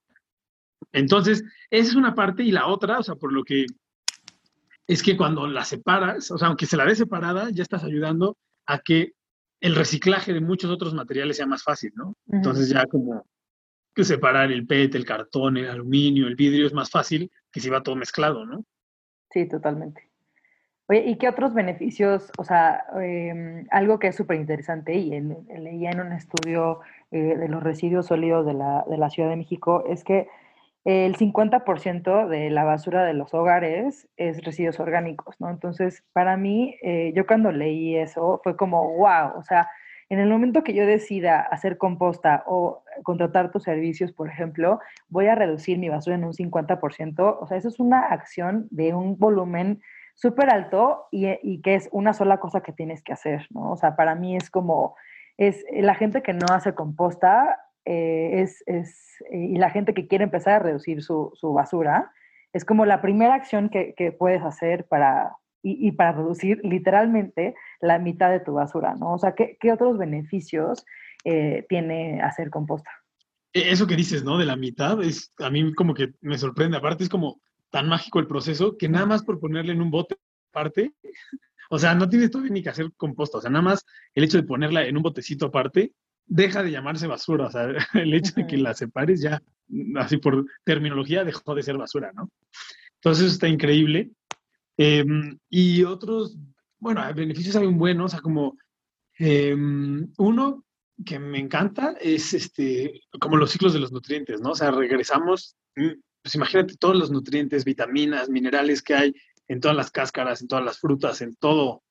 Entonces, 0.91 1.45
esa 1.69 1.91
es 1.91 1.95
una 1.95 2.13
parte 2.13 2.43
y 2.43 2.52
la 2.52 2.67
otra, 2.67 2.99
o 2.99 3.04
sea, 3.04 3.15
por 3.15 3.32
lo 3.32 3.45
que 3.45 3.67
es 4.86 5.02
que 5.02 5.15
cuando 5.15 5.47
la 5.47 5.63
separas, 5.63 6.30
o 6.30 6.38
sea, 6.38 6.49
aunque 6.49 6.65
se 6.65 6.76
la 6.76 6.84
dé 6.84 6.93
separada, 6.93 7.52
ya 7.52 7.63
estás 7.63 7.86
ayudando 7.86 8.38
a 8.65 8.80
que 8.80 9.13
el 9.62 9.76
reciclaje 9.76 10.34
de 10.34 10.41
muchos 10.41 10.69
otros 10.69 10.93
materiales 10.93 11.38
sea 11.38 11.45
más 11.45 11.63
fácil, 11.63 11.93
¿no? 11.95 12.17
Entonces 12.28 12.67
ya 12.67 12.86
como 12.88 13.26
que 13.95 14.04
separar 14.04 14.52
el 14.52 14.67
PET, 14.67 14.95
el 14.95 15.06
cartón, 15.06 15.56
el 15.56 15.69
aluminio, 15.69 16.28
el 16.28 16.36
vidrio 16.36 16.67
es 16.67 16.73
más 16.73 16.89
fácil 16.89 17.32
que 17.49 17.62
si 17.62 17.69
va 17.69 17.82
todo 17.82 17.95
mezclado, 17.95 18.45
¿no? 18.45 18.65
Sí, 19.32 19.47
totalmente. 19.47 20.12
Oye, 20.87 21.03
¿y 21.05 21.17
qué 21.17 21.29
otros 21.29 21.53
beneficios? 21.53 22.31
O 22.37 22.43
sea, 22.43 22.85
em, 23.01 23.65
algo 23.71 23.99
que 23.99 24.07
es 24.07 24.15
súper 24.15 24.37
interesante 24.37 24.93
y 24.93 25.09
leía 25.11 25.91
en 25.91 26.01
un 26.01 26.11
estudio 26.11 26.81
eh, 27.11 27.37
de 27.37 27.47
los 27.47 27.63
residuos 27.63 28.07
sólidos 28.07 28.45
de 28.45 28.53
la, 28.53 28.83
de 28.89 28.97
la 28.97 29.09
Ciudad 29.09 29.29
de 29.29 29.37
México, 29.37 29.85
es 29.87 30.03
que 30.03 30.27
el 30.85 31.15
50% 31.15 32.27
de 32.27 32.49
la 32.49 32.65
basura 32.65 33.05
de 33.05 33.13
los 33.13 33.33
hogares 33.33 34.09
es 34.17 34.43
residuos 34.43 34.79
orgánicos, 34.81 35.39
¿no? 35.39 35.49
Entonces, 35.49 36.03
para 36.11 36.36
mí, 36.36 36.75
eh, 36.81 37.13
yo 37.15 37.25
cuando 37.25 37.51
leí 37.53 37.95
eso 37.95 38.41
fue 38.43 38.57
como, 38.57 38.97
wow, 38.97 39.38
o 39.38 39.43
sea, 39.43 39.69
en 40.09 40.19
el 40.19 40.29
momento 40.29 40.63
que 40.63 40.73
yo 40.73 40.86
decida 40.86 41.39
hacer 41.39 41.77
composta 41.77 42.43
o 42.45 42.84
contratar 43.03 43.51
tus 43.51 43.63
servicios, 43.63 44.11
por 44.11 44.27
ejemplo, 44.29 44.79
voy 45.07 45.27
a 45.27 45.36
reducir 45.36 45.79
mi 45.79 45.88
basura 45.88 46.17
en 46.17 46.25
un 46.25 46.34
50%, 46.34 47.38
o 47.39 47.47
sea, 47.47 47.57
eso 47.57 47.69
es 47.69 47.79
una 47.79 48.01
acción 48.07 48.67
de 48.69 48.93
un 48.93 49.17
volumen 49.17 49.81
súper 50.14 50.49
alto 50.49 51.05
y, 51.11 51.28
y 51.41 51.61
que 51.61 51.76
es 51.76 51.89
una 51.91 52.14
sola 52.14 52.39
cosa 52.39 52.61
que 52.61 52.74
tienes 52.74 53.03
que 53.03 53.14
hacer, 53.14 53.47
¿no? 53.49 53.72
O 53.72 53.78
sea, 53.78 53.95
para 53.95 54.16
mí 54.16 54.36
es 54.36 54.49
como, 54.49 54.95
es 55.38 55.64
la 55.72 55.95
gente 55.95 56.22
que 56.22 56.34
no 56.34 56.45
hace 56.51 56.74
composta 56.74 57.59
eh, 57.86 58.41
es, 58.41 58.64
es, 58.66 59.22
eh, 59.32 59.38
y 59.38 59.55
la 59.57 59.70
gente 59.70 59.93
que 59.93 60.07
quiere 60.07 60.24
empezar 60.24 60.53
a 60.53 60.59
reducir 60.59 61.03
su, 61.03 61.32
su 61.36 61.53
basura, 61.53 62.11
es 62.53 62.66
como 62.66 62.86
la 62.86 63.01
primera 63.01 63.34
acción 63.34 63.70
que, 63.70 63.93
que 63.95 64.11
puedes 64.11 64.41
hacer 64.43 64.86
para, 64.86 65.36
y, 65.61 65.88
y 65.88 65.91
para 65.91 66.14
reducir 66.14 66.61
literalmente 66.64 67.55
la 67.82 67.99
mitad 67.99 68.30
de 68.32 68.39
tu 68.39 68.53
basura, 68.53 68.95
¿no? 68.95 69.14
O 69.14 69.18
sea, 69.18 69.36
¿qué, 69.36 69.57
qué 69.59 69.72
otros 69.72 69.97
beneficios 69.97 70.86
eh, 71.26 71.66
tiene 71.68 72.22
hacer 72.22 72.49
composta? 72.49 72.91
E- 73.53 73.72
Eso 73.72 73.88
que 73.88 73.95
dices, 73.95 74.24
¿no? 74.24 74.38
De 74.38 74.45
la 74.45 74.55
mitad, 74.55 75.01
es 75.03 75.32
a 75.39 75.49
mí 75.49 75.74
como 75.74 75.93
que 75.93 76.14
me 76.22 76.38
sorprende. 76.38 76.78
Aparte 76.78 77.03
es 77.03 77.09
como 77.09 77.41
tan 77.74 77.89
mágico 77.89 78.19
el 78.19 78.28
proceso 78.28 78.78
que 78.78 78.88
nada 78.88 79.07
más 79.07 79.24
por 79.24 79.39
ponerle 79.39 79.74
en 79.74 79.82
un 79.82 79.89
bote 79.89 80.15
aparte, 80.51 80.93
O 81.71 81.80
sea, 81.80 81.95
no 81.95 82.07
tienes 82.07 82.30
todavía 82.30 82.53
ni 82.53 82.61
que 82.61 82.69
hacer 82.69 82.91
composta. 82.95 83.39
O 83.39 83.41
sea, 83.41 83.49
nada 83.49 83.63
más 83.63 83.84
el 84.13 84.24
hecho 84.24 84.38
de 84.38 84.43
ponerla 84.43 84.86
en 84.86 84.95
un 84.95 85.01
botecito 85.01 85.47
aparte 85.47 85.91
deja 86.28 86.61
de 86.61 86.69
llamarse 86.69 87.07
basura. 87.07 87.47
O 87.47 87.51
sea, 87.51 87.67
el 87.95 88.13
hecho 88.13 88.34
de 88.36 88.45
que 88.45 88.57
la 88.57 88.76
separes 88.76 89.21
ya, 89.21 89.41
así 89.95 90.17
por 90.17 90.45
terminología, 90.63 91.24
dejó 91.24 91.55
de 91.55 91.63
ser 91.63 91.78
basura, 91.78 92.11
¿no? 92.13 92.30
Entonces 93.01 93.34
está 93.34 93.47
increíble. 93.47 94.11
Em, 94.78 95.39
y 95.49 95.84
otros, 95.84 96.38
bueno, 96.78 97.01
beneficios 97.15 97.55
hay 97.55 97.65
un 97.65 97.80
bueno, 97.80 98.05
o 98.05 98.09
sea, 98.09 98.21
como 98.21 98.55
em, 99.17 100.11
uno 100.19 100.63
que 101.03 101.17
me 101.17 101.39
encanta 101.39 101.95
es 101.99 102.36
este, 102.36 103.01
como 103.19 103.38
los 103.38 103.49
ciclos 103.49 103.74
de 103.74 103.80
los 103.80 103.91
nutrientes, 103.91 104.41
¿no? 104.41 104.51
O 104.51 104.55
sea, 104.55 104.69
regresamos, 104.69 105.55
mm, 105.76 105.93
pues 106.24 106.36
imagínate 106.36 106.78
todos 106.78 106.95
los 106.95 107.11
nutrientes, 107.11 107.65
vitaminas, 107.65 108.30
minerales 108.30 108.82
que 108.82 108.95
hay 108.95 109.13
en 109.49 109.59
todas 109.59 109.76
las 109.76 109.91
cáscaras, 109.91 110.41
en 110.41 110.47
todas 110.47 110.63
las 110.63 110.80
frutas, 110.80 111.21
en 111.21 111.36
todo, 111.36 111.84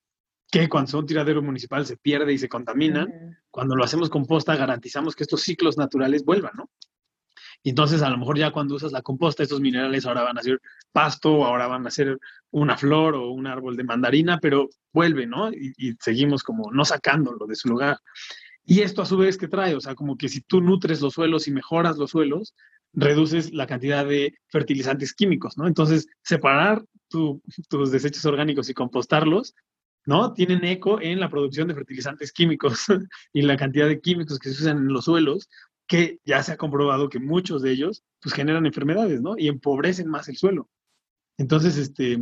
que 0.51 0.69
cuando 0.71 0.91
son 0.91 1.07
tiradero 1.07 1.43
municipal 1.43 1.85
se 1.85 1.99
pierde 1.99 2.33
y 2.33 2.39
se 2.39 2.49
contamina. 2.49 3.07
Cuando 3.51 3.77
lo 3.77 3.85
hacemos 3.85 4.09
composta, 4.09 4.57
garantizamos 4.57 5.15
que 5.15 5.25
estos 5.25 5.43
ciclos 5.43 5.77
naturales 5.77 6.25
vuelvan, 6.25 6.53
¿no? 6.57 6.71
Y 7.63 7.71
entonces 7.71 8.03
a 8.03 8.09
lo 8.09 8.17
mejor 8.19 8.39
ya 8.39 8.51
cuando 8.51 8.75
usas 8.75 8.91
la 8.91 9.03
composta, 9.03 9.43
estos 9.43 9.61
minerales 9.61 10.07
ahora 10.07 10.23
van 10.23 10.39
a 10.39 10.43
ser 10.43 10.61
pasto, 10.91 11.45
ahora 11.45 11.69
van 11.69 11.87
a 11.87 11.91
ser 11.91 12.19
una 12.51 12.77
flor 12.77 13.15
o 13.15 13.31
un 13.31 13.47
árbol 13.47 13.77
de 13.77 13.85
mandarina, 13.85 14.39
pero 14.41 14.69
vuelve, 14.93 15.27
¿no? 15.27 15.53
Y, 15.53 15.73
y, 15.77 15.95
seguimos 16.01 16.43
como 16.43 16.73
no 16.73 16.85
sacándolo 16.85 17.47
de 17.47 17.55
su 17.55 17.69
lugar. 17.69 17.99
Y 18.65 18.81
esto 18.81 19.03
a 19.03 19.07
su 19.07 19.17
vez, 19.17 19.37
¿qué 19.37 19.47
trae? 19.47 19.75
O 19.75 19.81
sea, 19.81 19.95
como 19.95 20.17
que 20.17 20.29
si 20.29 20.41
tú 20.41 20.61
nutres 20.61 21.01
los 21.01 21.15
suelos 21.15 21.47
y 21.47 21.53
mejoras 21.53 21.99
los 21.99 22.11
suelos, 22.11 22.55
reduces 22.93 23.53
la 23.53 23.67
cantidad 23.67 24.07
de 24.07 24.35
fertilizantes 24.49 25.15
químicos, 25.15 25.57
¿no? 25.57 25.67
Entonces, 25.67 26.07
separar 26.23 26.85
tus 27.09 27.91
desechos 27.91 28.25
orgánicos 28.25 28.69
y 28.69 28.75
compostarlos, 28.75 29.55
¿no? 30.07 30.33
Tienen 30.33 30.65
eco 30.65 31.01
en 31.01 31.21
la 31.21 31.31
producción 31.31 31.69
de 31.69 31.75
fertilizantes 31.75 32.33
químicos 32.33 32.87
y 33.33 33.43
la 33.43 33.57
cantidad 33.57 33.87
de 33.87 34.01
químicos 34.01 34.39
que 34.39 34.51
se 34.51 34.63
usan 34.63 34.79
en 34.79 34.93
los 34.93 35.05
suelos, 35.05 35.49
que 35.87 36.19
ya 36.25 36.43
se 36.43 36.53
ha 36.53 36.57
comprobado 36.57 37.09
que 37.09 37.19
muchos 37.19 37.63
de 37.63 37.73
ellos, 37.73 38.03
pues, 38.21 38.35
generan 38.35 38.67
enfermedades, 38.67 39.21
¿no? 39.21 39.35
Y 39.37 39.49
empobrecen 39.49 40.09
más 40.09 40.29
el 40.29 40.37
suelo. 40.37 40.69
Entonces, 41.39 41.77
este, 41.77 42.19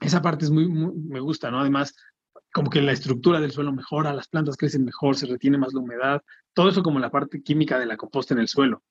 esa 0.00 0.22
parte 0.22 0.44
es 0.44 0.50
muy, 0.50 0.68
muy 0.68 0.92
me 0.94 1.20
gusta, 1.20 1.50
¿no? 1.50 1.60
Además, 1.60 1.94
como 2.52 2.70
que 2.70 2.82
la 2.82 2.92
estructura 2.92 3.40
del 3.40 3.50
suelo 3.50 3.72
mejora, 3.72 4.12
las 4.12 4.28
plantas 4.28 4.56
crecen 4.56 4.84
mejor, 4.84 5.16
se 5.16 5.26
retiene 5.26 5.58
más 5.58 5.72
la 5.72 5.80
humedad, 5.80 6.22
todo 6.52 6.68
eso 6.68 6.82
como 6.82 6.98
la 6.98 7.10
parte 7.10 7.42
química 7.42 7.78
de 7.78 7.86
la 7.86 7.96
composta 7.96 8.34
en 8.34 8.40
el 8.40 8.48
suelo. 8.48 8.82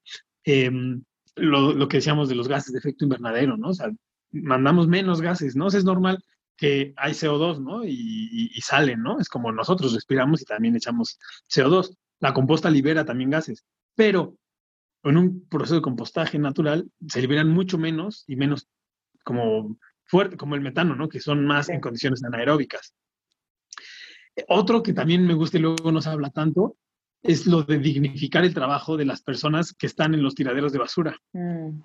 Em, 0.43 1.03
lo, 1.35 1.73
lo, 1.73 1.87
que 1.87 1.97
decíamos 1.97 2.29
de 2.29 2.35
los 2.35 2.47
gases 2.47 2.73
de 2.73 2.79
efecto 2.79 3.05
invernadero, 3.05 3.57
¿no? 3.57 3.69
O 3.69 3.73
sea, 3.73 3.91
mandamos 4.31 4.87
menos 4.87 5.21
gases, 5.21 5.55
¿no? 5.55 5.67
O 5.67 5.69
sea, 5.69 5.79
es 5.79 5.85
normal 5.85 6.23
que 6.57 6.93
hay 6.97 7.13
CO2, 7.13 7.59
¿no? 7.59 7.83
Y, 7.85 7.91
y, 7.91 8.51
y, 8.53 8.61
salen, 8.61 9.01
¿no? 9.01 9.19
Es 9.19 9.29
como 9.29 9.51
nosotros 9.51 9.93
respiramos 9.93 10.41
y 10.41 10.45
también 10.45 10.75
echamos 10.75 11.19
CO2. 11.49 11.95
La 12.19 12.33
composta 12.33 12.69
libera 12.69 13.05
también 13.05 13.29
gases, 13.29 13.65
pero 13.95 14.35
en 15.03 15.17
un 15.17 15.47
proceso 15.47 15.75
de 15.75 15.81
compostaje 15.81 16.37
natural 16.37 16.89
se 17.07 17.21
liberan 17.21 17.49
mucho 17.49 17.77
menos 17.77 18.23
y 18.27 18.35
menos 18.35 18.67
como 19.23 19.77
fuerte, 20.05 20.37
como 20.37 20.55
el 20.55 20.61
metano, 20.61 20.95
¿no? 20.95 21.09
Que 21.09 21.19
son 21.19 21.45
más 21.45 21.69
en 21.69 21.79
condiciones 21.81 22.23
anaeróbicas. 22.23 22.93
Otro 24.47 24.83
que 24.83 24.93
también 24.93 25.25
me 25.25 25.33
gusta 25.33 25.57
y 25.57 25.61
luego 25.61 25.91
no 25.91 26.01
se 26.01 26.09
habla 26.09 26.29
tanto 26.29 26.77
es 27.24 27.45
lo 27.45 27.63
de 27.63 27.78
dignificar 27.78 28.43
el 28.43 28.53
trabajo 28.53 28.97
de 28.97 29.05
las 29.05 29.22
personas 29.22 29.74
que 29.74 29.88
están 29.88 30.13
en 30.13 30.24
los 30.24 30.36
tiraderos 30.36 30.72
de 30.72 30.80
basura. 30.80 31.17
Mm. 31.34 31.82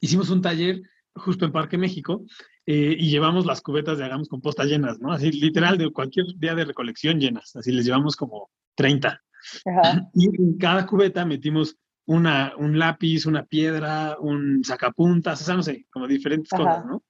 Hicimos 0.00 0.30
un 0.30 0.42
taller 0.42 0.82
justo 1.14 1.44
en 1.44 1.52
Parque 1.52 1.78
México 1.78 2.24
eh, 2.66 2.94
y 2.98 3.10
llevamos 3.10 3.46
las 3.46 3.60
cubetas 3.60 3.98
de 3.98 4.04
Hagamos 4.04 4.28
Composta 4.28 4.64
llenas, 4.64 5.00
¿no? 5.00 5.12
Así 5.12 5.32
literal 5.32 5.78
de 5.78 5.90
cualquier 5.90 6.26
día 6.36 6.54
de 6.54 6.64
recolección 6.64 7.18
llenas, 7.18 7.56
así 7.56 7.72
les 7.72 7.84
llevamos 7.84 8.14
como 8.16 8.50
30. 8.74 9.22
Ajá. 9.64 10.10
Y 10.14 10.26
en 10.26 10.58
cada 10.58 10.86
cubeta 10.86 11.24
metimos 11.24 11.76
una, 12.06 12.54
un 12.56 12.78
lápiz, 12.78 13.26
una 13.26 13.44
piedra, 13.44 14.16
un 14.20 14.62
sacapuntas, 14.64 15.40
o 15.42 15.44
sea, 15.44 15.56
no 15.56 15.62
sé, 15.62 15.86
como 15.90 16.06
diferentes 16.06 16.52
Ajá. 16.52 16.62
cosas, 16.62 16.86
¿no? 16.86 17.02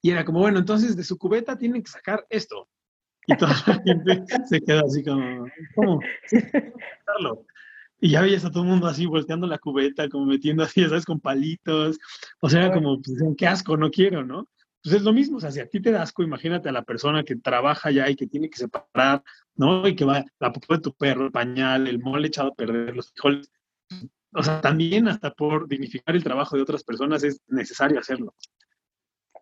Y 0.00 0.10
era 0.10 0.24
como, 0.24 0.40
bueno, 0.40 0.58
entonces 0.58 0.96
de 0.96 1.04
su 1.04 1.16
cubeta 1.16 1.56
tienen 1.56 1.82
que 1.82 1.90
sacar 1.90 2.26
esto. 2.28 2.68
Y 3.26 3.36
toda 3.36 3.52
la 3.66 3.82
gente 3.84 4.24
se 4.46 4.60
queda 4.60 4.82
así 4.86 5.02
como, 5.02 5.46
¿cómo? 5.74 6.00
Y 8.00 8.10
ya 8.10 8.22
veías 8.22 8.44
a 8.44 8.50
todo 8.50 8.64
el 8.64 8.68
mundo 8.68 8.86
así 8.86 9.06
volteando 9.06 9.46
la 9.46 9.58
cubeta, 9.58 10.08
como 10.08 10.26
metiendo 10.26 10.62
así, 10.62 10.84
¿sabes? 10.84 11.04
Con 11.04 11.20
palitos. 11.20 11.98
O 12.40 12.50
sea, 12.50 12.72
como, 12.72 13.00
pues, 13.00 13.16
qué 13.36 13.46
asco, 13.46 13.76
no 13.76 13.90
quiero, 13.90 14.24
¿no? 14.24 14.48
Pues 14.82 14.96
es 14.96 15.02
lo 15.02 15.14
mismo, 15.14 15.38
o 15.38 15.40
sea, 15.40 15.50
si 15.50 15.60
a 15.60 15.66
ti 15.66 15.80
te 15.80 15.90
da 15.90 16.02
asco, 16.02 16.22
imagínate 16.22 16.68
a 16.68 16.72
la 16.72 16.82
persona 16.82 17.24
que 17.24 17.36
trabaja 17.36 17.90
ya 17.90 18.10
y 18.10 18.16
que 18.16 18.26
tiene 18.26 18.50
que 18.50 18.58
separar, 18.58 19.22
¿no? 19.56 19.88
Y 19.88 19.96
que 19.96 20.04
va 20.04 20.22
la 20.38 20.52
popó 20.52 20.74
de 20.74 20.82
tu 20.82 20.92
perro, 20.92 21.24
el 21.24 21.32
pañal, 21.32 21.86
el 21.86 22.00
mole 22.00 22.28
echado 22.28 22.48
a 22.48 22.54
perder, 22.54 22.94
los 22.94 23.10
frijoles. 23.10 23.50
O 24.34 24.42
sea, 24.42 24.60
también 24.60 25.08
hasta 25.08 25.30
por 25.30 25.68
dignificar 25.68 26.14
el 26.14 26.22
trabajo 26.22 26.56
de 26.56 26.62
otras 26.62 26.84
personas 26.84 27.24
es 27.24 27.40
necesario 27.48 27.98
hacerlo. 27.98 28.34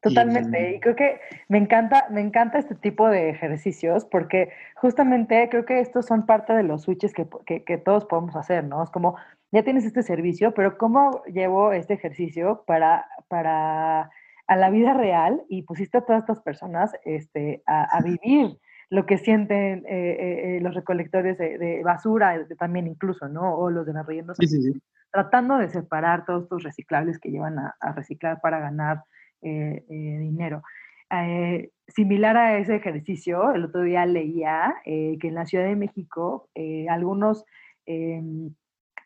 Totalmente. 0.02 0.74
Y 0.74 0.80
creo 0.80 0.96
que 0.96 1.20
me 1.48 1.58
encanta, 1.58 2.06
me 2.10 2.20
encanta 2.20 2.58
este 2.58 2.74
tipo 2.74 3.08
de 3.08 3.30
ejercicios 3.30 4.04
porque 4.04 4.52
justamente 4.74 5.48
creo 5.48 5.64
que 5.64 5.78
estos 5.78 6.06
son 6.06 6.26
parte 6.26 6.52
de 6.52 6.64
los 6.64 6.82
switches 6.82 7.14
que, 7.14 7.26
que, 7.46 7.62
que, 7.62 7.78
todos 7.78 8.04
podemos 8.06 8.34
hacer, 8.34 8.64
¿no? 8.64 8.82
Es 8.82 8.90
como, 8.90 9.16
ya 9.52 9.62
tienes 9.62 9.84
este 9.84 10.02
servicio, 10.02 10.54
pero 10.54 10.76
¿cómo 10.76 11.22
llevo 11.26 11.72
este 11.72 11.94
ejercicio 11.94 12.64
para, 12.66 13.06
para 13.28 14.10
a 14.48 14.56
la 14.56 14.70
vida 14.70 14.92
real 14.92 15.44
y 15.48 15.62
pusiste 15.62 15.98
a 15.98 16.00
todas 16.00 16.22
estas 16.22 16.40
personas 16.40 16.92
este, 17.04 17.62
a, 17.66 17.84
a 17.96 18.02
vivir 18.02 18.58
lo 18.90 19.06
que 19.06 19.18
sienten 19.18 19.86
eh, 19.86 20.56
eh, 20.56 20.58
los 20.60 20.74
recolectores 20.74 21.38
de, 21.38 21.58
de 21.58 21.82
basura, 21.82 22.44
también 22.58 22.86
incluso, 22.88 23.28
¿no? 23.28 23.54
O 23.54 23.70
los 23.70 23.86
de 23.86 23.94
las 23.94 24.04
rellenos. 24.04 24.36
Sí, 24.36 24.48
sí, 24.48 24.60
sí. 24.60 24.82
Tratando 25.10 25.56
de 25.58 25.70
separar 25.70 26.26
todos 26.26 26.42
estos 26.42 26.62
reciclables 26.62 27.18
que 27.18 27.30
llevan 27.30 27.58
a, 27.58 27.74
a 27.80 27.92
reciclar 27.92 28.40
para 28.42 28.58
ganar 28.58 29.04
eh, 29.42 29.84
eh, 29.88 30.18
dinero. 30.20 30.62
Eh, 31.10 31.70
similar 31.88 32.36
a 32.36 32.58
ese 32.58 32.76
ejercicio, 32.76 33.52
el 33.52 33.64
otro 33.64 33.82
día 33.82 34.06
leía 34.06 34.74
que 34.84 35.18
en 35.20 35.34
la 35.34 35.46
Ciudad 35.46 35.66
de 35.66 35.76
México 35.76 36.48
algunos 36.88 37.44
em, 37.84 38.54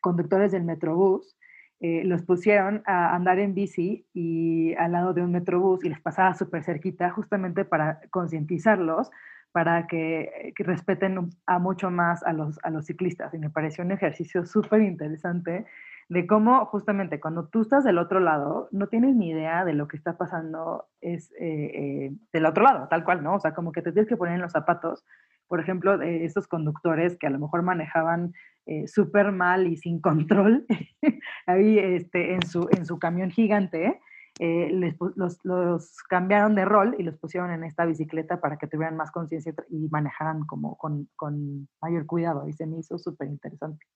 conductores 0.00 0.52
del 0.52 0.64
Metrobús 0.64 1.36
los 1.80 2.22
pusieron 2.22 2.82
a 2.86 3.14
andar 3.14 3.38
en 3.38 3.54
bici 3.54 4.06
y 4.14 4.74
al 4.74 4.92
lado 4.92 5.12
de 5.14 5.22
un 5.22 5.32
Metrobús 5.32 5.84
y 5.84 5.88
les 5.88 6.00
pasaba 6.00 6.34
súper 6.34 6.62
cerquita 6.62 7.10
justamente 7.10 7.64
para 7.64 8.00
concientizarlos 8.10 9.10
para 9.52 9.86
que, 9.86 10.52
que, 10.54 10.64
respeten 10.64 11.30
a 11.46 11.58
mucho 11.58 11.90
más 11.90 12.22
a 12.24 12.32
los, 12.32 12.58
a 12.62 12.70
los 12.70 12.86
ciclistas. 12.86 13.32
Y 13.34 13.38
me 13.38 13.50
pareció 13.50 13.84
un 13.84 13.92
ejercicio 13.92 14.44
súper 14.44 14.82
interesante 14.82 15.64
de 16.08 16.26
cómo 16.26 16.64
justamente 16.66 17.18
cuando 17.18 17.48
tú 17.48 17.62
estás 17.62 17.82
del 17.84 17.98
otro 17.98 18.20
lado, 18.20 18.68
no 18.70 18.86
tienes 18.86 19.16
ni 19.16 19.30
idea 19.30 19.64
de 19.64 19.74
lo 19.74 19.88
que 19.88 19.96
está 19.96 20.16
pasando 20.16 20.86
es 21.00 21.32
eh, 21.32 21.70
eh, 21.74 22.16
del 22.32 22.46
otro 22.46 22.62
lado, 22.62 22.86
tal 22.88 23.04
cual, 23.04 23.24
¿no? 23.24 23.34
O 23.34 23.40
sea, 23.40 23.54
como 23.54 23.72
que 23.72 23.82
te 23.82 23.92
tienes 23.92 24.08
que 24.08 24.16
poner 24.16 24.34
en 24.34 24.42
los 24.42 24.52
zapatos, 24.52 25.04
por 25.48 25.60
ejemplo, 25.60 25.98
de 25.98 26.24
estos 26.24 26.46
conductores 26.46 27.16
que 27.18 27.26
a 27.26 27.30
lo 27.30 27.40
mejor 27.40 27.62
manejaban 27.62 28.32
eh, 28.66 28.86
súper 28.86 29.32
mal 29.32 29.66
y 29.66 29.76
sin 29.76 30.00
control, 30.00 30.64
ahí 31.46 31.78
este, 31.78 32.34
en, 32.34 32.42
su, 32.46 32.68
en 32.76 32.86
su 32.86 32.98
camión 32.98 33.30
gigante, 33.30 34.00
les, 34.38 34.94
los, 35.16 35.38
los, 35.44 35.96
cambiaron 36.10 36.54
de 36.54 36.66
rol 36.66 36.94
y 36.98 37.02
los 37.02 37.16
pusieron 37.16 37.50
en 37.52 37.64
esta 37.64 37.86
bicicleta 37.86 38.38
para 38.38 38.58
que 38.58 38.66
tuvieran 38.66 38.94
más 38.94 39.10
conciencia 39.10 39.54
y 39.70 39.88
manejaran 39.88 40.44
como 40.44 40.76
con, 40.76 41.08
con 41.16 41.68
mayor 41.80 42.04
cuidado. 42.04 42.46
Y 42.46 42.52
se 42.52 42.66
me 42.66 42.78
hizo 42.78 42.98
súper 42.98 43.28
interesante. 43.28 43.86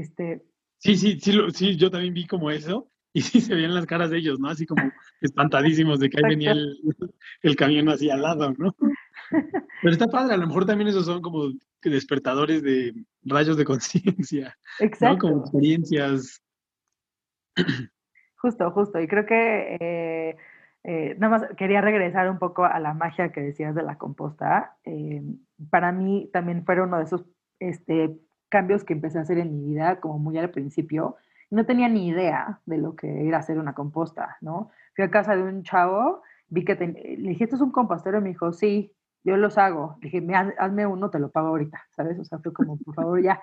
Este... 0.00 0.42
Sí, 0.78 0.96
sí, 0.96 1.18
sí, 1.20 1.32
sí, 1.54 1.76
yo 1.76 1.90
también 1.90 2.14
vi 2.14 2.26
como 2.26 2.50
eso 2.50 2.90
y 3.12 3.22
sí 3.22 3.40
se 3.40 3.54
veían 3.54 3.74
las 3.74 3.86
caras 3.86 4.10
de 4.10 4.18
ellos, 4.18 4.38
¿no? 4.38 4.48
Así 4.48 4.66
como 4.66 4.90
espantadísimos 5.20 6.00
de 6.00 6.10
que 6.10 6.18
ahí 6.18 6.30
venía 6.30 6.52
el, 6.52 6.78
el 7.42 7.56
camión 7.56 7.88
así 7.88 8.10
al 8.10 8.22
lado, 8.22 8.52
¿no? 8.58 8.74
Pero 9.82 9.92
está 9.92 10.06
padre, 10.06 10.34
a 10.34 10.38
lo 10.38 10.46
mejor 10.46 10.66
también 10.66 10.88
esos 10.88 11.06
son 11.06 11.20
como 11.20 11.50
despertadores 11.90 12.62
de 12.62 12.94
rayos 13.22 13.56
de 13.56 13.64
conciencia, 13.64 14.56
¿no? 15.00 15.18
Como 15.18 15.40
experiencias. 15.40 16.42
Justo, 18.36 18.70
justo. 18.70 19.00
Y 19.00 19.08
creo 19.08 19.26
que 19.26 19.76
eh, 19.80 20.36
eh, 20.84 21.16
nada 21.18 21.38
más 21.38 21.56
quería 21.56 21.80
regresar 21.80 22.30
un 22.30 22.38
poco 22.38 22.64
a 22.64 22.78
la 22.78 22.94
magia 22.94 23.32
que 23.32 23.40
decías 23.40 23.74
de 23.74 23.82
la 23.82 23.98
composta. 23.98 24.76
Eh, 24.84 25.22
para 25.70 25.92
mí 25.92 26.30
también 26.32 26.64
fueron 26.64 26.88
uno 26.88 26.98
de 26.98 27.04
esos 27.04 27.24
este, 27.58 28.16
cambios 28.48 28.84
que 28.84 28.92
empecé 28.92 29.18
a 29.18 29.22
hacer 29.22 29.38
en 29.38 29.52
mi 29.52 29.72
vida, 29.72 30.00
como 30.00 30.18
muy 30.18 30.38
al 30.38 30.50
principio, 30.50 31.16
no 31.50 31.64
tenía 31.64 31.88
ni 31.88 32.08
idea 32.08 32.60
de 32.66 32.78
lo 32.78 32.96
que 32.96 33.28
era 33.28 33.38
hacer 33.38 33.58
una 33.58 33.74
composta, 33.74 34.36
¿no? 34.40 34.70
Fui 34.94 35.04
a 35.04 35.10
casa 35.10 35.36
de 35.36 35.42
un 35.42 35.62
chavo, 35.62 36.22
vi 36.48 36.64
que 36.64 36.74
le 36.74 37.30
dije, 37.30 37.44
¿esto 37.44 37.56
es 37.56 37.62
un 37.62 37.72
compostero? 37.72 38.18
Y 38.18 38.22
me 38.22 38.28
dijo, 38.30 38.52
sí, 38.52 38.92
yo 39.24 39.36
los 39.36 39.58
hago. 39.58 39.96
Le 40.00 40.10
dije, 40.10 40.26
hazme 40.58 40.86
uno, 40.86 41.10
te 41.10 41.18
lo 41.18 41.30
pago 41.30 41.48
ahorita, 41.48 41.82
¿sabes? 41.90 42.18
O 42.18 42.24
sea, 42.24 42.38
fue 42.38 42.52
como, 42.52 42.78
por 42.78 42.94
favor, 42.94 43.22
ya. 43.22 43.40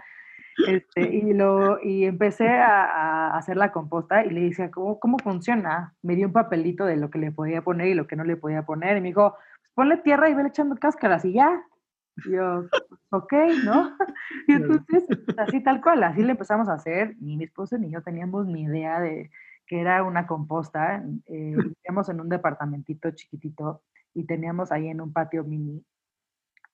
Este, 0.67 1.01
y, 1.01 1.33
lo, 1.33 1.81
y 1.81 2.05
empecé 2.05 2.47
a, 2.47 3.35
hacer 3.35 3.57
la 3.57 3.71
composta 3.71 4.23
y 4.23 4.29
le 4.29 4.41
decía, 4.41 4.69
¿cómo, 4.69 4.99
¿cómo 4.99 5.17
funciona? 5.17 5.93
Me 6.01 6.15
dio 6.15 6.27
un 6.27 6.33
papelito 6.33 6.85
de 6.85 6.95
lo 6.95 7.09
que 7.09 7.19
le 7.19 7.31
podía 7.31 7.63
poner 7.63 7.87
y 7.87 7.95
lo 7.95 8.07
que 8.07 8.15
no 8.15 8.23
le 8.23 8.37
podía 8.37 8.63
poner. 8.63 8.97
Y 8.97 9.01
me 9.01 9.07
dijo, 9.09 9.35
pues 9.59 9.71
ponle 9.73 9.97
tierra 9.97 10.29
y 10.29 10.33
vele 10.33 10.49
echando 10.49 10.75
cáscaras 10.75 11.25
y 11.25 11.33
ya. 11.33 11.63
Y 12.17 12.31
yo, 12.31 12.65
ok, 13.09 13.33
¿no? 13.65 13.97
Y 14.47 14.53
entonces, 14.53 15.05
así 15.37 15.61
tal 15.61 15.81
cual, 15.81 16.03
así 16.03 16.21
le 16.21 16.31
empezamos 16.31 16.69
a 16.69 16.73
hacer. 16.73 17.15
Ni 17.19 17.37
mi 17.37 17.45
esposo 17.45 17.77
ni 17.77 17.91
yo 17.91 18.01
teníamos 18.01 18.47
ni 18.47 18.63
idea 18.63 18.99
de 18.99 19.31
que 19.65 19.81
era 19.81 20.03
una 20.03 20.27
composta. 20.27 21.03
Eh, 21.25 21.55
vivíamos 21.85 22.09
en 22.09 22.21
un 22.21 22.29
departamentito 22.29 23.11
chiquitito 23.11 23.81
y 24.13 24.25
teníamos 24.25 24.71
ahí 24.71 24.87
en 24.87 25.01
un 25.01 25.13
patio 25.13 25.43
mini. 25.43 25.83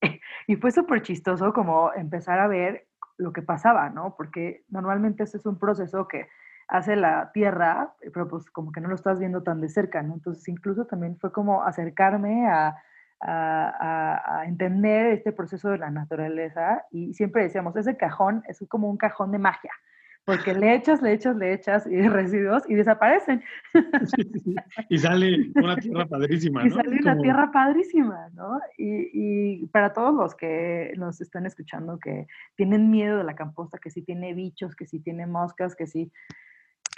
Y 0.47 0.55
fue 0.55 0.71
súper 0.71 1.03
chistoso 1.03 1.53
como 1.53 1.93
empezar 1.93 2.39
a 2.39 2.47
ver 2.47 2.87
lo 3.17 3.33
que 3.33 3.43
pasaba, 3.43 3.89
¿no? 3.89 4.15
Porque 4.17 4.63
normalmente 4.69 5.23
ese 5.23 5.37
es 5.37 5.45
un 5.45 5.59
proceso 5.59 6.07
que 6.07 6.27
hace 6.67 6.95
la 6.95 7.31
tierra, 7.33 7.93
pero 8.13 8.27
pues 8.27 8.49
como 8.49 8.71
que 8.71 8.79
no 8.79 8.89
lo 8.89 8.95
estás 8.95 9.19
viendo 9.19 9.43
tan 9.43 9.59
de 9.59 9.69
cerca, 9.69 10.01
¿no? 10.01 10.13
Entonces 10.13 10.47
incluso 10.47 10.85
también 10.85 11.17
fue 11.19 11.31
como 11.31 11.63
acercarme 11.63 12.47
a, 12.47 12.77
a, 13.21 14.43
entender 14.45 15.07
este 15.07 15.31
proceso 15.31 15.69
de 15.69 15.77
la 15.77 15.89
naturaleza 15.89 16.85
y 16.91 17.13
siempre 17.13 17.43
decíamos, 17.43 17.75
ese 17.75 17.97
cajón 17.97 18.43
es 18.47 18.63
como 18.67 18.89
un 18.89 18.97
cajón 18.97 19.31
de 19.31 19.39
magia, 19.39 19.71
porque 20.25 20.53
le 20.53 20.75
echas, 20.75 21.01
le 21.01 21.13
echas, 21.13 21.35
le 21.35 21.53
echas 21.53 21.87
y 21.87 22.01
residuos 22.07 22.63
y 22.69 22.75
desaparecen. 22.75 23.43
Y 24.89 24.97
sale 24.97 25.51
una 25.55 25.75
tierra 25.75 26.05
padrísima, 26.05 26.61
¿no? 26.63 26.67
Y 26.67 26.71
sale 26.71 26.99
una 27.01 27.17
tierra 27.17 27.51
padrísima, 27.51 28.29
¿no? 28.33 28.59
Y, 28.77 29.09
y, 29.61 29.65
para 29.67 29.93
todos 29.93 30.13
los 30.13 30.35
que 30.35 30.93
nos 30.97 31.19
están 31.21 31.45
escuchando 31.45 31.99
que 31.99 32.27
tienen 32.55 32.89
miedo 32.89 33.17
de 33.17 33.23
la 33.23 33.35
composta, 33.35 33.79
que 33.79 33.89
si 33.89 34.01
tiene 34.01 34.33
bichos, 34.33 34.75
que 34.75 34.85
si 34.85 34.99
tiene 34.99 35.25
moscas, 35.25 35.75
que 35.75 35.87
si 35.87 36.11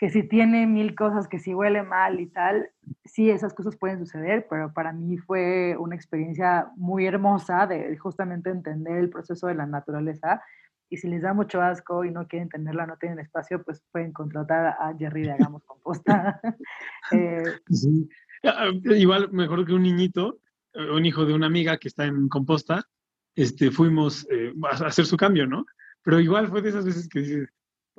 que 0.01 0.09
si 0.09 0.23
tiene 0.23 0.65
mil 0.65 0.95
cosas, 0.95 1.27
que 1.27 1.37
si 1.37 1.53
huele 1.53 1.83
mal 1.83 2.19
y 2.19 2.25
tal, 2.25 2.71
sí, 3.05 3.29
esas 3.29 3.53
cosas 3.53 3.75
pueden 3.75 3.99
suceder, 3.99 4.47
pero 4.49 4.73
para 4.73 4.91
mí 4.93 5.19
fue 5.19 5.75
una 5.77 5.95
experiencia 5.95 6.71
muy 6.75 7.05
hermosa 7.05 7.67
de 7.67 7.95
justamente 7.99 8.49
entender 8.49 8.97
el 8.97 9.11
proceso 9.11 9.45
de 9.45 9.53
la 9.53 9.67
naturaleza. 9.67 10.41
Y 10.89 10.97
si 10.97 11.07
les 11.07 11.21
da 11.21 11.35
mucho 11.35 11.61
asco 11.61 12.03
y 12.03 12.09
no 12.09 12.27
quieren 12.27 12.49
tenerla, 12.49 12.87
no 12.87 12.97
tienen 12.97 13.19
espacio, 13.19 13.61
pues 13.61 13.83
pueden 13.91 14.11
contratar 14.11 14.75
a 14.79 14.91
Jerry 14.97 15.21
de 15.21 15.33
Hagamos 15.33 15.63
Composta. 15.65 16.41
Eh, 17.11 17.43
sí. 17.69 18.09
Ah, 18.43 18.71
igual, 18.85 19.31
mejor 19.31 19.67
que 19.67 19.73
un 19.73 19.83
niñito, 19.83 20.39
eh, 20.73 20.89
un 20.89 21.05
hijo 21.05 21.25
de 21.25 21.33
una 21.33 21.45
amiga 21.45 21.77
que 21.77 21.89
está 21.89 22.05
en 22.05 22.27
composta, 22.27 22.87
este, 23.35 23.69
fuimos 23.69 24.25
eh, 24.31 24.51
a 24.63 24.87
hacer 24.87 25.05
su 25.05 25.15
cambio, 25.15 25.45
¿no? 25.45 25.63
Pero 26.01 26.19
igual 26.19 26.47
fue 26.47 26.63
de 26.63 26.69
esas 26.69 26.85
veces 26.85 27.07
que 27.07 27.19
dices, 27.19 27.49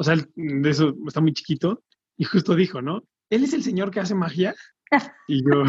o 0.03 0.05
sea, 0.05 0.16
de 0.34 0.68
eso 0.68 0.96
está 1.07 1.20
muy 1.20 1.32
chiquito, 1.32 1.84
y 2.16 2.24
justo 2.24 2.57
dijo, 2.57 2.82
¿no? 2.82 3.05
Él 3.30 3.44
es 3.44 3.53
el 3.53 3.62
señor 3.62 3.92
que 3.92 4.00
hace 4.00 4.14
magia. 4.14 4.55
Y 5.26 5.42
yo, 5.42 5.62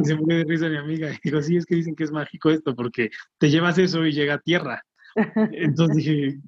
y 0.00 0.06
se 0.06 0.14
murió 0.14 0.38
de 0.38 0.44
risa 0.44 0.70
mi 0.70 0.78
amiga, 0.78 1.10
y 1.12 1.18
dijo, 1.22 1.42
sí, 1.42 1.56
es 1.56 1.66
que 1.66 1.74
dicen 1.74 1.94
que 1.94 2.04
es 2.04 2.10
mágico 2.10 2.48
esto, 2.48 2.74
porque 2.74 3.10
te 3.36 3.50
llevas 3.50 3.76
eso 3.76 4.06
y 4.06 4.12
llega 4.12 4.34
a 4.34 4.38
tierra. 4.38 4.82
Entonces 5.52 5.96
dije, 5.96 6.38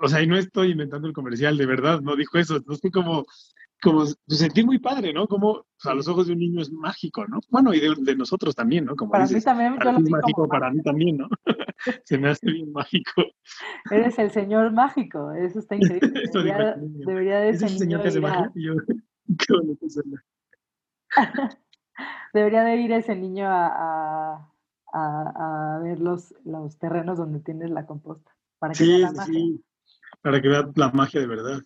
o 0.00 0.08
sea, 0.08 0.22
y 0.22 0.26
no 0.26 0.38
estoy 0.38 0.70
inventando 0.70 1.06
el 1.06 1.12
comercial, 1.12 1.58
de 1.58 1.66
verdad, 1.66 2.00
no 2.00 2.16
dijo 2.16 2.38
eso. 2.38 2.56
Entonces 2.56 2.80
fue 2.80 2.90
como, 2.90 3.26
como 3.82 4.04
sentí 4.28 4.64
muy 4.64 4.78
padre, 4.78 5.12
¿no? 5.12 5.26
Como 5.26 5.64
a 5.84 5.94
los 5.94 6.06
ojos 6.08 6.26
de 6.26 6.34
un 6.34 6.38
niño 6.38 6.60
es 6.60 6.70
mágico, 6.70 7.26
¿no? 7.26 7.40
Bueno, 7.48 7.72
y 7.72 7.80
de, 7.80 8.16
nosotros 8.16 8.54
también, 8.54 8.84
¿no? 8.84 8.94
Como 8.94 9.10
para 9.10 9.26
mí 9.26 9.40
también, 9.40 9.76
para 9.76 9.98
es 9.98 10.10
mágico, 10.10 10.48
para 10.48 10.70
mí 10.70 10.82
también, 10.82 11.16
¿no? 11.18 11.28
Se 12.04 12.18
me 12.18 12.28
hace 12.28 12.50
bien 12.50 12.72
mágico. 12.72 13.22
Eres 13.90 14.18
el 14.18 14.30
señor 14.30 14.72
mágico, 14.72 15.32
eso 15.32 15.58
está 15.60 15.76
increíble. 15.76 16.12
debería, 16.32 16.76
debería, 16.76 17.40
de 17.40 17.56
ser. 17.56 17.70
el 17.70 17.78
señor 17.78 18.02
que 18.02 18.08
hace 18.08 18.20
magia? 18.20 18.52
yo, 18.54 18.74
qué 19.38 19.52
bonito 19.54 19.86
Debería 22.32 22.62
de 22.64 22.76
ir 22.76 22.92
ese 22.92 23.16
niño 23.16 23.46
a, 23.48 24.52
a, 24.92 25.76
a, 25.76 25.78
ver 25.82 26.00
los, 26.00 26.34
los 26.44 26.78
terrenos 26.78 27.18
donde 27.18 27.40
tienes 27.40 27.70
la 27.70 27.86
composta. 27.86 28.30
Para 28.58 28.74
que 28.74 28.84
vea 28.84 28.98
la 28.98 29.12
magia. 29.12 29.34
sí, 29.34 29.64
para 30.22 30.40
que 30.40 30.48
vea 30.48 30.70
la 30.74 30.90
magia 30.90 31.20
de 31.20 31.26
verdad. 31.26 31.60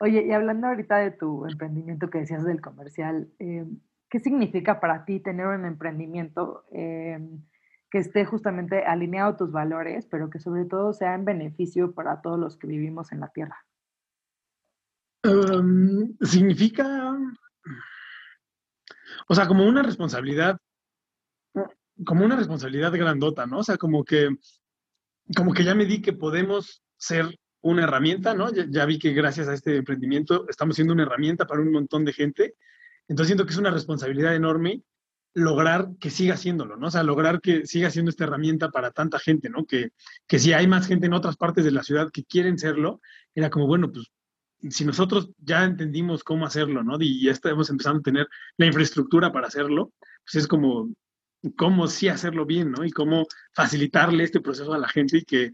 Oye, 0.00 0.26
y 0.26 0.32
hablando 0.32 0.68
ahorita 0.68 0.98
de 0.98 1.10
tu 1.10 1.46
emprendimiento 1.46 2.10
que 2.10 2.18
decías 2.18 2.44
del 2.44 2.60
comercial, 2.60 3.28
eh, 3.38 3.66
¿qué 4.08 4.20
significa 4.20 4.80
para 4.80 5.04
ti 5.04 5.20
tener 5.20 5.46
un 5.46 5.64
emprendimiento 5.64 6.64
eh, 6.72 7.18
que 7.90 7.98
esté 7.98 8.24
justamente 8.24 8.84
alineado 8.84 9.30
a 9.30 9.36
tus 9.36 9.52
valores, 9.52 10.06
pero 10.06 10.30
que 10.30 10.38
sobre 10.38 10.64
todo 10.64 10.92
sea 10.92 11.14
en 11.14 11.24
beneficio 11.24 11.92
para 11.92 12.20
todos 12.20 12.38
los 12.38 12.56
que 12.56 12.66
vivimos 12.66 13.12
en 13.12 13.20
la 13.20 13.28
Tierra? 13.28 13.64
Em, 15.22 16.16
significa, 16.20 17.16
o 19.28 19.34
sea, 19.34 19.46
como 19.46 19.66
una 19.66 19.82
responsabilidad, 19.82 20.58
como 22.04 22.24
una 22.24 22.36
responsabilidad 22.36 22.92
grandota, 22.92 23.46
¿no? 23.46 23.58
O 23.58 23.64
sea, 23.64 23.76
como 23.76 24.04
que, 24.04 24.28
como 25.36 25.52
que 25.52 25.64
ya 25.64 25.74
me 25.74 25.86
di 25.86 26.00
que 26.00 26.12
podemos 26.12 26.84
ser 26.96 27.36
una 27.70 27.84
herramienta, 27.84 28.34
¿no? 28.34 28.52
Ya, 28.52 28.84
vi 28.86 28.98
que 28.98 29.12
gracias 29.12 29.48
a 29.48 29.54
este 29.54 29.76
emprendimiento 29.76 30.46
estamos 30.48 30.76
siendo 30.76 30.94
una 30.94 31.04
herramienta 31.04 31.46
para 31.46 31.60
un 31.60 31.72
montón 31.72 32.04
de 32.04 32.12
gente. 32.12 32.54
Entonces 33.08 33.28
siento 33.28 33.46
que 33.46 33.52
es 33.52 33.58
una 33.58 33.70
responsabilidad 33.70 34.34
enorme 34.34 34.82
lograr 35.34 35.90
que 36.00 36.10
siga 36.10 36.34
haciéndolo, 36.34 36.76
¿no? 36.76 36.86
O 36.86 36.90
sea, 36.90 37.02
lograr 37.02 37.40
que 37.40 37.66
siga 37.66 37.90
siendo 37.90 38.10
esta 38.10 38.24
herramienta 38.24 38.70
para 38.70 38.90
tanta 38.90 39.18
gente, 39.18 39.50
¿no? 39.50 39.66
Que, 39.66 39.90
que 40.26 40.38
si 40.38 40.54
hay 40.54 40.66
más 40.66 40.86
gente 40.86 41.06
en 41.06 41.12
otras 41.12 41.36
partes 41.36 41.64
de 41.64 41.72
la 41.72 41.82
ciudad 41.82 42.10
que 42.10 42.24
quieren 42.24 42.58
serlo, 42.58 43.00
era 43.34 43.50
como, 43.50 43.66
bueno, 43.66 43.92
pues 43.92 44.06
si 44.70 44.84
nosotros 44.84 45.30
ya 45.38 45.64
entendimos 45.64 46.24
cómo 46.24 46.46
hacerlo, 46.46 46.82
¿no? 46.82 46.96
Y 47.00 47.22
ya 47.24 47.32
estamos 47.32 47.68
empezando 47.68 48.00
a 48.00 48.02
tener 48.02 48.28
la 48.56 48.66
infraestructura 48.66 49.32
para 49.32 49.48
hacerlo, 49.48 49.92
pues 50.24 50.36
es 50.36 50.48
como 50.48 50.88
cómo 51.56 51.86
sí 51.86 52.08
hacerlo 52.08 52.46
bien, 52.46 52.72
¿no? 52.72 52.84
Y 52.84 52.90
cómo 52.90 53.26
facilitarle 53.52 54.24
este 54.24 54.40
proceso 54.40 54.72
a 54.72 54.78
la 54.78 54.88
gente 54.88 55.18
y 55.18 55.24
que 55.24 55.50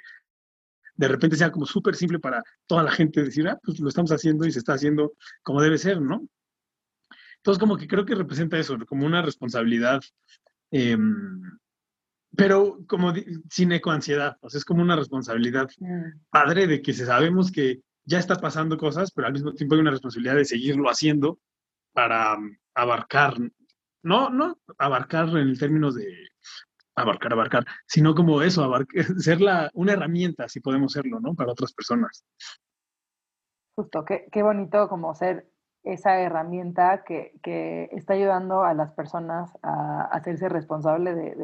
de 0.95 1.09
repente 1.09 1.36
sea 1.36 1.51
como 1.51 1.66
súper 1.66 1.97
simple 1.97 2.18
para 2.18 2.43
toda 2.66 2.82
la 2.82 2.90
gente 2.90 3.22
decir, 3.22 3.49
ah, 3.49 3.59
pues 3.62 3.80
lo 3.80 3.88
estamos 3.88 4.12
haciendo 4.12 4.47
y 4.47 4.53
se 4.53 4.59
está 4.59 4.74
haciendo 4.74 5.12
como 5.43 5.62
debe 5.62 5.78
ser, 5.78 6.01
¿no? 6.01 6.26
Entonces, 7.36 7.59
como 7.59 7.76
que 7.76 7.88
creo 7.88 8.07
que 8.07 8.14
representa 8.14 8.59
eso, 8.59 8.78
como 8.86 9.05
una 9.05 9.20
responsabilidad, 9.20 10.01
em, 10.70 11.43
pero 12.36 12.78
como 12.86 13.12
sin 13.51 13.72
ecoansiedad, 13.72 14.36
o 14.40 14.49
sea, 14.49 14.59
es 14.59 14.64
como 14.64 14.82
una 14.82 14.97
responsabilidad 14.97 15.68
mm. 15.78 16.20
padre 16.30 16.66
de 16.66 16.80
que 16.82 16.93
sabemos 16.93 17.51
que 17.51 17.80
ya 18.05 18.18
está 18.18 18.36
pasando 18.36 18.76
cosas, 18.78 19.11
pero 19.12 19.26
al 19.26 19.32
mismo 19.32 19.53
tiempo 19.55 19.74
hay 19.74 19.80
una 19.80 19.90
responsabilidad 19.90 20.36
de 20.36 20.45
seguirlo 20.45 20.88
haciendo 20.88 21.40
para 21.93 22.38
abarcar, 22.74 23.36
no, 24.03 24.30
no 24.30 24.59
abarcar 24.78 25.36
en 25.36 25.57
términos 25.59 25.95
de 25.95 26.28
abarcar, 26.95 27.32
abarcar, 27.32 27.64
sino 27.86 28.14
como 28.14 28.43
eso, 28.43 28.70
ser 29.18 29.40
la, 29.40 29.70
una 29.74 29.93
herramienta, 29.93 30.49
si 30.49 30.61
podemos 30.61 30.93
serlo, 30.93 31.20
¿no? 31.20 31.34
Para 31.34 31.53
otras 31.53 31.72
personas. 31.72 32.24
Justo, 33.74 34.05
qué, 34.05 34.26
qué 34.30 34.43
bonito 34.43 34.88
como 34.88 35.14
ser 35.14 35.49
esa 35.82 36.20
herramienta 36.20 37.03
que, 37.05 37.32
que, 37.43 37.88
está 37.93 38.14
ayudando 38.14 38.62
a 38.62 38.74
las 38.74 38.93
personas 38.93 39.51
a 39.62 40.03
hacerse 40.12 40.49
responsable 40.49 41.14
de, 41.14 41.34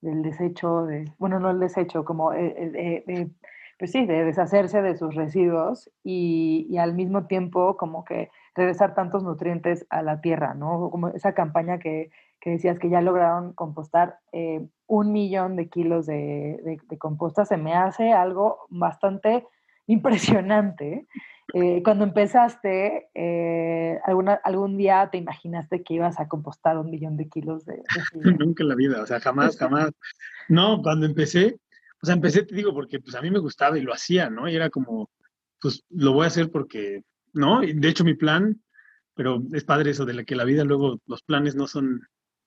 del 0.00 0.22
desecho, 0.22 0.86
de, 0.86 1.12
bueno, 1.18 1.40
no 1.40 1.50
el 1.50 1.60
desecho, 1.60 2.04
como 2.04 2.32
eh, 2.32 2.54
eh, 2.56 3.04
de, 3.06 3.30
pues 3.78 3.90
sí, 3.90 4.06
de 4.06 4.24
deshacerse 4.24 4.80
de 4.80 4.96
sus 4.96 5.14
residuos 5.14 5.90
y, 6.02 6.66
y, 6.70 6.78
al 6.78 6.94
mismo 6.94 7.26
tiempo 7.26 7.76
como 7.76 8.04
que 8.04 8.30
regresar 8.54 8.94
tantos 8.94 9.24
nutrientes 9.24 9.86
a 9.90 10.02
la 10.02 10.20
tierra, 10.20 10.54
¿no? 10.54 10.90
Como 10.90 11.08
esa 11.08 11.34
campaña 11.34 11.78
que, 11.78 12.10
que 12.44 12.50
decías 12.50 12.78
que 12.78 12.90
ya 12.90 13.00
lograron 13.00 13.54
compostar 13.54 14.18
eh, 14.30 14.60
un 14.86 15.12
millón 15.12 15.56
de 15.56 15.70
kilos 15.70 16.04
de, 16.04 16.78
composta, 16.98 17.46
se 17.46 17.56
me 17.56 17.72
hace 17.72 18.12
algo 18.12 18.66
bastante 18.68 19.46
impresionante. 19.86 21.06
Eh, 21.54 21.82
cuando 21.82 22.04
empezaste, 22.04 23.08
eh, 23.14 23.98
alguna, 24.04 24.34
¿algún 24.44 24.76
día 24.76 25.08
te 25.10 25.16
imaginaste 25.16 25.82
que 25.82 25.94
ibas 25.94 26.20
a 26.20 26.28
compostar 26.28 26.76
un 26.76 26.90
millón 26.90 27.16
de 27.16 27.30
kilos 27.30 27.64
de, 27.64 27.82
Nunca 28.38 28.62
en 28.62 28.68
la 28.68 28.74
vida, 28.74 29.00
o 29.00 29.06
sea, 29.06 29.20
jamás, 29.20 29.56
jamás. 29.56 29.90
No, 30.50 30.82
cuando 30.82 31.06
empecé, 31.06 31.56
o 32.02 32.06
sea, 32.06 32.14
empecé, 32.14 32.42
te 32.42 32.54
digo, 32.54 32.74
porque 32.74 33.00
pues 33.00 33.14
a 33.14 33.22
mí 33.22 33.30
me 33.30 33.38
gustaba 33.38 33.78
y 33.78 33.82
lo 33.82 33.94
hacía, 33.94 34.28
¿no? 34.28 34.50
Y 34.50 34.54
era 34.54 34.68
como, 34.68 35.08
pues 35.62 35.82
lo 35.88 36.12
voy 36.12 36.24
a 36.24 36.28
hacer 36.28 36.50
porque, 36.50 37.04
¿no? 37.32 37.62
de 37.62 37.88
hecho 37.88 38.04
mi 38.04 38.14
plan, 38.14 38.60
pero 39.14 39.42
es 39.54 39.64
padre 39.64 39.92
eso 39.92 40.04
de 40.04 40.12
la 40.12 40.24
que 40.24 40.36
la 40.36 40.44
vida 40.44 40.64
luego 40.64 40.98
los 41.06 41.22
planes 41.22 41.54
no 41.54 41.66
son 41.66 42.02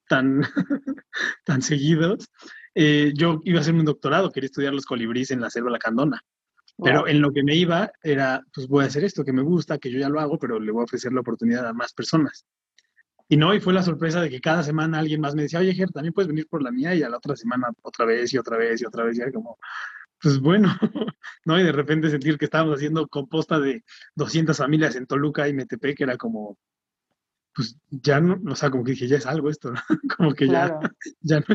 tan, 0.08 0.42
tan 1.46 1.62
seguidos, 1.62 2.30
eh, 2.76 3.12
yo 3.16 3.42
iba 3.44 3.60
a 3.60 3.62
hacer 3.62 3.74
un 3.74 3.86
doctorado, 3.86 4.32
quería 4.32 4.48
estudiar 4.48 4.74
los 4.74 4.86
colibríes 4.86 5.32
en 5.32 5.42
la 5.42 5.50
selva 5.50 5.72
lacandona. 5.72 6.22
Pero 6.80 7.08
en 7.08 7.22
lo 7.22 7.32
que 7.32 7.44
me 7.44 7.56
iba 7.56 7.92
era, 8.04 8.44
pues 8.54 8.68
voy 8.68 8.84
a 8.84 8.88
hacer 8.88 9.04
esto 9.04 9.26
que 9.26 9.34
me 9.34 9.42
gusta, 9.42 9.80
que 9.80 9.92
yo 9.92 9.98
ya 10.00 10.10
lo 10.10 10.20
hago, 10.20 10.38
pero 10.38 10.60
le 10.60 10.72
voy 10.72 10.82
a 10.82 10.84
ofrecer 10.84 11.12
la 11.12 11.22
oportunidad 11.22 11.66
a 11.66 11.74
más 11.74 11.92
personas. 11.92 12.46
Y 13.28 13.36
no, 13.36 13.54
y 13.54 13.60
fue 13.60 13.74
la 13.74 13.82
sorpresa 13.82 14.22
de 14.22 14.30
que 14.30 14.40
cada 14.40 14.62
semana 14.62 15.00
alguien 15.00 15.20
más 15.20 15.34
me 15.34 15.42
decía, 15.42 15.60
oye, 15.60 15.74
Ger, 15.74 15.90
también 15.90 16.14
puedes 16.14 16.28
venir 16.28 16.48
por 16.48 16.62
la 16.62 16.72
mía, 16.72 16.94
y 16.94 17.02
a 17.02 17.10
la 17.10 17.18
otra 17.18 17.36
semana 17.36 17.70
otra 17.82 18.06
vez 18.06 18.32
y 18.32 18.38
otra 18.38 18.58
vez 18.58 18.82
y 18.82 18.86
otra 18.86 19.04
vez, 19.04 19.18
y 19.18 19.22
era 19.22 19.32
como, 19.32 19.58
pues 20.22 20.40
bueno, 20.40 20.70
¿no? 21.46 21.60
Y 21.60 21.64
de 21.64 21.72
repente 21.72 22.10
sentir 22.10 22.38
que 22.38 22.46
estábamos 22.46 22.76
haciendo 22.76 23.08
composta 23.08 23.60
de 23.60 23.84
200 24.16 24.56
familias 24.56 24.96
en 24.96 25.08
Toluca 25.08 25.48
y 25.48 25.54
Metepec, 25.54 25.98
que 25.98 26.04
era 26.04 26.16
como, 26.16 26.58
pues 27.58 27.76
ya 27.90 28.22
no, 28.22 28.40
o 28.52 28.56
sea, 28.56 28.70
como 28.70 28.84
que 28.84 28.92
dije, 28.92 29.08
ya 29.08 29.18
es 29.18 29.26
algo 29.26 29.50
esto, 29.50 29.72
¿no? 29.72 29.80
Como 30.16 30.34
que 30.36 30.48
ya, 30.48 30.80
ya, 31.22 31.40
no 31.40 31.46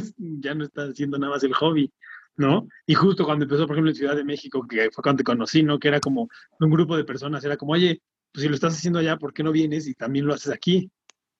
ya 0.40 0.52
no 0.52 0.64
está 0.64 0.82
haciendo 0.82 1.16
nada 1.16 1.34
más 1.34 1.44
el 1.44 1.54
hobby, 1.54 1.92
¿no? 2.36 2.66
Y 2.86 2.94
justo 2.94 3.24
cuando 3.24 3.44
empezó, 3.44 3.68
por 3.68 3.76
ejemplo, 3.76 3.92
en 3.92 3.96
Ciudad 3.96 4.16
de 4.16 4.24
México, 4.24 4.66
que 4.68 4.90
fue 4.90 5.00
cuando 5.00 5.18
te 5.18 5.24
conocí, 5.24 5.62
¿no? 5.62 5.78
Que 5.78 5.86
era 5.86 6.00
como 6.00 6.28
un 6.58 6.70
grupo 6.70 6.96
de 6.96 7.04
personas, 7.04 7.44
era 7.44 7.56
como, 7.56 7.74
oye, 7.74 8.02
pues 8.32 8.42
si 8.42 8.48
lo 8.48 8.56
estás 8.56 8.74
haciendo 8.74 8.98
allá, 8.98 9.16
¿por 9.16 9.32
qué 9.32 9.44
no 9.44 9.52
vienes 9.52 9.86
y 9.86 9.94
también 9.94 10.26
lo 10.26 10.34
haces 10.34 10.52
aquí? 10.52 10.90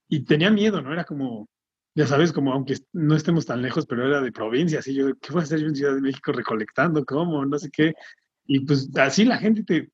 Y 0.08 0.20
tenía 0.20 0.52
miedo, 0.52 0.80
¿no? 0.80 0.92
Era 0.92 1.02
como, 1.02 1.48
ya 1.96 2.06
sabes, 2.06 2.32
como 2.32 2.52
aunque 2.52 2.76
no 2.92 3.16
estemos 3.16 3.44
tan 3.44 3.62
lejos, 3.62 3.84
pero 3.86 4.06
era 4.06 4.20
de 4.20 4.30
provincia, 4.30 4.78
así 4.78 4.94
yo, 4.94 5.12
¿qué 5.16 5.32
voy 5.32 5.40
a 5.40 5.42
hacer 5.42 5.58
yo 5.58 5.66
en 5.66 5.74
Ciudad 5.74 5.96
de 5.96 6.02
México 6.02 6.30
recolectando? 6.30 7.04
¿Cómo? 7.04 7.44
No 7.44 7.58
sé 7.58 7.68
qué. 7.68 7.94
Y 8.46 8.60
pues 8.60 8.88
así 8.96 9.24
la 9.24 9.38
gente 9.38 9.64
te, 9.64 9.90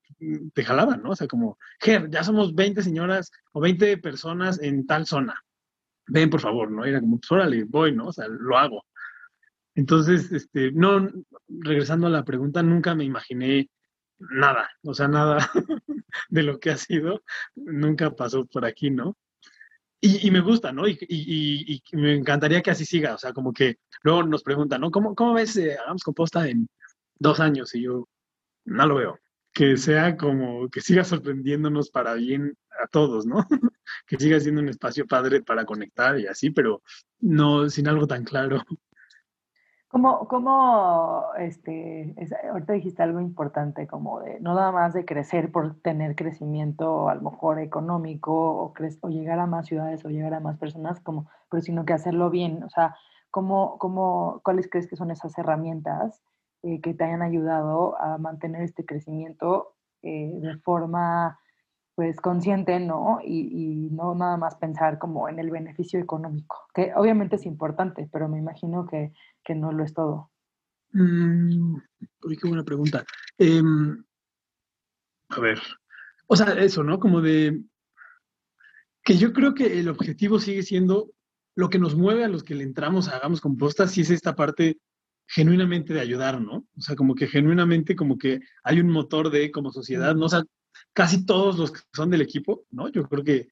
te 0.53 0.64
jalaba, 0.64 0.97
¿no? 0.97 1.11
O 1.11 1.16
sea, 1.16 1.29
como, 1.29 1.59
Ger, 1.81 2.11
ya 2.11 2.25
somos 2.25 2.55
20 2.55 2.83
señoras 2.83 3.31
o 3.53 3.61
20 3.61 3.99
personas 3.99 4.61
en 4.62 4.87
tal 4.87 5.07
zona. 5.07 5.35
Ven, 6.07 6.31
por 6.31 6.41
favor, 6.41 6.71
¿no? 6.71 6.85
Era 6.85 7.01
como, 7.01 7.19
pues 7.19 7.31
órale, 7.33 7.64
voy, 7.64 7.95
¿no? 7.95 8.07
O 8.07 8.12
sea, 8.12 8.27
lo 8.29 8.59
hago. 8.59 8.85
Entonces, 9.75 10.33
este, 10.33 10.73
no, 10.73 11.09
regresando 11.49 12.09
a 12.09 12.11
la 12.11 12.25
pregunta, 12.25 12.62
nunca 12.62 12.95
me 12.95 13.05
imaginé 13.05 13.71
nada, 14.19 14.69
o 14.83 14.95
sea, 14.95 15.09
nada 15.09 15.39
de 16.29 16.43
lo 16.43 16.59
que 16.59 16.71
ha 16.71 16.77
sido, 16.77 17.23
nunca 17.55 18.11
pasó 18.11 18.45
por 18.47 18.64
aquí, 18.64 18.91
¿no? 18.91 19.16
Y, 20.01 20.31
me 20.31 20.41
gusta, 20.41 20.71
¿no? 20.73 20.87
Y, 20.87 21.83
me 21.93 22.14
encantaría 22.14 22.62
que 22.62 22.71
así 22.71 22.85
siga, 22.85 23.14
o 23.14 23.19
sea, 23.19 23.33
como 23.33 23.53
que 23.53 23.79
luego 24.03 24.23
nos 24.23 24.45
preguntan, 24.45 24.81
¿no? 24.81 24.93
¿Cómo, 24.93 25.14
cómo 25.16 25.35
ves, 25.35 25.57
eh, 25.57 25.77
hagamos 25.77 26.05
composta 26.05 26.49
en 26.49 26.69
dos 27.19 27.41
años? 27.41 27.75
Y 27.75 27.83
yo, 27.83 28.09
no 28.64 28.87
lo 28.87 28.95
veo. 28.95 29.19
Que 29.59 29.76
sea 29.76 30.16
como, 30.16 30.68
que 30.68 30.80
siga 30.80 31.02
sorprendiéndonos 31.02 31.90
para 31.90 32.14
bien 32.14 32.56
a 32.80 32.86
todos, 32.86 33.26
¿no? 33.26 33.38
que 34.06 34.16
siga 34.16 34.38
siendo 34.38 34.61
un 34.61 34.68
espacio 34.68 35.04
padre 35.04 35.42
para 35.42 35.64
conectar 35.64 36.16
y 36.16 36.28
así, 36.28 36.50
pero 36.50 36.80
no 37.18 37.68
sin 37.68 37.88
algo 37.88 38.06
tan 38.06 38.22
claro. 38.22 38.62
¿Cómo, 39.88 40.28
cómo 40.28 41.24
este, 41.38 42.14
ahorita 42.48 42.74
dijiste 42.74 43.02
algo 43.02 43.18
importante, 43.18 43.88
como 43.88 44.20
de 44.20 44.38
no 44.38 44.54
nada 44.54 44.70
más 44.70 44.94
de 44.94 45.04
crecer 45.04 45.50
por 45.50 45.80
tener 45.80 46.14
crecimiento 46.14 47.09
a 47.09 47.16
lo 47.16 47.22
mejor 47.22 47.59
económico 47.59 48.32
o, 48.32 48.72
o 49.00 49.09
llegar 49.09 49.40
a 49.40 49.46
más 49.46 49.66
ciudades 49.66 50.04
o 50.04 50.09
llegar 50.09 50.34
a 50.34 50.40
más 50.40 50.56
personas, 50.56 51.00
como, 51.00 51.28
pero 51.50 51.64
sino 51.64 51.84
que 51.84 51.94
hacerlo 51.94 52.30
bien, 52.30 52.62
o 52.62 52.70
sea, 52.70 52.94
¿cómo, 53.32 53.76
cómo, 53.78 54.40
¿cuáles 54.44 54.70
crees 54.70 54.86
que 54.86 54.94
son 54.94 55.11
esas 55.11 55.36
herramientas 55.36 56.22
eh, 56.62 56.80
que 56.80 56.94
te 56.94 57.04
hayan 57.04 57.22
ayudado 57.22 58.00
a 58.00 58.18
mantener 58.18 58.62
este 58.62 58.84
crecimiento 58.84 59.76
eh, 60.02 60.30
de 60.34 60.59
forma 60.59 61.38
pues 61.94 62.20
consciente, 62.20 62.78
¿no? 62.78 63.18
Y, 63.24 63.48
y, 63.50 63.90
no 63.90 64.14
nada 64.14 64.36
más 64.36 64.54
pensar 64.54 64.98
como 64.98 65.28
en 65.28 65.40
el 65.40 65.50
beneficio 65.50 65.98
económico, 65.98 66.68
que 66.72 66.92
obviamente 66.94 67.34
es 67.34 67.44
importante, 67.44 68.09
pero 68.12 68.28
me 68.28 68.38
imagino 68.38 68.86
que, 68.86 69.12
que 69.42 69.56
no 69.56 69.72
lo 69.72 69.82
es 69.82 69.94
todo. 69.94 70.30
Mm, 70.92 71.74
uy, 72.22 72.36
qué 72.36 72.48
buena 72.48 72.62
pregunta. 72.62 73.04
Em, 73.36 74.04
a 75.30 75.40
ver, 75.40 75.59
o 76.28 76.36
sea, 76.36 76.52
eso, 76.52 76.84
¿no? 76.84 77.00
Como 77.00 77.20
de 77.20 77.64
que 79.02 79.16
yo 79.16 79.32
creo 79.32 79.54
que 79.54 79.80
el 79.80 79.88
objetivo 79.88 80.38
sigue 80.38 80.62
siendo 80.62 81.11
lo 81.56 81.68
que 81.68 81.78
nos 81.78 81.96
mueve 81.96 82.24
a 82.24 82.28
los 82.28 82.44
que 82.44 82.54
le 82.54 82.62
entramos 82.62 83.09
a 83.09 83.16
Hagamos 83.16 83.40
Composta, 83.40 83.88
si 83.88 84.02
es 84.02 84.11
esta 84.11 84.36
parte 84.36 84.78
genuinamente 85.29 85.93
de 85.93 86.01
ayudar, 86.01 86.41
¿no? 86.41 86.66
O 86.76 86.81
sea, 86.81 86.97
como 86.97 87.14
que 87.14 87.26
genuinamente 87.26 87.95
como 87.95 88.16
que 88.16 88.41
hay 88.64 88.81
un 88.81 88.91
motor 88.91 89.31
de 89.31 89.51
como 89.51 89.70
sociedad, 89.70 90.14
¿no? 90.14 90.26
O 90.26 90.29
sea, 90.29 90.43
casi 90.95 91.26
todos 91.26 91.59
los 91.59 91.70
que 91.70 91.81
son 91.93 92.11
del 92.11 92.22
equipo, 92.22 92.64
¿no? 92.70 92.89
Yo 92.89 93.05
creo 93.05 93.22
que 93.22 93.49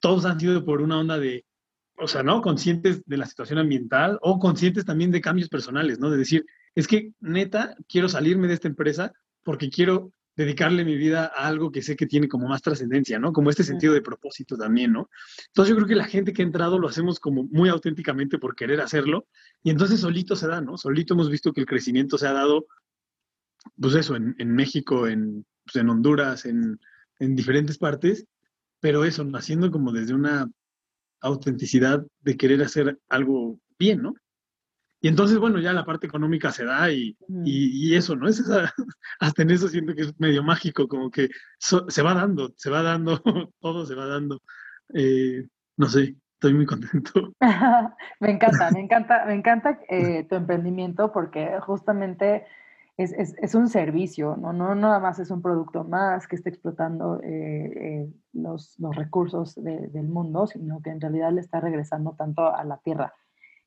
todos 0.00 0.24
han 0.24 0.38
sido 0.38 0.64
por 0.64 0.80
una 0.80 0.98
onda 0.98 1.18
de, 1.18 1.44
o 1.96 2.06
sea, 2.06 2.22
¿no? 2.22 2.40
Conscientes 2.40 3.02
de 3.04 3.16
la 3.16 3.26
situación 3.26 3.58
ambiental 3.58 4.18
o 4.22 4.38
conscientes 4.38 4.84
también 4.84 5.10
de 5.10 5.20
cambios 5.20 5.48
personales, 5.48 5.98
¿no? 5.98 6.08
De 6.08 6.18
decir, 6.18 6.46
es 6.76 6.86
que 6.86 7.12
neta, 7.20 7.76
quiero 7.88 8.08
salirme 8.08 8.46
de 8.46 8.54
esta 8.54 8.68
empresa 8.68 9.12
porque 9.42 9.70
quiero 9.70 10.12
dedicarle 10.38 10.84
mi 10.84 10.96
vida 10.96 11.32
a 11.34 11.48
algo 11.48 11.70
que 11.72 11.82
sé 11.82 11.96
que 11.96 12.06
tiene 12.06 12.28
como 12.28 12.46
más 12.46 12.62
trascendencia, 12.62 13.18
¿no? 13.18 13.32
Como 13.32 13.50
este 13.50 13.64
sentido 13.64 13.92
de 13.92 14.00
propósito 14.00 14.56
también, 14.56 14.92
¿no? 14.92 15.10
Entonces 15.48 15.70
yo 15.70 15.76
creo 15.76 15.88
que 15.88 15.96
la 15.96 16.06
gente 16.06 16.32
que 16.32 16.42
ha 16.42 16.46
entrado 16.46 16.78
lo 16.78 16.88
hacemos 16.88 17.18
como 17.18 17.44
muy 17.50 17.68
auténticamente 17.68 18.38
por 18.38 18.54
querer 18.54 18.80
hacerlo 18.80 19.26
y 19.64 19.70
entonces 19.70 19.98
solito 19.98 20.36
se 20.36 20.46
da, 20.46 20.60
¿no? 20.60 20.78
Solito 20.78 21.14
hemos 21.14 21.28
visto 21.28 21.52
que 21.52 21.60
el 21.60 21.66
crecimiento 21.66 22.16
se 22.16 22.28
ha 22.28 22.32
dado, 22.32 22.66
pues 23.76 23.96
eso, 23.96 24.14
en, 24.14 24.36
en 24.38 24.54
México, 24.54 25.08
en 25.08 25.44
pues, 25.64 25.82
en 25.82 25.90
Honduras, 25.90 26.46
en, 26.46 26.78
diferentes 27.20 27.78
partes, 27.78 28.24
pero 28.78 29.04
eso, 29.04 29.24
naciendo 29.24 29.72
como 29.72 29.90
desde 29.90 30.14
una 30.14 30.48
autenticidad 31.20 32.06
de 32.20 32.36
querer 32.36 32.62
hacer 32.62 32.96
algo 33.08 33.58
bien, 33.76 34.02
¿no? 34.02 34.14
Y 35.00 35.08
entonces, 35.08 35.38
bueno, 35.38 35.60
ya 35.60 35.72
la 35.72 35.84
parte 35.84 36.06
económica 36.06 36.50
se 36.50 36.64
da 36.64 36.90
y, 36.90 37.16
eso, 37.94 38.16
¿no? 38.16 38.28
Es 38.28 38.42
hasta 39.20 39.42
en 39.42 39.50
eso 39.50 39.68
siento 39.68 39.94
que 39.94 40.02
es 40.02 40.20
medio 40.20 40.42
mágico, 40.42 40.88
como 40.88 41.10
que 41.10 41.28
se 41.58 42.02
va 42.02 42.14
dando, 42.14 42.52
se 42.56 42.70
va 42.70 42.82
dando, 42.82 43.22
todo 43.60 43.86
se 43.86 43.94
va 43.94 44.06
dando. 44.06 44.42
Eh, 44.94 45.46
no 45.76 45.86
sé, 45.86 46.16
estoy 46.34 46.54
muy 46.54 46.66
contento. 46.66 47.34
me 48.20 48.30
encanta, 48.30 48.70
me 48.72 48.80
encanta, 48.80 49.24
me 49.26 49.34
encanta 49.34 49.80
eh, 49.88 50.24
tu 50.24 50.36
emprendimiento 50.36 51.12
porque 51.12 51.58
justamente 51.60 52.46
es, 52.96 53.12
es, 53.12 53.34
es, 53.40 53.54
un 53.54 53.68
servicio, 53.68 54.36
¿no? 54.36 54.52
¿no? 54.52 54.74
nada 54.74 54.98
más 54.98 55.20
es 55.20 55.30
un 55.30 55.40
producto 55.40 55.84
más 55.84 56.26
que 56.26 56.34
está 56.34 56.48
explotando 56.48 57.20
eh, 57.22 57.72
eh, 57.76 58.12
los, 58.32 58.76
los, 58.78 58.94
recursos 58.96 59.54
del 59.54 60.08
mundo, 60.08 60.48
sino 60.48 60.82
que 60.82 60.90
en 60.90 61.00
realidad 61.00 61.32
le 61.32 61.40
está 61.40 61.60
regresando 61.60 62.16
tanto 62.18 62.54
a 62.54 62.64
la 62.64 62.78
tierra. 62.78 63.14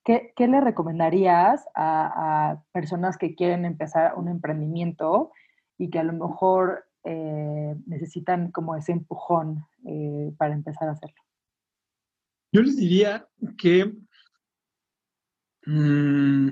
¿Qué, 0.03 0.33
qué 0.35 0.47
le 0.47 0.61
recomendarías 0.61 1.65
a, 1.75 2.51
a, 2.51 2.63
personas 2.71 3.17
que 3.17 3.35
quieren 3.35 3.65
empezar 3.65 4.13
un 4.17 4.27
emprendimiento 4.27 5.31
y 5.77 5.89
que 5.89 5.99
a 5.99 6.03
lo 6.03 6.13
mejor 6.13 6.85
eh, 7.03 7.75
necesitan 7.85 8.51
como 8.51 8.75
ese 8.75 8.91
empujón 8.91 9.65
para 10.37 10.53
empezar 10.53 10.89
a 10.89 10.93
hacerlo? 10.93 11.21
Yo 12.51 12.61
les 12.61 12.77
diría 12.77 13.27
que... 13.57 13.93
Mmm, 15.65 16.49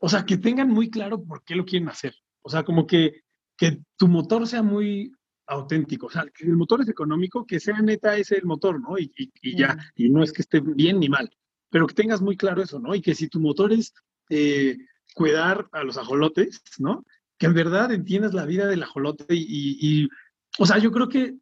o 0.00 0.08
sea, 0.08 0.26
que 0.26 0.36
tengan 0.36 0.68
muy 0.68 0.90
claro 0.90 1.24
por 1.24 1.42
qué 1.44 1.54
lo 1.54 1.64
quieren 1.64 1.88
hacer. 1.88 2.14
O 2.42 2.50
sea, 2.50 2.62
como 2.62 2.86
que, 2.86 3.22
que 3.56 3.80
tu 3.96 4.06
motor 4.06 4.46
sea 4.46 4.62
muy 4.62 5.10
auténtico. 5.46 6.06
O 6.06 6.10
sea, 6.10 6.24
que 6.26 6.44
el 6.44 6.56
motor 6.56 6.82
es 6.82 6.88
económico, 6.88 7.46
que 7.46 7.58
sea 7.58 7.80
neta 7.80 8.16
ese 8.16 8.36
el 8.36 8.44
motor, 8.44 8.80
¿no? 8.80 8.98
Y, 8.98 9.10
y, 9.16 9.56
ya, 9.56 9.76
y 9.96 10.10
no 10.10 10.22
es 10.22 10.30
que 10.32 10.42
esté 10.42 10.60
bien 10.60 11.00
ni 11.00 11.08
mal, 11.08 11.30
pero 11.74 11.88
que 11.88 11.94
tengas 11.94 12.20
muy 12.20 12.36
claro 12.36 12.62
eso, 12.62 12.78
¿no? 12.78 12.94
Y 12.94 13.02
que 13.02 13.16
si 13.16 13.26
tu 13.26 13.40
motor 13.40 13.72
es 13.72 13.92
eh, 14.30 14.78
cuidar 15.12 15.66
a 15.72 15.82
los 15.82 15.98
ajolotes, 15.98 16.62
¿no? 16.78 17.04
Que 17.36 17.46
en 17.46 17.54
verdad 17.54 17.90
entiendas 17.90 18.32
la 18.32 18.46
vida 18.46 18.68
del 18.68 18.84
ajolote 18.84 19.34
y, 19.34 19.76
y, 19.80 20.08
o 20.56 20.66
sea, 20.66 20.78
yo 20.78 20.92
creo 20.92 21.08
que 21.08 21.34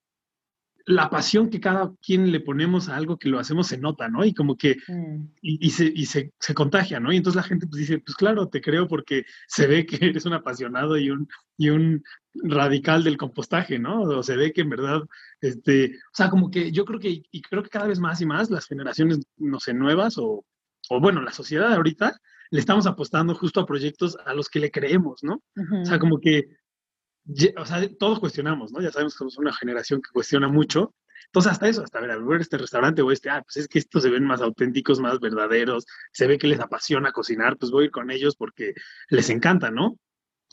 la 0.86 1.10
pasión 1.10 1.50
que 1.50 1.60
cada 1.60 1.92
quien 2.04 2.32
le 2.32 2.40
ponemos 2.40 2.88
a 2.88 2.96
algo 2.96 3.18
que 3.18 3.28
lo 3.28 3.38
hacemos 3.38 3.68
se 3.68 3.78
nota, 3.78 4.08
¿no? 4.08 4.24
Y 4.24 4.34
como 4.34 4.56
que, 4.56 4.76
mm. 4.86 5.28
y, 5.40 5.70
se, 5.70 5.84
y 5.84 6.06
se, 6.06 6.32
se, 6.38 6.54
contagia, 6.54 7.00
¿no? 7.00 7.12
Y 7.12 7.16
entonces 7.16 7.36
la 7.36 7.48
gente 7.48 7.66
pues 7.66 7.80
dice, 7.80 7.98
pues 7.98 8.16
claro, 8.16 8.48
te 8.48 8.60
creo 8.60 8.88
porque 8.88 9.24
se 9.46 9.66
ve 9.66 9.86
que 9.86 9.96
eres 10.04 10.26
un 10.26 10.34
apasionado 10.34 10.96
y 10.96 11.10
un, 11.10 11.28
y 11.56 11.70
un 11.70 12.02
radical 12.34 13.04
del 13.04 13.16
compostaje, 13.16 13.78
¿no? 13.78 14.02
O 14.02 14.22
se 14.22 14.36
ve 14.36 14.52
que 14.52 14.62
en 14.62 14.70
verdad, 14.70 15.02
este, 15.40 15.96
o 15.96 16.14
sea, 16.14 16.30
como 16.30 16.50
que 16.50 16.72
yo 16.72 16.84
creo 16.84 17.00
que, 17.00 17.22
y 17.30 17.42
creo 17.42 17.62
que 17.62 17.70
cada 17.70 17.86
vez 17.86 17.98
más 17.98 18.20
y 18.20 18.26
más 18.26 18.50
las 18.50 18.66
generaciones, 18.66 19.20
no 19.36 19.60
sé, 19.60 19.74
nuevas 19.74 20.18
o, 20.18 20.44
o 20.88 21.00
bueno, 21.00 21.20
la 21.22 21.32
sociedad 21.32 21.72
ahorita, 21.72 22.16
le 22.50 22.60
estamos 22.60 22.86
apostando 22.86 23.34
justo 23.34 23.60
a 23.60 23.66
proyectos 23.66 24.16
a 24.26 24.34
los 24.34 24.50
que 24.50 24.60
le 24.60 24.70
creemos, 24.70 25.22
¿no? 25.22 25.42
O 25.80 25.86
sea, 25.86 25.98
como 25.98 26.20
que 26.20 26.48
todos 27.98 28.20
cuestionamos, 28.20 28.72
¿no? 28.72 28.80
Ya 28.80 28.90
sabemos 28.90 29.14
que 29.14 29.18
somos 29.18 29.38
una 29.38 29.52
generación 29.52 30.00
que 30.00 30.10
cuestiona 30.12 30.48
mucho. 30.48 30.94
Entonces, 31.26 31.52
hasta 31.52 31.68
eso, 31.68 31.82
hasta 31.82 32.00
ver, 32.00 32.10
a 32.10 32.18
ver 32.18 32.40
este 32.40 32.58
restaurante 32.58 33.00
o 33.00 33.10
este, 33.10 33.30
ah, 33.30 33.42
pues 33.42 33.56
es 33.56 33.68
que 33.68 33.78
estos 33.78 34.02
se 34.02 34.10
ven 34.10 34.24
más 34.24 34.42
auténticos, 34.42 35.00
más 35.00 35.18
verdaderos, 35.20 35.86
se 36.12 36.26
ve 36.26 36.36
que 36.36 36.46
les 36.46 36.60
apasiona 36.60 37.12
cocinar, 37.12 37.56
pues 37.56 37.70
voy 37.70 37.84
a 37.84 37.86
ir 37.86 37.90
con 37.90 38.10
ellos 38.10 38.36
porque 38.36 38.74
les 39.08 39.30
encanta, 39.30 39.70
¿no? 39.70 39.96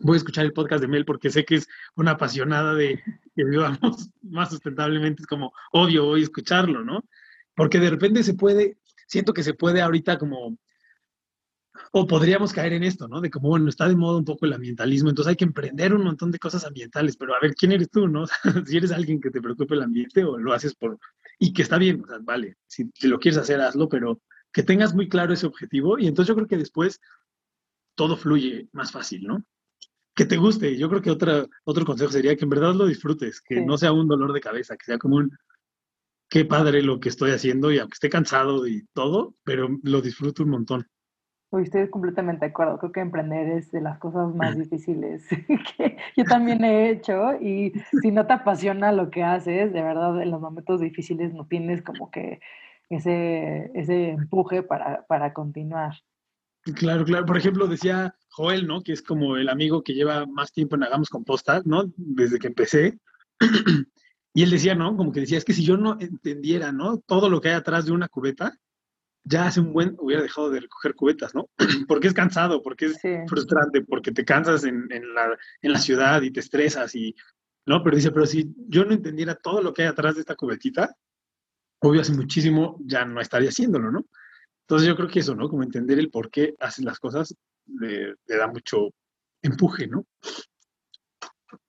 Voy 0.02 0.16
a 0.16 0.18
escuchar 0.18 0.46
el 0.46 0.54
podcast 0.54 0.82
de 0.82 0.88
Mel 0.88 1.04
porque 1.04 1.30
sé 1.30 1.44
que 1.44 1.56
es 1.56 1.68
una 1.96 2.12
apasionada 2.12 2.76
de 2.76 3.04
que 3.36 3.44
vivamos 3.44 4.10
más 4.22 4.52
sustentablemente, 4.52 5.24
es 5.24 5.28
como 5.28 5.52
obvio 5.74 6.06
voy 6.06 6.22
a 6.22 6.24
escucharlo, 6.24 6.86
¿no? 6.86 7.04
Porque 7.56 7.80
de 7.80 7.90
repente 7.90 8.24
se 8.24 8.36
puede, 8.36 8.78
siento 9.08 9.34
que 9.34 9.44
se 9.44 9.54
puede 9.54 9.82
ahorita 9.82 10.18
como 10.18 10.58
o 11.92 12.08
podríamos 12.08 12.54
caer 12.54 12.74
en 12.74 12.84
esto, 12.84 13.08
¿no? 13.08 13.22
De 13.22 13.30
como, 13.30 13.50
bueno, 13.50 13.70
está 13.70 13.88
de 13.88 13.96
moda 13.96 14.18
un 14.18 14.26
poco 14.26 14.46
el 14.46 14.54
ambientalismo, 14.54 15.10
entonces 15.10 15.30
hay 15.30 15.36
que 15.36 15.46
emprender 15.46 15.94
un 15.94 16.04
montón 16.04 16.32
de 16.32 16.40
cosas 16.40 16.66
ambientales, 16.66 17.18
pero 17.18 17.36
a 17.36 17.40
ver, 17.42 17.56
¿quién 17.56 17.72
eres 17.72 17.90
tú, 17.90 18.08
no? 18.08 18.26
si 18.66 18.78
eres 18.78 18.92
alguien 18.92 19.20
que 19.20 19.32
te 19.32 19.42
preocupe 19.42 19.76
el 19.76 19.84
ambiente 19.84 20.24
o 20.24 20.38
lo 20.38 20.54
haces 20.54 20.76
por... 20.76 21.00
Y 21.40 21.54
que 21.54 21.62
está 21.62 21.78
bien, 21.78 22.04
o 22.04 22.08
sea, 22.08 22.18
vale, 22.22 22.58
si, 22.68 22.90
lo 23.04 23.20
quieres 23.20 23.38
hacer, 23.38 23.62
hazlo, 23.62 23.88
pero 23.90 24.22
que 24.52 24.64
tengas 24.64 24.94
muy 24.94 25.08
claro 25.08 25.34
ese 25.34 25.46
objetivo 25.46 25.98
y 26.00 26.08
entonces 26.08 26.28
yo 26.28 26.36
creo 26.36 26.48
que 26.48 26.58
después 26.58 27.00
todo 27.96 28.18
fluye 28.18 28.68
más 28.72 28.92
fácil, 28.92 29.24
¿no? 29.24 29.44
que 30.16 30.26
te 30.26 30.36
guste. 30.36 30.78
Yo 30.78 30.90
creo 30.90 31.02
que 31.02 31.12
otra, 31.12 31.48
otro 31.64 31.86
consejo 31.86 32.12
sería 32.12 32.36
que 32.36 32.44
en 32.44 32.50
verdad 32.50 32.74
lo 32.74 32.88
disfrutes, 32.88 33.40
que 33.40 33.62
no 33.62 33.78
sea 33.78 33.94
un 33.94 34.06
dolor 34.06 34.34
de 34.34 34.42
cabeza, 34.42 34.76
que 34.76 34.84
sea 34.84 34.98
como 34.98 35.16
un, 35.16 35.32
qué 36.30 36.46
padre 36.46 36.84
lo 36.84 37.00
que 37.00 37.10
estoy 37.10 37.32
haciendo 37.32 37.72
y 37.72 37.80
aunque 37.80 37.96
esté 37.96 38.10
cansado 38.10 38.68
y 38.68 38.86
todo, 38.94 39.36
pero 39.44 39.70
lo 39.84 40.02
disfruto 40.02 40.44
un 40.44 40.50
montón. 40.50 40.88
Uy, 41.52 41.64
estoy 41.64 41.90
completamente 41.90 42.46
de 42.46 42.52
acuerdo. 42.52 42.78
Creo 42.78 42.92
que 42.92 43.00
emprender 43.00 43.48
es 43.50 43.72
de 43.72 43.82
las 43.82 43.98
cosas 43.98 44.34
más 44.36 44.56
difíciles 44.58 45.28
que 45.78 45.98
yo 46.16 46.24
también 46.26 46.64
he 46.64 46.92
hecho 46.92 47.34
y 47.42 47.74
si 48.02 48.12
no 48.12 48.28
te 48.28 48.34
apasiona 48.34 48.92
lo 48.92 49.10
que 49.10 49.24
haces, 49.24 49.74
de 49.74 49.82
verdad 49.82 50.22
en 50.22 50.30
los 50.30 50.42
momentos 50.42 50.80
difíciles 50.80 51.34
no 51.34 51.48
tienes 51.48 51.82
como 51.82 52.12
que 52.12 52.40
ese, 52.90 53.72
ese 53.74 54.12
empuje 54.12 54.62
para, 54.62 55.06
para 55.08 55.34
continuar. 55.34 55.96
Claro, 56.76 57.06
claro. 57.06 57.26
Por 57.26 57.38
ejemplo, 57.38 57.68
decía 57.68 58.14
Joel, 58.30 58.68
¿no? 58.68 58.82
Que 58.82 58.94
es 58.94 59.02
como 59.02 59.38
el 59.38 59.50
amigo 59.50 59.84
que 59.84 59.94
lleva 59.94 60.26
más 60.26 60.52
tiempo 60.52 60.76
en 60.76 60.84
Hagamos 60.84 61.10
Composta, 61.10 61.62
¿no? 61.66 61.92
Desde 61.96 62.40
que 62.40 62.48
empecé. 62.48 63.00
Y 64.32 64.44
él 64.44 64.52
decía, 64.52 64.76
¿no? 64.76 64.96
Como 64.96 65.12
que 65.12 65.22
decía, 65.22 65.40
es 65.40 65.44
que 65.44 65.54
si 65.54 65.66
yo 65.66 65.76
no 65.76 65.98
entendiera, 66.00 66.72
¿no? 66.72 67.00
Todo 67.00 67.32
lo 67.32 67.42
que 67.42 67.50
hay 67.50 67.56
atrás 67.56 67.88
de 67.88 67.94
una 67.94 68.08
cubeta, 68.08 68.54
ya 69.24 69.48
hace 69.48 69.60
un 69.60 69.74
buen, 69.74 69.96
hubiera 70.00 70.24
dejado 70.24 70.50
de 70.50 70.62
recoger 70.62 70.96
cubetas, 70.96 71.36
¿no? 71.36 71.50
porque 71.88 72.08
es 72.08 72.14
cansado, 72.14 72.62
porque 72.62 72.86
es 72.86 73.00
frustrante, 73.28 73.82
porque 73.82 74.12
te 74.12 74.26
cansas 74.26 74.64
en, 74.64 74.88
la, 75.14 75.38
en, 75.62 75.74
la, 75.74 75.80
ciudad 75.80 76.22
y 76.22 76.32
te 76.32 76.40
estresas 76.40 76.96
y, 76.96 77.16
¿no? 77.66 77.84
Pero 77.84 77.96
dice, 77.96 78.12
pero 78.12 78.26
si 78.26 78.54
yo 78.68 78.86
no 78.86 78.94
entendiera 78.94 79.36
todo 79.36 79.62
lo 79.62 79.74
que 79.74 79.84
hay 79.84 79.88
atrás 79.88 80.16
de 80.16 80.22
esta 80.22 80.36
cubetita, 80.36 80.96
obvio 81.82 82.02
hace 82.02 82.14
muchísimo 82.14 82.78
ya 82.82 83.06
no 83.06 83.22
estaría 83.22 83.50
haciéndolo, 83.50 83.92
¿no? 83.92 84.06
Entonces 84.62 84.88
yo 84.88 84.96
creo 84.96 85.10
que 85.10 85.20
eso, 85.20 85.36
¿no? 85.36 85.50
Como 85.50 85.64
entender 85.64 86.00
el 86.00 86.10
por 86.10 86.30
qué 86.30 86.56
hacen 86.60 86.86
las 86.86 87.00
cosas, 87.00 87.36
le, 87.66 88.16
le 88.26 88.38
da 88.38 88.48
mucho 88.48 88.90
empuje, 89.42 89.88
¿no? 89.88 90.06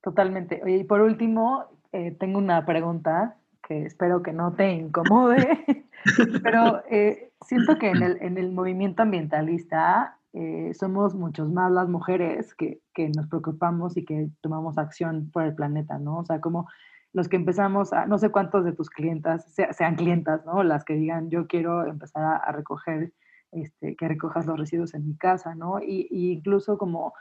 Totalmente. 0.03 0.61
Oye, 0.65 0.79
y 0.79 0.85
por 0.85 1.01
último, 1.01 1.81
eh, 1.93 2.17
tengo 2.19 2.39
una 2.39 2.65
pregunta 2.65 3.40
espero 3.71 4.23
que 4.23 4.33
no 4.33 4.53
te 4.53 4.73
incomode, 4.73 5.65
pero 6.43 6.83
eh, 6.91 7.33
siento 7.41 7.79
que 7.79 7.91
en 7.91 8.03
el, 8.03 8.19
en 8.21 8.39
el, 8.39 8.53
movimiento 8.53 9.03
ambientalista 9.03 10.19
eh, 10.33 10.73
somos 10.75 11.15
muchos 11.15 11.51
más 11.51 11.71
las 11.73 11.89
mujeres 11.89 12.55
que, 12.55 12.81
que, 12.95 13.09
nos 13.09 13.27
preocupamos 13.27 13.97
y 13.97 14.05
que 14.05 14.29
tomamos 14.41 14.79
acción 14.79 15.31
por 15.33 15.45
el 15.45 15.55
planeta, 15.55 15.99
¿no? 15.99 16.19
O 16.19 16.25
sea, 16.25 16.41
como 16.41 16.69
los 17.13 17.29
que 17.29 17.37
empezamos, 17.37 17.93
a, 17.93 18.07
no 18.07 18.19
sé 18.19 18.31
cuántos 18.31 18.65
de 18.65 18.73
tus 18.73 18.91
clientas 18.91 19.53
sean 19.73 19.97
clientas, 19.97 20.45
¿no? 20.47 20.63
Las 20.63 20.85
que 20.85 20.95
digan, 20.95 21.31
yo 21.31 21.47
quiero 21.47 21.87
empezar 21.87 22.41
a, 22.45 22.53
recoger, 22.53 23.13
este, 23.51 23.97
que 23.97 24.09
recojas 24.09 24.47
los 24.47 24.59
residuos 24.59 24.95
en 24.95 25.07
mi 25.07 25.17
casa, 25.17 25.55
¿no? 25.55 25.81
Y, 25.83 26.07
y 26.11 26.33
incluso 26.33 26.79
como 26.79 27.13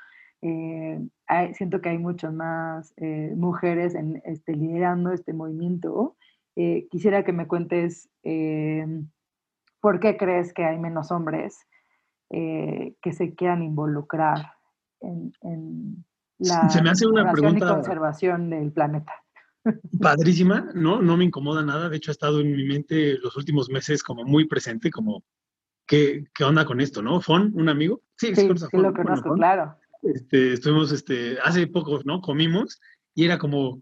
eh, 0.41 1.05
siento 1.53 1.81
que 1.81 1.89
hay 1.89 1.97
muchas 1.97 2.33
más 2.33 2.93
eh, 2.97 3.33
mujeres 3.35 3.95
en, 3.95 4.21
este, 4.25 4.55
liderando 4.55 5.11
este 5.11 5.33
movimiento. 5.33 6.15
Eh, 6.61 6.87
quisiera 6.91 7.23
que 7.23 7.31
me 7.31 7.47
cuentes 7.47 8.09
por 9.79 9.99
qué 9.99 10.17
crees 10.17 10.53
que 10.53 10.65
hay 10.65 10.77
menos 10.77 11.11
hombres 11.11 11.57
que 12.29 13.13
se 13.13 13.33
quieran 13.33 13.63
involucrar 13.63 14.51
en, 14.99 16.05
la 16.37 16.69
se 16.69 16.81
me 16.81 16.89
hace 16.89 17.07
una 17.07 17.31
pregunta 17.31 17.65
y 17.65 17.69
conservación 17.69 18.49
del 18.49 18.71
planeta. 18.71 19.13
Padrísima, 20.01 20.69
no, 20.73 21.01
no 21.01 21.17
me 21.17 21.25
incomoda 21.25 21.63
nada. 21.63 21.89
De 21.89 21.97
hecho, 21.97 22.11
ha 22.11 22.13
estado 22.13 22.39
en 22.41 22.55
mi 22.55 22.65
mente 22.65 23.17
los 23.17 23.35
últimos 23.35 23.69
meses 23.69 24.03
como 24.03 24.23
muy 24.23 24.45
presente, 24.47 24.91
como 24.91 25.23
¿qué, 25.87 26.25
qué 26.33 26.43
onda 26.43 26.65
con 26.65 26.81
esto, 26.81 27.01
no? 27.01 27.19
Fon, 27.19 27.51
un 27.55 27.67
amigo. 27.67 28.01
Sí, 28.17 28.35
sí, 28.35 28.47
lo 28.73 28.93
conozco, 28.93 29.33
claro 29.33 29.75
este, 30.01 30.53
estuvimos, 30.53 30.91
este, 30.91 31.37
hace 31.43 31.67
poco, 31.67 31.99
¿no? 32.05 32.21
Comimos 32.21 32.79
y 33.15 33.25
era 33.25 33.37
como, 33.37 33.81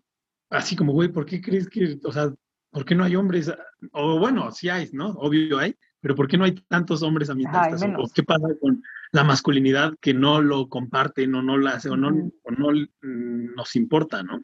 así 0.49 0.75
como, 0.75 0.93
güey, 0.93 1.09
¿por 1.09 1.25
qué 1.25 1.41
crees 1.41 1.69
que, 1.69 1.99
o 2.03 2.11
sea, 2.11 2.33
¿por 2.77 2.85
qué 2.85 2.93
no 2.93 3.03
hay 3.03 3.15
hombres? 3.15 3.51
O 3.91 4.19
bueno, 4.19 4.51
sí 4.51 4.69
hay, 4.69 4.87
¿no? 4.93 5.09
Obvio 5.13 5.57
hay, 5.57 5.75
pero 5.99 6.13
¿por 6.13 6.27
qué 6.27 6.37
no 6.37 6.45
hay 6.45 6.53
tantos 6.67 7.01
hombres 7.01 7.27
ambientalistas? 7.27 7.89
¿O 7.97 8.07
qué 8.13 8.21
pasa 8.21 8.49
con 8.61 8.83
la 9.11 9.23
masculinidad 9.23 9.95
que 9.99 10.13
no 10.13 10.43
lo 10.43 10.69
comparten 10.69 11.33
o 11.33 11.41
no 11.41 11.57
la 11.57 11.71
hace 11.71 11.89
o 11.89 11.97
no, 11.97 12.09
o 12.09 12.51
no 12.51 12.69
mm, 12.69 13.55
nos 13.55 13.75
importa, 13.75 14.21
¿no? 14.21 14.43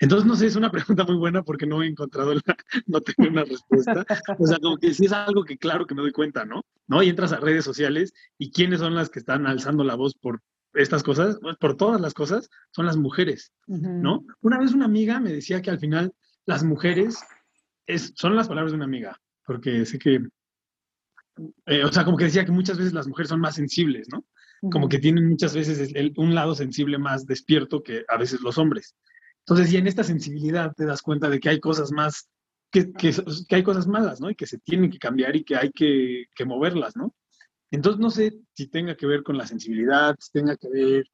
Entonces, 0.00 0.26
no 0.26 0.36
sé, 0.36 0.46
es 0.46 0.56
una 0.56 0.70
pregunta 0.70 1.04
muy 1.04 1.16
buena 1.16 1.42
porque 1.42 1.66
no 1.66 1.82
he 1.82 1.86
encontrado, 1.86 2.32
la, 2.32 2.40
no 2.86 3.02
tengo 3.02 3.28
una 3.28 3.44
respuesta. 3.44 4.06
O 4.38 4.46
sea, 4.46 4.58
como 4.58 4.78
que 4.78 4.94
sí 4.94 5.04
es 5.04 5.12
algo 5.12 5.44
que 5.44 5.58
claro 5.58 5.84
que 5.84 5.94
me 5.94 6.00
doy 6.00 6.12
cuenta, 6.12 6.46
¿no? 6.46 6.62
¿No? 6.86 7.02
Y 7.02 7.10
entras 7.10 7.34
a 7.34 7.40
redes 7.40 7.66
sociales 7.66 8.14
y 8.38 8.52
quiénes 8.52 8.80
son 8.80 8.94
las 8.94 9.10
que 9.10 9.18
están 9.18 9.46
alzando 9.46 9.84
la 9.84 9.96
voz 9.96 10.14
por 10.14 10.40
estas 10.72 11.02
cosas, 11.02 11.38
pues 11.42 11.58
por 11.58 11.76
todas 11.76 12.00
las 12.00 12.14
cosas, 12.14 12.48
son 12.70 12.86
las 12.86 12.96
mujeres, 12.96 13.52
¿no? 13.66 14.24
Una 14.40 14.58
vez 14.58 14.72
una 14.72 14.86
amiga 14.86 15.20
me 15.20 15.30
decía 15.30 15.60
que 15.60 15.68
al 15.68 15.78
final 15.78 16.14
las 16.46 16.64
mujeres 16.64 17.18
es, 17.86 18.12
son 18.16 18.36
las 18.36 18.48
palabras 18.48 18.72
de 18.72 18.76
una 18.76 18.84
amiga, 18.84 19.18
porque 19.44 19.84
sé 19.86 19.98
que, 19.98 20.20
eh, 21.66 21.84
o 21.84 21.92
sea, 21.92 22.04
como 22.04 22.16
que 22.16 22.24
decía 22.24 22.44
que 22.44 22.52
muchas 22.52 22.78
veces 22.78 22.92
las 22.92 23.06
mujeres 23.06 23.28
son 23.28 23.40
más 23.40 23.54
sensibles, 23.54 24.08
¿no? 24.10 24.24
Como 24.70 24.88
que 24.88 25.00
tienen 25.00 25.28
muchas 25.28 25.56
veces 25.56 25.92
un 26.16 26.34
lado 26.36 26.54
sensible 26.54 26.96
más 26.96 27.26
despierto 27.26 27.82
que 27.82 28.04
a 28.06 28.16
veces 28.16 28.42
los 28.42 28.58
hombres. 28.58 28.94
Entonces, 29.40 29.72
y 29.72 29.76
en 29.76 29.88
esta 29.88 30.04
sensibilidad 30.04 30.72
te 30.76 30.86
das 30.86 31.02
cuenta 31.02 31.28
de 31.28 31.40
que 31.40 31.48
hay 31.48 31.58
cosas 31.58 31.90
más, 31.90 32.28
que, 32.70 32.92
que, 32.92 33.12
hay 33.50 33.62
cosas 33.64 33.88
malas, 33.88 34.20
¿no? 34.20 34.30
Y 34.30 34.36
que 34.36 34.46
se 34.46 34.58
tienen 34.58 34.90
que 34.90 34.98
cambiar 34.98 35.34
y 35.34 35.42
que 35.42 35.56
hay 35.56 35.72
que, 35.72 36.26
que, 36.34 36.44
moverlas, 36.44 36.96
¿no? 36.96 37.12
Entonces, 37.72 38.00
no 38.00 38.10
sé 38.10 38.34
si 38.54 38.68
tenga 38.68 38.96
que 38.96 39.06
ver 39.06 39.24
con 39.24 39.36
la 39.36 39.46
sensibilidad, 39.46 40.14
si 40.20 40.30
tenga 40.30 40.56
que 40.56 40.68
ver, 40.68 41.06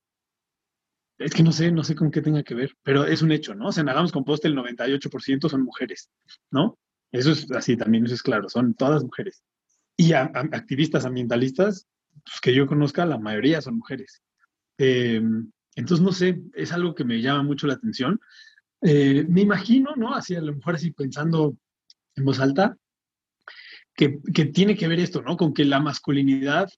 es 1.19 1.33
que 1.35 1.43
no 1.43 1.53
sé, 1.53 1.73
no 1.73 1.83
sé 1.83 1.95
con 1.95 2.11
qué 2.11 2.23
tenga 2.23 2.45
que 2.45 2.55
ver, 2.55 2.77
pero 2.83 3.05
es 3.05 3.23
un 3.23 3.33
hecho, 3.33 3.55
¿no? 3.55 3.69
O 3.69 3.73
sea, 3.73 3.83
en 3.83 3.89
Hagamos 3.89 4.13
Compost 4.13 4.45
el 4.45 4.57
98% 4.57 5.49
son 5.49 5.63
mujeres, 5.63 6.11
¿no? 6.51 6.79
Eso 7.11 7.33
es 7.33 7.51
así, 7.53 7.77
también 7.77 8.05
eso 8.05 8.15
es 8.15 8.23
claro, 8.23 8.49
son 8.49 8.75
todas 8.75 9.03
mujeres. 9.03 9.43
Y 9.97 10.13
activistas 10.13 11.05
ambientalistas, 11.05 11.89
pues 12.25 12.41
que 12.41 12.55
yo 12.55 12.67
conozca, 12.67 13.05
la 13.05 13.19
mayoría 13.19 13.61
son 13.61 13.79
mujeres. 13.79 14.23
Eh, 14.79 15.21
entonces, 15.75 16.05
no 16.05 16.13
sé, 16.13 16.41
es 16.55 16.73
algo 16.73 16.95
que 16.95 17.05
me 17.05 17.21
llama 17.21 17.43
mucho 17.43 17.67
la 17.67 17.75
atención. 17.75 18.21
Eh, 18.83 19.27
me 19.29 19.41
imagino, 19.41 19.97
¿no? 19.97 20.15
Así 20.15 20.37
a 20.37 20.41
lo 20.41 20.55
mejor 20.55 20.77
así 20.77 20.93
pensando 20.93 21.57
en 22.15 22.25
voz 22.25 22.39
alta, 22.39 22.77
que, 23.95 24.21
que, 24.33 24.45
tiene 24.47 24.77
que 24.77 24.87
ver 24.87 25.01
esto, 25.01 25.23
¿no? 25.23 25.37
Con 25.37 25.53
que 25.53 25.65
la 25.65 25.81
masculinidad, 25.81 26.69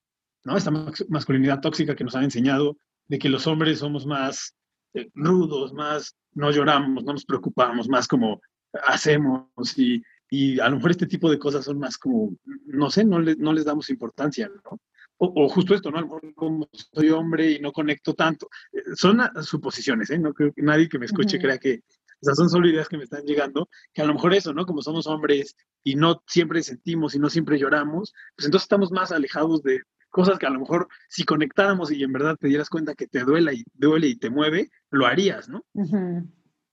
¿no? 0.44 0.56
Esta 0.56 0.70
masculinidad 0.70 1.60
tóxica 1.60 1.94
que 1.94 2.04
nos 2.04 2.14
han 2.14 2.24
enseñado, 2.24 2.78
de 3.10 3.18
que 3.18 3.28
los 3.28 3.46
hombres 3.48 3.80
somos 3.80 4.06
más 4.06 4.54
eh, 4.94 5.10
rudos, 5.14 5.72
más 5.72 6.16
no 6.32 6.52
lloramos, 6.52 7.02
no 7.02 7.12
nos 7.12 7.24
preocupamos, 7.24 7.88
más 7.88 8.06
como 8.06 8.40
hacemos 8.86 9.76
y, 9.76 10.00
y, 10.30 10.60
a 10.60 10.68
lo 10.68 10.76
mejor 10.76 10.92
este 10.92 11.08
tipo 11.08 11.28
de 11.28 11.38
cosas 11.38 11.64
son 11.64 11.80
más 11.80 11.98
como, 11.98 12.36
no 12.66 12.88
sé, 12.88 13.04
no, 13.04 13.18
no 13.18 13.52
les 13.52 13.64
damos 13.64 13.90
importancia, 13.90 14.48
¿no? 14.48 14.78
o, 15.22 15.48
justo 15.48 15.74
esto, 15.74 15.90
¿no? 15.90 16.08
Como 16.34 16.68
soy 16.72 17.10
hombre 17.10 17.50
y 17.50 17.58
no 17.58 17.72
conecto 17.72 18.14
tanto. 18.14 18.48
Eh, 18.72 18.94
son 18.94 19.20
suposiciones, 19.42 20.08
¿eh? 20.10 20.18
No 20.18 20.32
creo 20.32 20.52
que 20.52 20.62
nadie 20.62 20.88
que 20.88 20.98
me 20.98 21.04
escuche 21.06 21.38
crea 21.38 21.58
que, 21.58 21.82
o 22.22 22.24
sea, 22.24 22.34
son 22.34 22.48
solo 22.48 22.68
ideas 22.68 22.88
que 22.88 22.96
me 22.96 23.04
están 23.04 23.24
llegando, 23.24 23.68
que 23.92 24.00
a 24.00 24.06
lo 24.06 24.14
mejor 24.14 24.32
eso, 24.32 24.54
¿no? 24.54 24.64
Como 24.64 24.80
somos 24.80 25.06
hombres 25.06 25.56
y 25.84 25.96
no 25.96 26.22
siempre 26.26 26.62
sentimos 26.62 27.14
y 27.14 27.18
no 27.18 27.28
siempre 27.28 27.58
lloramos, 27.58 28.14
pues 28.34 28.46
entonces 28.46 28.64
estamos 28.64 28.92
más 28.92 29.12
alejados 29.12 29.62
de 29.62 29.82
cosas 30.10 30.38
que 30.38 30.46
a 30.46 30.50
lo 30.50 30.60
mejor 30.60 30.88
si 31.08 31.24
conectáramos 31.24 31.90
y 31.90 32.02
en 32.02 32.12
verdad 32.12 32.36
te 32.38 32.48
dieras 32.48 32.68
cuenta 32.68 32.94
que 32.94 33.06
te 33.06 33.20
duele 33.20 33.54
y 33.54 33.64
duele 33.74 34.08
y 34.08 34.18
te 34.18 34.30
mueve, 34.30 34.70
lo 34.90 35.06
harías, 35.06 35.48
¿no? 35.48 35.64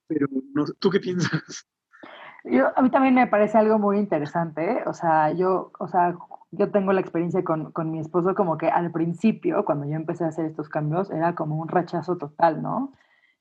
Pero 0.07 0.27
no, 0.53 0.65
¿tú 0.79 0.89
qué 0.89 0.99
piensas? 0.99 1.67
Yo, 2.43 2.67
a 2.77 2.81
mí 2.81 2.89
también 2.89 3.15
me 3.15 3.27
parece 3.27 3.57
algo 3.57 3.77
muy 3.77 3.97
interesante, 3.97 4.71
¿eh? 4.71 4.83
o 4.85 4.93
sea, 4.93 5.31
yo, 5.33 5.71
o 5.79 5.87
sea, 5.87 6.15
yo 6.51 6.71
tengo 6.71 6.93
la 6.93 7.01
experiencia 7.01 7.43
con, 7.43 7.71
con, 7.71 7.91
mi 7.91 7.99
esposo 7.99 8.35
como 8.35 8.57
que 8.57 8.67
al 8.67 8.91
principio, 8.91 9.65
cuando 9.65 9.85
yo 9.85 9.95
empecé 9.95 10.23
a 10.23 10.29
hacer 10.29 10.45
estos 10.45 10.69
cambios, 10.69 11.11
era 11.11 11.35
como 11.35 11.57
un 11.57 11.67
rechazo 11.67 12.17
total, 12.17 12.61
¿no? 12.61 12.93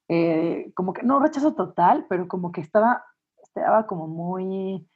Eh, 0.08 0.72
como 0.74 0.92
que, 0.92 1.02
no 1.02 1.20
rechazo 1.20 1.54
total, 1.54 2.06
pero 2.08 2.26
como 2.26 2.50
que 2.52 2.60
estaba, 2.60 3.04
estaba 3.42 3.86
como 3.86 4.08
muy, 4.08 4.88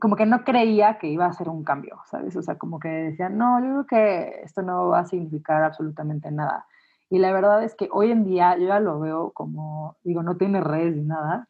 como 0.00 0.16
que 0.16 0.26
no 0.26 0.44
creía 0.44 0.98
que 0.98 1.08
iba 1.08 1.26
a 1.26 1.32
ser 1.32 1.48
un 1.48 1.64
cambio, 1.64 2.00
¿sabes? 2.06 2.36
O 2.36 2.42
sea, 2.42 2.56
como 2.56 2.78
que 2.78 2.88
decía, 2.88 3.28
no, 3.28 3.58
yo 3.60 3.66
creo 3.66 3.86
que 3.86 4.40
esto 4.42 4.62
no 4.62 4.88
va 4.88 5.00
a 5.00 5.06
significar 5.06 5.62
absolutamente 5.64 6.30
nada. 6.30 6.66
Y 7.10 7.18
la 7.18 7.32
verdad 7.32 7.62
es 7.62 7.74
que 7.74 7.88
hoy 7.92 8.10
en 8.10 8.24
día 8.24 8.56
yo 8.56 8.68
ya 8.68 8.80
lo 8.80 9.00
veo 9.00 9.32
como, 9.32 9.96
digo, 10.02 10.22
no 10.22 10.36
tiene 10.36 10.60
redes 10.60 10.96
ni 10.96 11.02
nada, 11.02 11.48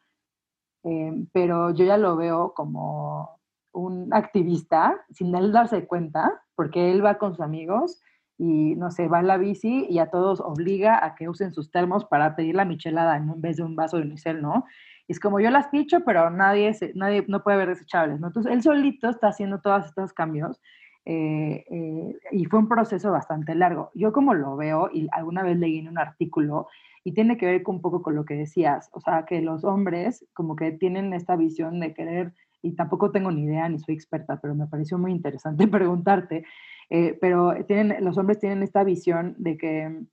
eh, 0.83 1.25
pero 1.31 1.71
yo 1.71 1.85
ya 1.85 1.97
lo 1.97 2.17
veo 2.17 2.53
como 2.53 3.39
un 3.71 4.13
activista 4.13 4.99
sin 5.11 5.33
él 5.35 5.51
darse 5.51 5.87
cuenta, 5.87 6.43
porque 6.55 6.91
él 6.91 7.05
va 7.05 7.17
con 7.17 7.31
sus 7.31 7.41
amigos 7.41 8.01
y, 8.37 8.75
no 8.75 8.91
sé, 8.91 9.07
va 9.07 9.19
en 9.19 9.27
la 9.27 9.37
bici 9.37 9.85
y 9.89 9.99
a 9.99 10.09
todos 10.09 10.41
obliga 10.41 11.03
a 11.05 11.15
que 11.15 11.29
usen 11.29 11.53
sus 11.53 11.71
termos 11.71 12.05
para 12.05 12.35
pedir 12.35 12.55
la 12.55 12.65
michelada 12.65 13.15
en 13.15 13.39
vez 13.39 13.57
de 13.57 13.63
un 13.63 13.75
vaso 13.75 13.97
de 13.97 14.03
unicel, 14.03 14.41
¿no? 14.41 14.65
Es 15.07 15.19
como 15.19 15.39
yo 15.39 15.49
las 15.49 15.67
picho, 15.67 15.99
pero 16.05 16.29
nadie, 16.29 16.71
nadie 16.95 17.25
no 17.27 17.43
puede 17.43 17.57
ver 17.57 17.69
desechables, 17.69 18.19
¿no? 18.19 18.27
Entonces, 18.27 18.51
él 18.51 18.61
solito 18.61 19.09
está 19.09 19.27
haciendo 19.27 19.59
todos 19.59 19.85
estos 19.85 20.13
cambios 20.13 20.61
eh, 21.05 21.65
eh, 21.69 22.17
y 22.31 22.45
fue 22.45 22.59
un 22.59 22.69
proceso 22.69 23.11
bastante 23.11 23.55
largo. 23.55 23.91
Yo 23.93 24.13
como 24.13 24.33
lo 24.33 24.55
veo, 24.55 24.89
y 24.93 25.07
alguna 25.11 25.43
vez 25.43 25.57
leí 25.57 25.79
en 25.79 25.89
un 25.89 25.97
artículo, 25.97 26.67
y 27.03 27.11
tiene 27.13 27.37
que 27.37 27.45
ver 27.45 27.63
un 27.67 27.81
poco 27.81 28.01
con 28.01 28.15
lo 28.15 28.25
que 28.25 28.35
decías, 28.35 28.89
o 28.93 29.01
sea, 29.01 29.25
que 29.25 29.41
los 29.41 29.65
hombres 29.65 30.25
como 30.33 30.55
que 30.55 30.71
tienen 30.71 31.13
esta 31.13 31.35
visión 31.35 31.79
de 31.79 31.93
querer, 31.93 32.33
y 32.61 32.75
tampoco 32.75 33.11
tengo 33.11 33.29
ni 33.31 33.43
idea 33.43 33.67
ni 33.67 33.79
soy 33.79 33.95
experta, 33.95 34.39
pero 34.41 34.55
me 34.55 34.67
pareció 34.67 34.97
muy 34.97 35.11
interesante 35.11 35.67
preguntarte, 35.67 36.45
eh, 36.89 37.17
pero 37.19 37.53
tienen, 37.65 38.03
los 38.03 38.17
hombres 38.17 38.39
tienen 38.39 38.63
esta 38.63 38.83
visión 38.83 39.35
de 39.37 39.57
que 39.57 40.05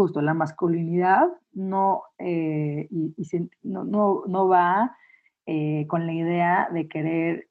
justo 0.00 0.22
la 0.22 0.32
masculinidad 0.34 1.28
no, 1.52 2.04
y, 2.18 3.14
no, 3.62 3.84
no, 3.84 4.48
va 4.48 4.96
con 5.88 6.06
la 6.06 6.12
idea 6.12 6.68
de 6.72 6.88
querer 6.88 7.48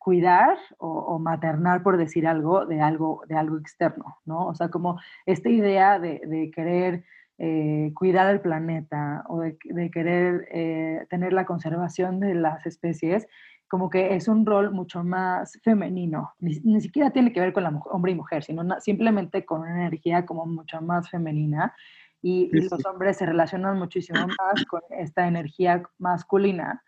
cuidar 0.00 0.56
o, 0.78 1.18
maternar, 1.18 1.82
por 1.82 1.98
decir 1.98 2.26
algo, 2.26 2.64
de 2.64 2.80
algo, 2.80 3.22
de 3.28 3.36
algo 3.36 3.58
externo, 3.58 4.16
¿no? 4.24 4.46
O 4.46 4.54
sea, 4.54 4.70
como 4.70 4.98
esta 5.26 5.50
idea 5.50 5.98
de, 5.98 6.50
querer 6.54 7.04
eh, 7.36 7.92
cuidar 7.94 8.30
el 8.30 8.40
planeta 8.40 9.24
o 9.28 9.40
de, 9.40 9.90
querer 9.92 10.48
eh, 10.52 11.06
tener 11.10 11.34
la 11.34 11.44
conservación 11.44 12.18
de 12.18 12.34
las 12.34 12.64
especies, 12.64 13.28
como 13.70 13.88
que 13.88 14.14
es 14.14 14.28
un 14.28 14.44
rol 14.44 14.72
mucho 14.72 15.04
más 15.04 15.58
femenino. 15.62 16.34
Ni, 16.40 16.80
siquiera 16.80 17.10
tiene 17.10 17.32
que 17.32 17.40
ver 17.40 17.52
con 17.52 17.62
la 17.62 17.70
hombre 17.90 18.12
y 18.12 18.16
mujer, 18.16 18.42
sino 18.42 18.62
simplemente 18.80 19.44
con 19.44 19.60
una 19.62 19.86
energía 19.86 20.26
como 20.26 20.44
mucho 20.44 20.80
más 20.82 21.08
femenina. 21.08 21.74
Y, 22.20 22.50
y 22.52 22.68
los 22.68 22.84
hombres 22.84 23.16
se 23.16 23.26
relacionan 23.26 23.78
muchísimo 23.78 24.18
más 24.38 24.64
con 24.66 24.82
esta 24.90 25.26
energía 25.26 25.82
masculina 25.98 26.82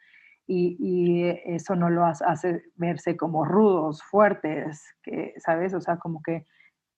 y, 0.47 1.28
eso 1.45 1.76
no 1.76 1.91
lo 1.91 2.05
hace 2.05 2.64
verse 2.76 3.16
como 3.16 3.45
rudos, 3.45 4.03
fuertes, 4.03 4.85
que, 5.03 5.35
¿sabes? 5.39 5.74
O 5.74 5.80
sea, 5.80 5.99
como 5.99 6.22
que, 6.22 6.47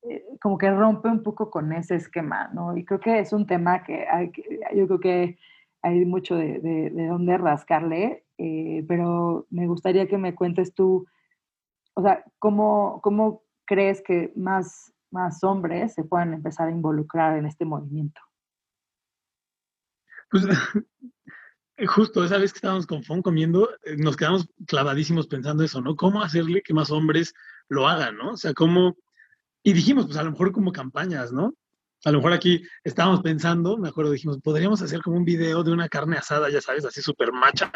eh, 0.02 0.24
como 0.40 0.58
que 0.58 0.70
rompe 0.70 1.08
un 1.08 1.22
poco 1.22 1.50
con 1.50 1.72
ese 1.72 1.96
esquema, 1.96 2.50
¿no? 2.52 2.76
Y 2.76 2.84
creo 2.84 3.00
que 3.00 3.18
es 3.20 3.32
un 3.32 3.46
tema 3.46 3.82
que, 3.84 4.06
hay, 4.08 4.32
yo 4.74 4.86
creo 4.86 5.00
que 5.00 5.38
hay 5.82 6.04
mucho 6.04 6.36
de, 6.36 6.58
de, 6.60 7.06
dónde 7.06 7.36
rascarle, 7.38 8.23
eh, 8.38 8.84
pero 8.88 9.46
me 9.50 9.66
gustaría 9.66 10.08
que 10.08 10.18
me 10.18 10.34
cuentes 10.34 10.74
tú, 10.74 11.06
o 11.94 12.02
sea, 12.02 12.24
¿cómo, 12.38 13.00
cómo 13.02 13.42
crees 13.64 14.02
que 14.02 14.32
más, 14.36 14.92
más 15.10 15.42
hombres 15.44 15.94
se 15.94 16.04
puedan 16.04 16.34
empezar 16.34 16.68
a 16.68 16.72
involucrar 16.72 17.38
en 17.38 17.46
este 17.46 17.64
movimiento? 17.64 18.20
Pues 20.30 20.44
justo 21.86 22.24
esa 22.24 22.38
vez 22.38 22.52
que 22.52 22.58
estábamos 22.58 22.86
con 22.86 23.04
Fon 23.04 23.22
comiendo, 23.22 23.70
eh, 23.84 23.96
nos 23.96 24.16
quedamos 24.16 24.48
clavadísimos 24.66 25.26
pensando 25.26 25.64
eso, 25.64 25.80
¿no? 25.80 25.96
¿Cómo 25.96 26.22
hacerle 26.22 26.62
que 26.62 26.74
más 26.74 26.90
hombres 26.90 27.34
lo 27.68 27.88
hagan, 27.88 28.16
¿no? 28.16 28.30
O 28.30 28.36
sea, 28.36 28.52
cómo... 28.54 28.96
Y 29.62 29.72
dijimos, 29.72 30.06
pues 30.06 30.18
a 30.18 30.22
lo 30.22 30.32
mejor 30.32 30.52
como 30.52 30.72
campañas, 30.72 31.32
¿no? 31.32 31.54
A 32.04 32.10
lo 32.10 32.18
mejor 32.18 32.34
aquí 32.34 32.62
estábamos 32.82 33.22
pensando, 33.22 33.78
me 33.78 33.88
acuerdo, 33.88 34.10
dijimos, 34.10 34.38
podríamos 34.42 34.82
hacer 34.82 35.00
como 35.00 35.16
un 35.16 35.24
video 35.24 35.64
de 35.64 35.72
una 35.72 35.88
carne 35.88 36.18
asada, 36.18 36.50
ya 36.50 36.60
sabes, 36.60 36.84
así 36.84 37.00
súper 37.00 37.32
macha, 37.32 37.72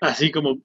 así 0.00 0.30
como, 0.30 0.58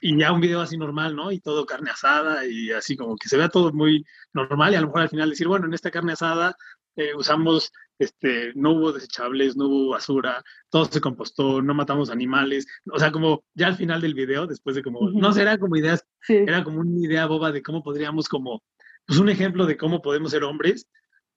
y 0.00 0.18
ya 0.18 0.32
un 0.32 0.40
video 0.40 0.60
así 0.60 0.76
normal, 0.76 1.16
¿no? 1.16 1.32
Y 1.32 1.40
todo 1.40 1.66
carne 1.66 1.90
asada 1.90 2.46
y 2.46 2.70
así 2.70 2.96
como 2.96 3.16
que 3.16 3.28
se 3.28 3.36
vea 3.36 3.48
todo 3.48 3.72
muy 3.72 4.04
normal 4.32 4.72
y 4.72 4.76
a 4.76 4.80
lo 4.80 4.88
mejor 4.88 5.02
al 5.02 5.08
final 5.08 5.30
decir, 5.30 5.48
bueno, 5.48 5.66
en 5.66 5.74
esta 5.74 5.90
carne 5.90 6.12
asada 6.12 6.56
eh, 6.96 7.14
usamos 7.14 7.72
este, 7.98 8.52
no 8.54 8.72
hubo 8.72 8.92
desechables, 8.92 9.56
no 9.56 9.66
hubo 9.68 9.90
basura, 9.90 10.42
todo 10.70 10.86
se 10.86 11.00
compostó, 11.00 11.62
no 11.62 11.72
matamos 11.74 12.10
animales, 12.10 12.66
o 12.92 12.98
sea, 12.98 13.12
como 13.12 13.44
ya 13.54 13.68
al 13.68 13.76
final 13.76 14.00
del 14.00 14.14
video, 14.14 14.46
después 14.46 14.76
de 14.76 14.82
como, 14.82 15.08
no 15.10 15.32
será 15.32 15.58
como 15.58 15.76
ideas, 15.76 16.04
era 16.28 16.64
como 16.64 16.80
una 16.80 17.06
idea 17.06 17.26
boba 17.26 17.52
de 17.52 17.62
cómo 17.62 17.82
podríamos 17.82 18.28
como, 18.28 18.62
pues 19.06 19.18
un 19.18 19.28
ejemplo 19.28 19.66
de 19.66 19.76
cómo 19.76 20.02
podemos 20.02 20.32
ser 20.32 20.44
hombres 20.44 20.88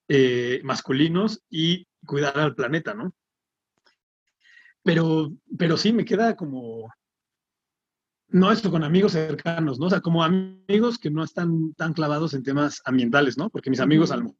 eh, 0.07 0.59
masculinos 0.63 1.43
y 1.49 1.87
cuidar 2.05 2.39
al 2.39 2.55
planeta, 2.55 2.93
¿no? 2.93 3.13
Pero, 4.83 5.31
pero 5.57 5.77
sí, 5.77 5.93
me 5.93 6.05
queda 6.05 6.35
como, 6.35 6.91
no 8.29 8.51
esto 8.51 8.71
con 8.71 8.83
amigos 8.83 9.13
cercanos, 9.13 9.79
¿no? 9.79 9.87
O 9.87 9.89
sea, 9.89 10.01
como 10.01 10.23
amigos 10.23 10.97
que 10.97 11.11
no 11.11 11.23
están 11.23 11.73
tan 11.75 11.93
clavados 11.93 12.33
en 12.33 12.43
temas 12.43 12.81
ambientales, 12.85 13.37
¿no? 13.37 13.49
Porque 13.49 13.69
mis 13.69 13.79
amigos 13.79 14.11
a 14.11 14.17
lo 14.17 14.35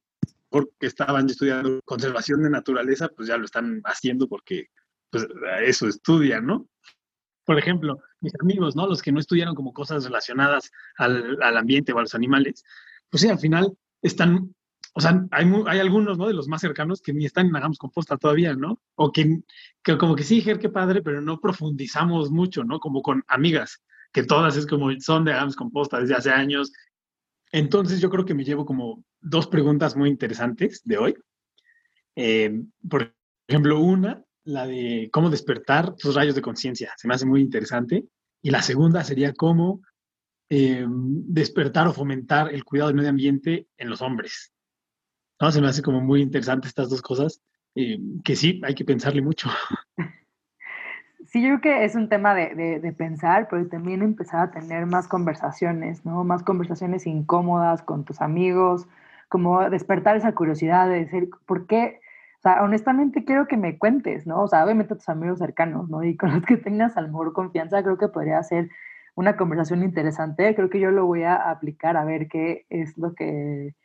que 0.79 0.87
estaban 0.87 1.29
estudiando 1.29 1.81
conservación 1.85 2.43
de 2.43 2.49
naturaleza, 2.49 3.09
pues 3.09 3.27
ya 3.27 3.37
lo 3.37 3.45
están 3.45 3.81
haciendo 3.85 4.27
porque 4.27 4.67
pues, 5.09 5.27
eso 5.63 5.87
estudian, 5.87 6.45
¿no? 6.45 6.67
Por 7.45 7.59
ejemplo, 7.59 7.99
mis 8.21 8.33
amigos, 8.41 8.75
¿no? 8.75 8.87
Los 8.87 9.01
que 9.01 9.11
no 9.11 9.19
estudiaron 9.19 9.53
como 9.53 9.73
cosas 9.73 10.05
relacionadas 10.05 10.71
al, 10.97 11.37
al 11.41 11.57
ambiente 11.57 11.93
o 11.93 11.99
a 11.99 12.01
los 12.01 12.15
animales, 12.15 12.63
pues 13.09 13.21
sí, 13.21 13.29
al 13.29 13.39
final 13.39 13.77
están, 14.01 14.55
o 14.97 15.01
sea, 15.01 15.27
hay, 15.31 15.45
hay 15.67 15.79
algunos, 15.79 16.17
¿no? 16.17 16.25
De 16.25 16.33
los 16.33 16.47
más 16.47 16.61
cercanos 16.61 17.01
que 17.01 17.11
ni 17.11 17.25
están 17.25 17.47
en 17.47 17.55
Hagamos 17.57 17.77
Composta 17.77 18.15
todavía, 18.15 18.55
¿no? 18.55 18.79
O 18.95 19.11
que, 19.11 19.41
que 19.83 19.97
como 19.97 20.15
que 20.15 20.23
sí, 20.23 20.39
Ger, 20.39 20.57
qué 20.57 20.69
padre, 20.69 21.01
pero 21.01 21.19
no 21.21 21.41
profundizamos 21.41 22.31
mucho, 22.31 22.63
¿no? 22.63 22.79
Como 22.79 23.01
con 23.01 23.21
amigas, 23.27 23.83
que 24.13 24.23
todas 24.23 24.55
es 24.55 24.65
como 24.65 24.89
son 25.01 25.25
de 25.25 25.33
Hagamos 25.33 25.57
Composta 25.57 25.99
desde 25.99 26.15
hace 26.15 26.31
años. 26.31 26.71
Entonces 27.51 27.99
yo 27.99 28.09
creo 28.09 28.23
que 28.23 28.33
me 28.33 28.45
llevo 28.45 28.65
como 28.65 29.03
dos 29.19 29.47
preguntas 29.47 29.97
muy 29.97 30.09
interesantes 30.09 30.81
de 30.85 30.97
hoy. 30.97 31.15
Eh, 32.15 32.57
por 32.89 33.13
ejemplo, 33.49 33.81
una, 33.81 34.23
la 34.45 34.65
de 34.65 35.09
cómo 35.11 35.29
despertar 35.29 35.93
tus 35.97 36.15
rayos 36.15 36.35
de 36.35 36.41
conciencia. 36.41 36.93
Se 36.95 37.09
me 37.09 37.15
hace 37.15 37.25
muy 37.25 37.41
interesante. 37.41 38.05
Y 38.41 38.49
la 38.49 38.61
segunda 38.61 39.03
sería 39.03 39.33
cómo 39.33 39.81
eh, 40.49 40.85
despertar 40.87 41.85
o 41.89 41.93
fomentar 41.93 42.53
el 42.53 42.63
cuidado 42.63 42.87
del 42.87 42.95
medio 42.95 43.09
ambiente 43.09 43.67
en 43.77 43.89
los 43.89 44.01
hombres. 44.01 44.53
¿No? 45.39 45.51
Se 45.51 45.61
me 45.61 45.67
hace 45.67 45.81
como 45.81 46.01
muy 46.01 46.21
interesante 46.21 46.67
estas 46.67 46.89
dos 46.89 47.01
cosas, 47.01 47.41
eh, 47.75 47.99
que 48.23 48.35
sí, 48.35 48.61
hay 48.63 48.75
que 48.75 48.85
pensarle 48.85 49.21
mucho. 49.21 49.49
Sí, 51.27 51.41
yo 51.41 51.59
creo 51.59 51.61
que 51.61 51.85
es 51.85 51.95
un 51.95 52.07
tema 52.07 52.33
de, 52.35 52.79
de, 52.79 52.93
pensar, 52.93 53.47
pero 53.49 53.67
también 53.67 54.01
empezar 54.03 54.41
a 54.41 54.51
tener 54.51 54.85
más 54.85 55.07
conversaciones, 55.07 56.05
¿no? 56.05 56.23
Más 56.23 56.43
conversaciones 56.43 57.07
incómodas 57.07 57.81
con 57.81 58.05
tus 58.05 58.21
amigos, 58.21 58.87
como 59.27 59.69
despertar 59.69 60.15
esa 60.15 60.33
curiosidad 60.33 60.87
de 60.87 60.99
decir, 60.99 61.29
¿por 61.45 61.67
qué? 61.67 61.99
O 62.37 62.41
sea, 62.41 62.63
honestamente 62.63 63.25
quiero 63.25 63.47
que 63.47 63.57
me 63.57 63.77
cuentes, 63.77 64.27
¿no? 64.27 64.43
O 64.43 64.47
sea, 64.47 64.63
obviamente 64.63 64.93
a 64.93 64.97
tus 64.97 65.09
amigos 65.09 65.39
cercanos, 65.39 65.89
¿no? 65.89 66.03
Y 66.03 66.15
con 66.15 66.31
los 66.33 66.45
que 66.45 66.57
tengas 66.57 66.95
al 66.95 67.07
mejor 67.07 67.33
confianza, 67.33 67.83
creo 67.83 67.97
que 67.97 68.07
podría 68.07 68.41
ser 68.43 68.69
una 69.15 69.35
conversación 69.35 69.83
interesante. 69.83 70.55
Creo 70.55 70.69
que 70.69 70.79
yo 70.79 70.91
lo 70.91 71.05
voy 71.05 71.23
a 71.23 71.35
aplicar 71.35 71.97
a 71.97 72.05
ver 72.05 72.27
qué 72.27 72.65
es 72.69 72.97
lo 72.97 73.13
que, 73.15 73.75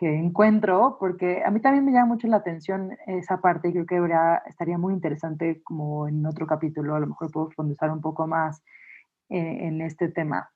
que 0.00 0.14
encuentro, 0.14 0.96
porque 0.98 1.42
a 1.44 1.50
mí 1.50 1.60
también 1.60 1.84
me 1.84 1.92
llama 1.92 2.14
mucho 2.14 2.26
la 2.26 2.38
atención 2.38 2.96
esa 3.06 3.42
parte 3.42 3.68
y 3.68 3.72
creo 3.72 3.84
que 3.84 3.96
habría, 3.98 4.42
estaría 4.46 4.78
muy 4.78 4.94
interesante 4.94 5.60
como 5.62 6.08
en 6.08 6.24
otro 6.24 6.46
capítulo, 6.46 6.94
a 6.94 7.00
lo 7.00 7.06
mejor 7.08 7.30
puedo 7.30 7.48
profundizar 7.48 7.90
un 7.90 8.00
poco 8.00 8.26
más 8.26 8.62
eh, 9.28 9.58
en 9.66 9.82
este 9.82 10.08
tema. 10.08 10.50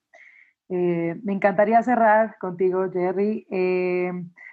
Eh, 0.71 1.21
me 1.23 1.35
encantaría 1.35 1.83
cerrar 1.83 2.39
contigo, 2.39 2.91
Jerry, 2.91 3.47
eh, 3.51 4.13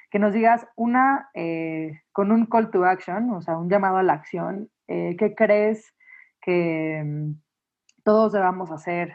que 0.10 0.20
nos 0.20 0.34
digas 0.34 0.68
una, 0.76 1.30
eh, 1.36 2.02
con 2.12 2.34
un 2.34 2.46
call 2.48 2.70
to 2.70 2.84
action, 2.84 3.32
o 3.32 3.42
sea, 3.42 3.58
un 3.58 3.70
llamado 3.70 3.96
a 3.96 4.04
la 4.04 4.14
acción, 4.14 4.70
¿qué 4.88 5.34
crees 5.38 5.96
que 6.42 7.02
mm, 7.02 7.32
todos 8.04 8.34
debamos 8.34 8.72
hacer 8.72 9.14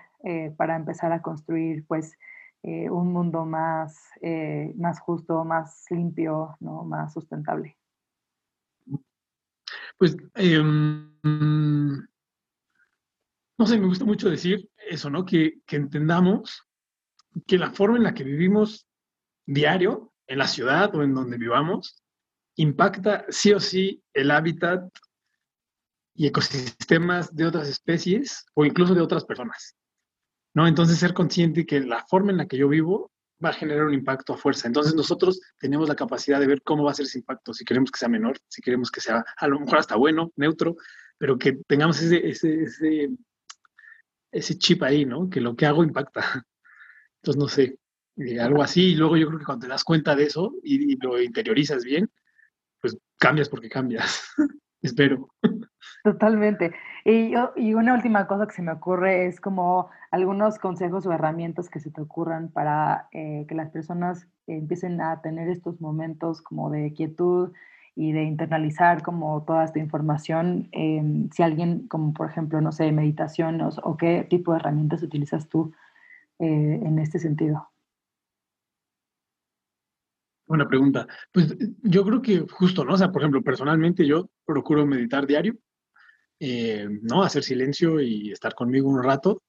para 0.57 0.75
empezar 0.75 1.13
a 1.13 1.21
construir, 1.21 1.85
pues, 1.87 2.17
un 2.91 3.13
mundo 3.13 3.45
más, 3.45 3.99
más 4.77 5.01
justo, 5.01 5.45
más 5.45 5.85
limpio, 5.91 6.57
¿no? 6.61 6.85
más 6.85 7.13
sustentable? 7.13 7.77
Pues, 9.99 10.17
em, 10.35 11.17
no 13.59 13.67
sé, 13.67 13.79
me 13.79 13.87
gusta 13.87 14.05
mucho 14.05 14.29
decir 14.29 14.69
eso, 14.77 15.09
¿no? 15.09 15.25
Que, 15.25 15.61
que 15.67 15.77
entendamos 15.77 16.67
que 17.47 17.59
la 17.59 17.71
forma 17.71 17.97
en 17.97 18.05
la 18.05 18.15
que 18.15 18.25
vivimos 18.25 18.87
diario, 19.47 20.13
en 20.27 20.39
la 20.39 20.47
ciudad 20.47 20.95
o 20.95 21.03
en 21.03 21.15
donde 21.15 21.39
vivamos, 21.39 22.03
impacta 22.57 23.25
sí 23.29 23.53
o 23.53 23.61
sí 23.61 24.03
el 24.13 24.31
hábitat 24.31 24.83
y 26.15 26.27
ecosistemas 26.27 27.35
de 27.35 27.47
otras 27.47 27.69
especies 27.69 28.47
o 28.55 28.65
incluso 28.65 28.95
de 28.95 29.03
otras 29.03 29.25
personas. 29.25 29.77
¿No? 30.57 30.67
Entonces, 30.67 30.99
ser 30.99 31.13
consciente 31.13 31.67
que 31.67 31.81
la 31.81 32.03
forma 32.07 32.33
en 32.33 32.39
la 32.39 32.47
que 32.47 32.57
yo 32.57 32.67
vivo 32.67 33.13
va 33.45 33.51
a 33.51 33.53
generar 33.53 33.85
un 33.85 33.93
impacto 33.93 34.33
a 34.33 34.39
fuerza. 34.39 34.67
Entonces, 34.67 34.95
nosotros 34.95 35.39
tenemos 35.59 35.87
la 35.87 35.95
capacidad 35.95 36.41
de 36.41 36.47
ver 36.47 36.63
cómo 36.63 36.83
va 36.83 36.93
a 36.93 36.95
ser 36.95 37.05
ese 37.05 37.19
impacto, 37.19 37.53
si 37.53 37.63
queremos 37.63 37.91
que 37.91 37.99
sea 37.99 38.09
menor, 38.09 38.39
si 38.49 38.63
queremos 38.63 38.91
que 38.91 39.03
sea 39.03 39.23
a 39.37 39.49
lo 39.49 39.61
mejor 39.61 39.79
hasta 39.79 39.97
bueno, 39.97 40.33
neutro, 40.37 40.77
pero 41.19 41.37
que 41.37 41.59
tengamos 41.67 42.01
ese, 42.01 42.27
ese, 42.27 42.63
ese, 42.63 43.11
ese 44.33 44.59
chip 44.59 44.83
ahí, 44.83 45.05
¿no? 45.05 45.29
Que 45.29 45.43
lo 45.43 45.55
que 45.55 45.67
hago 45.67 45.85
impacta. 45.85 46.47
Entonces, 47.17 47.39
no 47.39 47.49
sé, 47.49 47.79
eh, 48.17 48.41
algo 48.41 48.63
así. 48.63 48.93
Y 48.93 48.95
luego 48.95 49.19
yo 49.19 49.27
creo 49.27 49.39
que 49.39 49.45
cuando 49.45 49.67
te 49.67 49.71
das 49.71 49.85
cuenta 49.85 50.17
de 50.17 50.25
eso 50.25 50.55
y, 50.63 50.97
lo 51.05 51.21
interiorizas 51.21 51.85
bien, 51.85 52.11
pues 52.81 52.97
cambias 53.19 53.51
porque 53.51 53.69
cambias. 53.69 54.31
Espero. 54.87 55.29
Totalmente. 56.05 56.73
Y, 57.05 57.35
y 57.57 57.75
una 57.75 57.95
última 57.95 58.27
cosa 58.27 58.47
que 58.47 58.55
se 58.55 58.63
me 58.63 58.73
ocurre 58.73 59.27
es 59.27 59.41
como 59.41 59.91
algunos 60.11 60.59
consejos 60.59 61.07
o 61.07 61.13
herramientas 61.13 61.69
que 61.69 61.81
se 61.81 61.91
te 61.91 62.01
ocurran 62.01 62.49
para 62.49 63.09
eh, 63.13 63.45
que 63.49 63.55
las 63.55 63.71
personas 63.71 64.27
empiecen 64.47 65.01
a 65.01 65.21
tener 65.21 65.49
estos 65.49 65.81
momentos 65.81 66.43
como 66.43 66.71
de 66.71 66.93
quietud 66.93 67.53
y 67.97 68.13
de 68.13 68.25
internalizar 68.25 69.03
como 69.03 69.43
toda 69.43 69.65
esta 69.65 69.79
información. 69.79 70.69
Em, 70.73 71.31
si 71.31 71.43
alguien, 71.43 71.89
como 71.89 72.13
por 72.13 72.29
ejemplo, 72.31 72.61
no 72.61 72.73
sé, 72.73 72.93
meditación 72.93 73.61
o, 73.61 73.97
qué 73.97 74.27
tipo 74.29 74.53
de 74.53 74.59
herramientas 74.59 75.03
utilizas 75.03 75.49
tú 75.49 75.73
eh, 76.39 76.81
en 76.85 76.99
este 76.99 77.19
sentido. 77.19 77.69
Buena 80.47 80.69
pregunta. 80.69 81.07
Pues 81.33 81.57
yo 81.83 82.05
creo 82.05 82.23
que 82.23 82.47
justo, 82.51 82.85
¿no? 82.85 82.95
O 82.95 82.97
sea, 82.97 83.11
por 83.11 83.23
ejemplo, 83.23 83.43
personalmente 83.43 84.07
yo 84.07 84.31
procuro 84.45 84.87
meditar 84.87 85.27
diario, 85.27 85.57
eh, 86.39 86.89
¿no? 87.03 87.23
Hacer 87.25 87.43
silencio 87.43 88.01
y 88.01 88.31
estar 88.31 88.55
conmigo 88.55 88.89
un 88.89 89.03
rato. 89.03 89.43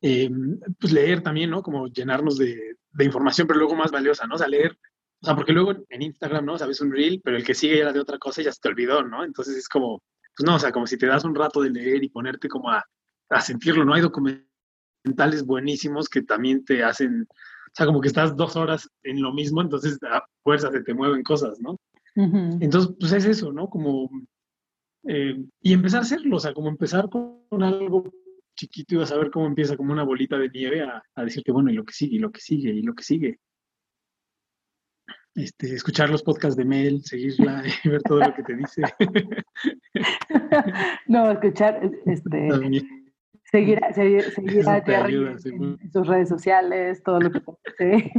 Eh, 0.00 0.30
pues 0.78 0.92
leer 0.92 1.22
también, 1.22 1.50
¿no? 1.50 1.62
Como 1.62 1.88
llenarnos 1.88 2.36
de, 2.38 2.76
de, 2.92 3.04
información, 3.04 3.46
pero 3.46 3.58
luego 3.58 3.74
más 3.74 3.90
valiosa, 3.90 4.26
¿no? 4.26 4.36
O 4.36 4.38
sea, 4.38 4.46
leer, 4.46 4.78
o 5.20 5.26
sea, 5.26 5.34
porque 5.34 5.52
luego 5.52 5.72
en 5.88 6.02
Instagram, 6.02 6.44
¿no? 6.44 6.58
Sabes 6.58 6.80
un 6.80 6.92
reel, 6.92 7.20
pero 7.24 7.36
el 7.36 7.44
que 7.44 7.54
sigue 7.54 7.76
ya 7.76 7.82
era 7.82 7.92
de 7.92 8.00
otra 8.00 8.18
cosa 8.18 8.40
y 8.40 8.44
ya 8.44 8.52
se 8.52 8.60
te 8.60 8.68
olvidó, 8.68 9.02
¿no? 9.02 9.24
Entonces 9.24 9.56
es 9.56 9.68
como, 9.68 10.02
pues 10.36 10.46
no, 10.46 10.56
o 10.56 10.58
sea, 10.58 10.72
como 10.72 10.86
si 10.86 10.98
te 10.98 11.06
das 11.06 11.24
un 11.24 11.34
rato 11.34 11.62
de 11.62 11.70
leer 11.70 12.04
y 12.04 12.10
ponerte 12.10 12.48
como 12.48 12.70
a, 12.70 12.84
a 13.30 13.40
sentirlo, 13.40 13.84
¿no? 13.84 13.94
Hay 13.94 14.02
documentales 14.02 15.44
buenísimos 15.44 16.08
que 16.08 16.22
también 16.22 16.64
te 16.64 16.84
hacen 16.84 17.26
o 17.74 17.76
sea, 17.76 17.86
como 17.86 18.00
que 18.00 18.06
estás 18.06 18.36
dos 18.36 18.54
horas 18.54 18.88
en 19.02 19.20
lo 19.20 19.32
mismo, 19.32 19.60
entonces 19.60 19.98
a 20.04 20.24
fuerza 20.44 20.70
se 20.70 20.82
te 20.82 20.94
mueven 20.94 21.24
cosas, 21.24 21.58
¿no? 21.60 21.76
Entonces, 22.14 22.94
pues 23.00 23.12
es 23.12 23.24
eso, 23.24 23.52
¿no? 23.52 23.68
Como, 23.68 24.08
eh, 25.08 25.36
y 25.60 25.72
empezar 25.72 26.00
a 26.00 26.02
hacerlo, 26.02 26.36
o 26.36 26.40
sea, 26.40 26.54
como 26.54 26.68
empezar 26.68 27.08
con 27.08 27.60
algo 27.60 28.04
chiquito 28.54 28.94
y 28.94 28.98
vas 28.98 29.10
a 29.10 29.18
ver 29.18 29.32
cómo 29.32 29.46
empieza 29.46 29.76
como 29.76 29.92
una 29.92 30.04
bolita 30.04 30.38
de 30.38 30.48
nieve 30.48 30.82
a, 30.82 31.02
a 31.16 31.24
decirte, 31.24 31.50
bueno, 31.50 31.70
y 31.70 31.74
lo 31.74 31.84
que 31.84 31.92
sigue, 31.92 32.14
y 32.14 32.20
lo 32.20 32.30
que 32.30 32.40
sigue, 32.40 32.70
y 32.70 32.82
lo 32.82 32.94
que 32.94 33.02
sigue. 33.02 33.40
Este, 35.34 35.74
escuchar 35.74 36.10
los 36.10 36.22
podcasts 36.22 36.56
de 36.56 36.64
Mel, 36.64 37.02
seguirla 37.02 37.64
y 37.84 37.88
ver 37.88 38.02
todo 38.02 38.20
lo 38.20 38.32
que 38.34 38.44
te 38.44 38.54
dice. 38.54 38.82
no, 41.08 41.32
escuchar, 41.32 41.80
este, 42.06 42.48
seguir, 43.50 43.80
seguir, 43.94 44.22
seguir 44.30 44.68
a 44.68 44.80
Jerry 44.80 45.16
en, 45.44 45.90
sus 45.90 46.06
redes 46.06 46.28
sociales, 46.28 47.02
todo 47.02 47.18
lo 47.18 47.32
que 47.32 47.40
te 47.76 48.12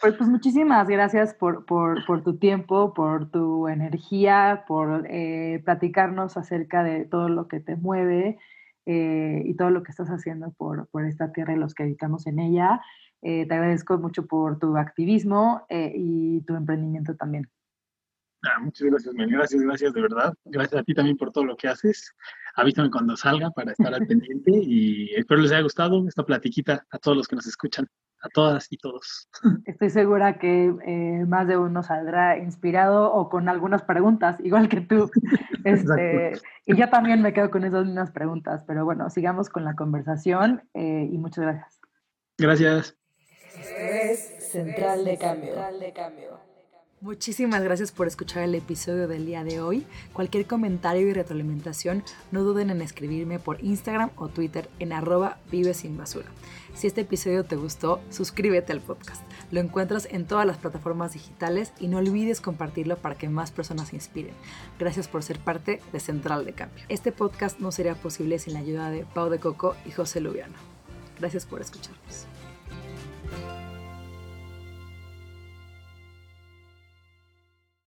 pues, 0.00 0.14
pues, 0.16 0.28
muchísimas 0.28 0.88
gracias 0.88 1.34
por, 1.34 1.64
por, 1.64 2.04
por, 2.06 2.22
tu 2.22 2.38
tiempo, 2.38 2.94
por 2.94 3.30
tu 3.30 3.68
energía, 3.68 4.64
por 4.66 5.06
eh, 5.08 5.60
platicarnos 5.64 6.36
acerca 6.36 6.82
de 6.84 7.04
todo 7.04 7.28
lo 7.28 7.48
que 7.48 7.60
te 7.60 7.76
mueve 7.76 8.38
eh, 8.86 9.42
y 9.44 9.54
todo 9.54 9.70
lo 9.70 9.82
que 9.82 9.90
estás 9.90 10.08
haciendo 10.08 10.52
por, 10.52 10.88
por, 10.88 11.04
esta 11.04 11.32
tierra 11.32 11.54
y 11.54 11.58
los 11.58 11.74
que 11.74 11.84
habitamos 11.84 12.26
en 12.26 12.38
ella. 12.38 12.80
Eh, 13.22 13.46
te 13.46 13.54
agradezco 13.54 13.98
mucho 13.98 14.26
por 14.26 14.58
tu 14.58 14.76
activismo 14.76 15.66
y 15.70 16.40
tu 16.42 16.56
emprendimiento 16.56 17.14
también. 17.14 17.48
Ah, 18.44 18.58
muchas 18.58 18.88
gracias, 18.88 19.14
Mel. 19.14 19.30
Gracias, 19.30 19.62
gracias, 19.62 19.92
de 19.92 20.02
verdad. 20.02 20.34
Gracias 20.44 20.80
a 20.80 20.84
ti 20.84 20.94
también 20.94 21.16
por 21.16 21.30
todo 21.30 21.44
lo 21.44 21.56
que 21.56 21.68
haces. 21.68 22.12
Avísame 22.54 22.90
cuando 22.90 23.16
salga 23.16 23.50
para 23.50 23.72
estar 23.72 23.94
al 23.94 24.06
pendiente 24.06 24.50
y 24.54 25.14
espero 25.14 25.40
les 25.40 25.52
haya 25.52 25.62
gustado 25.62 26.06
esta 26.06 26.24
platiquita 26.24 26.86
a 26.90 26.98
todos 26.98 27.16
los 27.16 27.28
que 27.28 27.36
nos 27.36 27.46
escuchan, 27.46 27.88
a 28.20 28.28
todas 28.28 28.66
y 28.70 28.76
todos. 28.76 29.28
Estoy 29.66 29.90
segura 29.90 30.38
que 30.38 30.74
eh, 30.86 31.24
más 31.26 31.48
de 31.48 31.56
uno 31.56 31.82
saldrá 31.82 32.38
inspirado 32.38 33.12
o 33.12 33.28
con 33.28 33.48
algunas 33.48 33.82
preguntas, 33.82 34.36
igual 34.40 34.68
que 34.68 34.80
tú. 34.80 35.10
Este, 35.64 36.32
y 36.66 36.76
yo 36.76 36.90
también 36.90 37.22
me 37.22 37.32
quedo 37.32 37.48
con 37.52 37.62
esas 37.62 37.86
mismas 37.86 38.10
preguntas, 38.10 38.64
pero 38.66 38.84
bueno, 38.84 39.08
sigamos 39.10 39.48
con 39.48 39.64
la 39.64 39.76
conversación 39.76 40.60
eh, 40.74 41.08
y 41.08 41.18
muchas 41.18 41.44
gracias. 41.44 41.80
Gracias. 42.36 42.96
es 43.78 44.50
Central 44.50 45.04
de 45.04 45.18
Cambio. 45.18 45.52
Central 45.52 45.78
de 45.78 45.92
Cambio. 45.92 46.51
Muchísimas 47.02 47.64
gracias 47.64 47.90
por 47.90 48.06
escuchar 48.06 48.44
el 48.44 48.54
episodio 48.54 49.08
del 49.08 49.26
día 49.26 49.42
de 49.42 49.60
hoy. 49.60 49.84
Cualquier 50.12 50.46
comentario 50.46 51.08
y 51.08 51.12
retroalimentación, 51.12 52.04
no 52.30 52.44
duden 52.44 52.70
en 52.70 52.80
escribirme 52.80 53.40
por 53.40 53.60
Instagram 53.60 54.10
o 54.14 54.28
Twitter 54.28 54.70
en 54.78 54.92
arroba 54.92 55.38
vive 55.50 55.74
sin 55.74 55.96
basura. 55.96 56.28
Si 56.76 56.86
este 56.86 57.00
episodio 57.00 57.44
te 57.44 57.56
gustó, 57.56 58.00
suscríbete 58.10 58.70
al 58.70 58.80
podcast. 58.80 59.20
Lo 59.50 59.58
encuentras 59.58 60.06
en 60.12 60.26
todas 60.26 60.46
las 60.46 60.58
plataformas 60.58 61.14
digitales 61.14 61.72
y 61.80 61.88
no 61.88 61.98
olvides 61.98 62.40
compartirlo 62.40 62.96
para 62.96 63.16
que 63.16 63.28
más 63.28 63.50
personas 63.50 63.88
se 63.88 63.96
inspiren. 63.96 64.34
Gracias 64.78 65.08
por 65.08 65.24
ser 65.24 65.40
parte 65.40 65.80
de 65.92 65.98
Central 65.98 66.44
de 66.44 66.52
Cambio. 66.52 66.84
Este 66.88 67.10
podcast 67.10 67.58
no 67.58 67.72
sería 67.72 67.96
posible 67.96 68.38
sin 68.38 68.52
la 68.52 68.60
ayuda 68.60 68.90
de 68.90 69.06
Pau 69.06 69.28
de 69.28 69.40
Coco 69.40 69.74
y 69.84 69.90
José 69.90 70.20
Lubiano. 70.20 70.54
Gracias 71.18 71.46
por 71.46 71.60
escucharnos. 71.60 72.28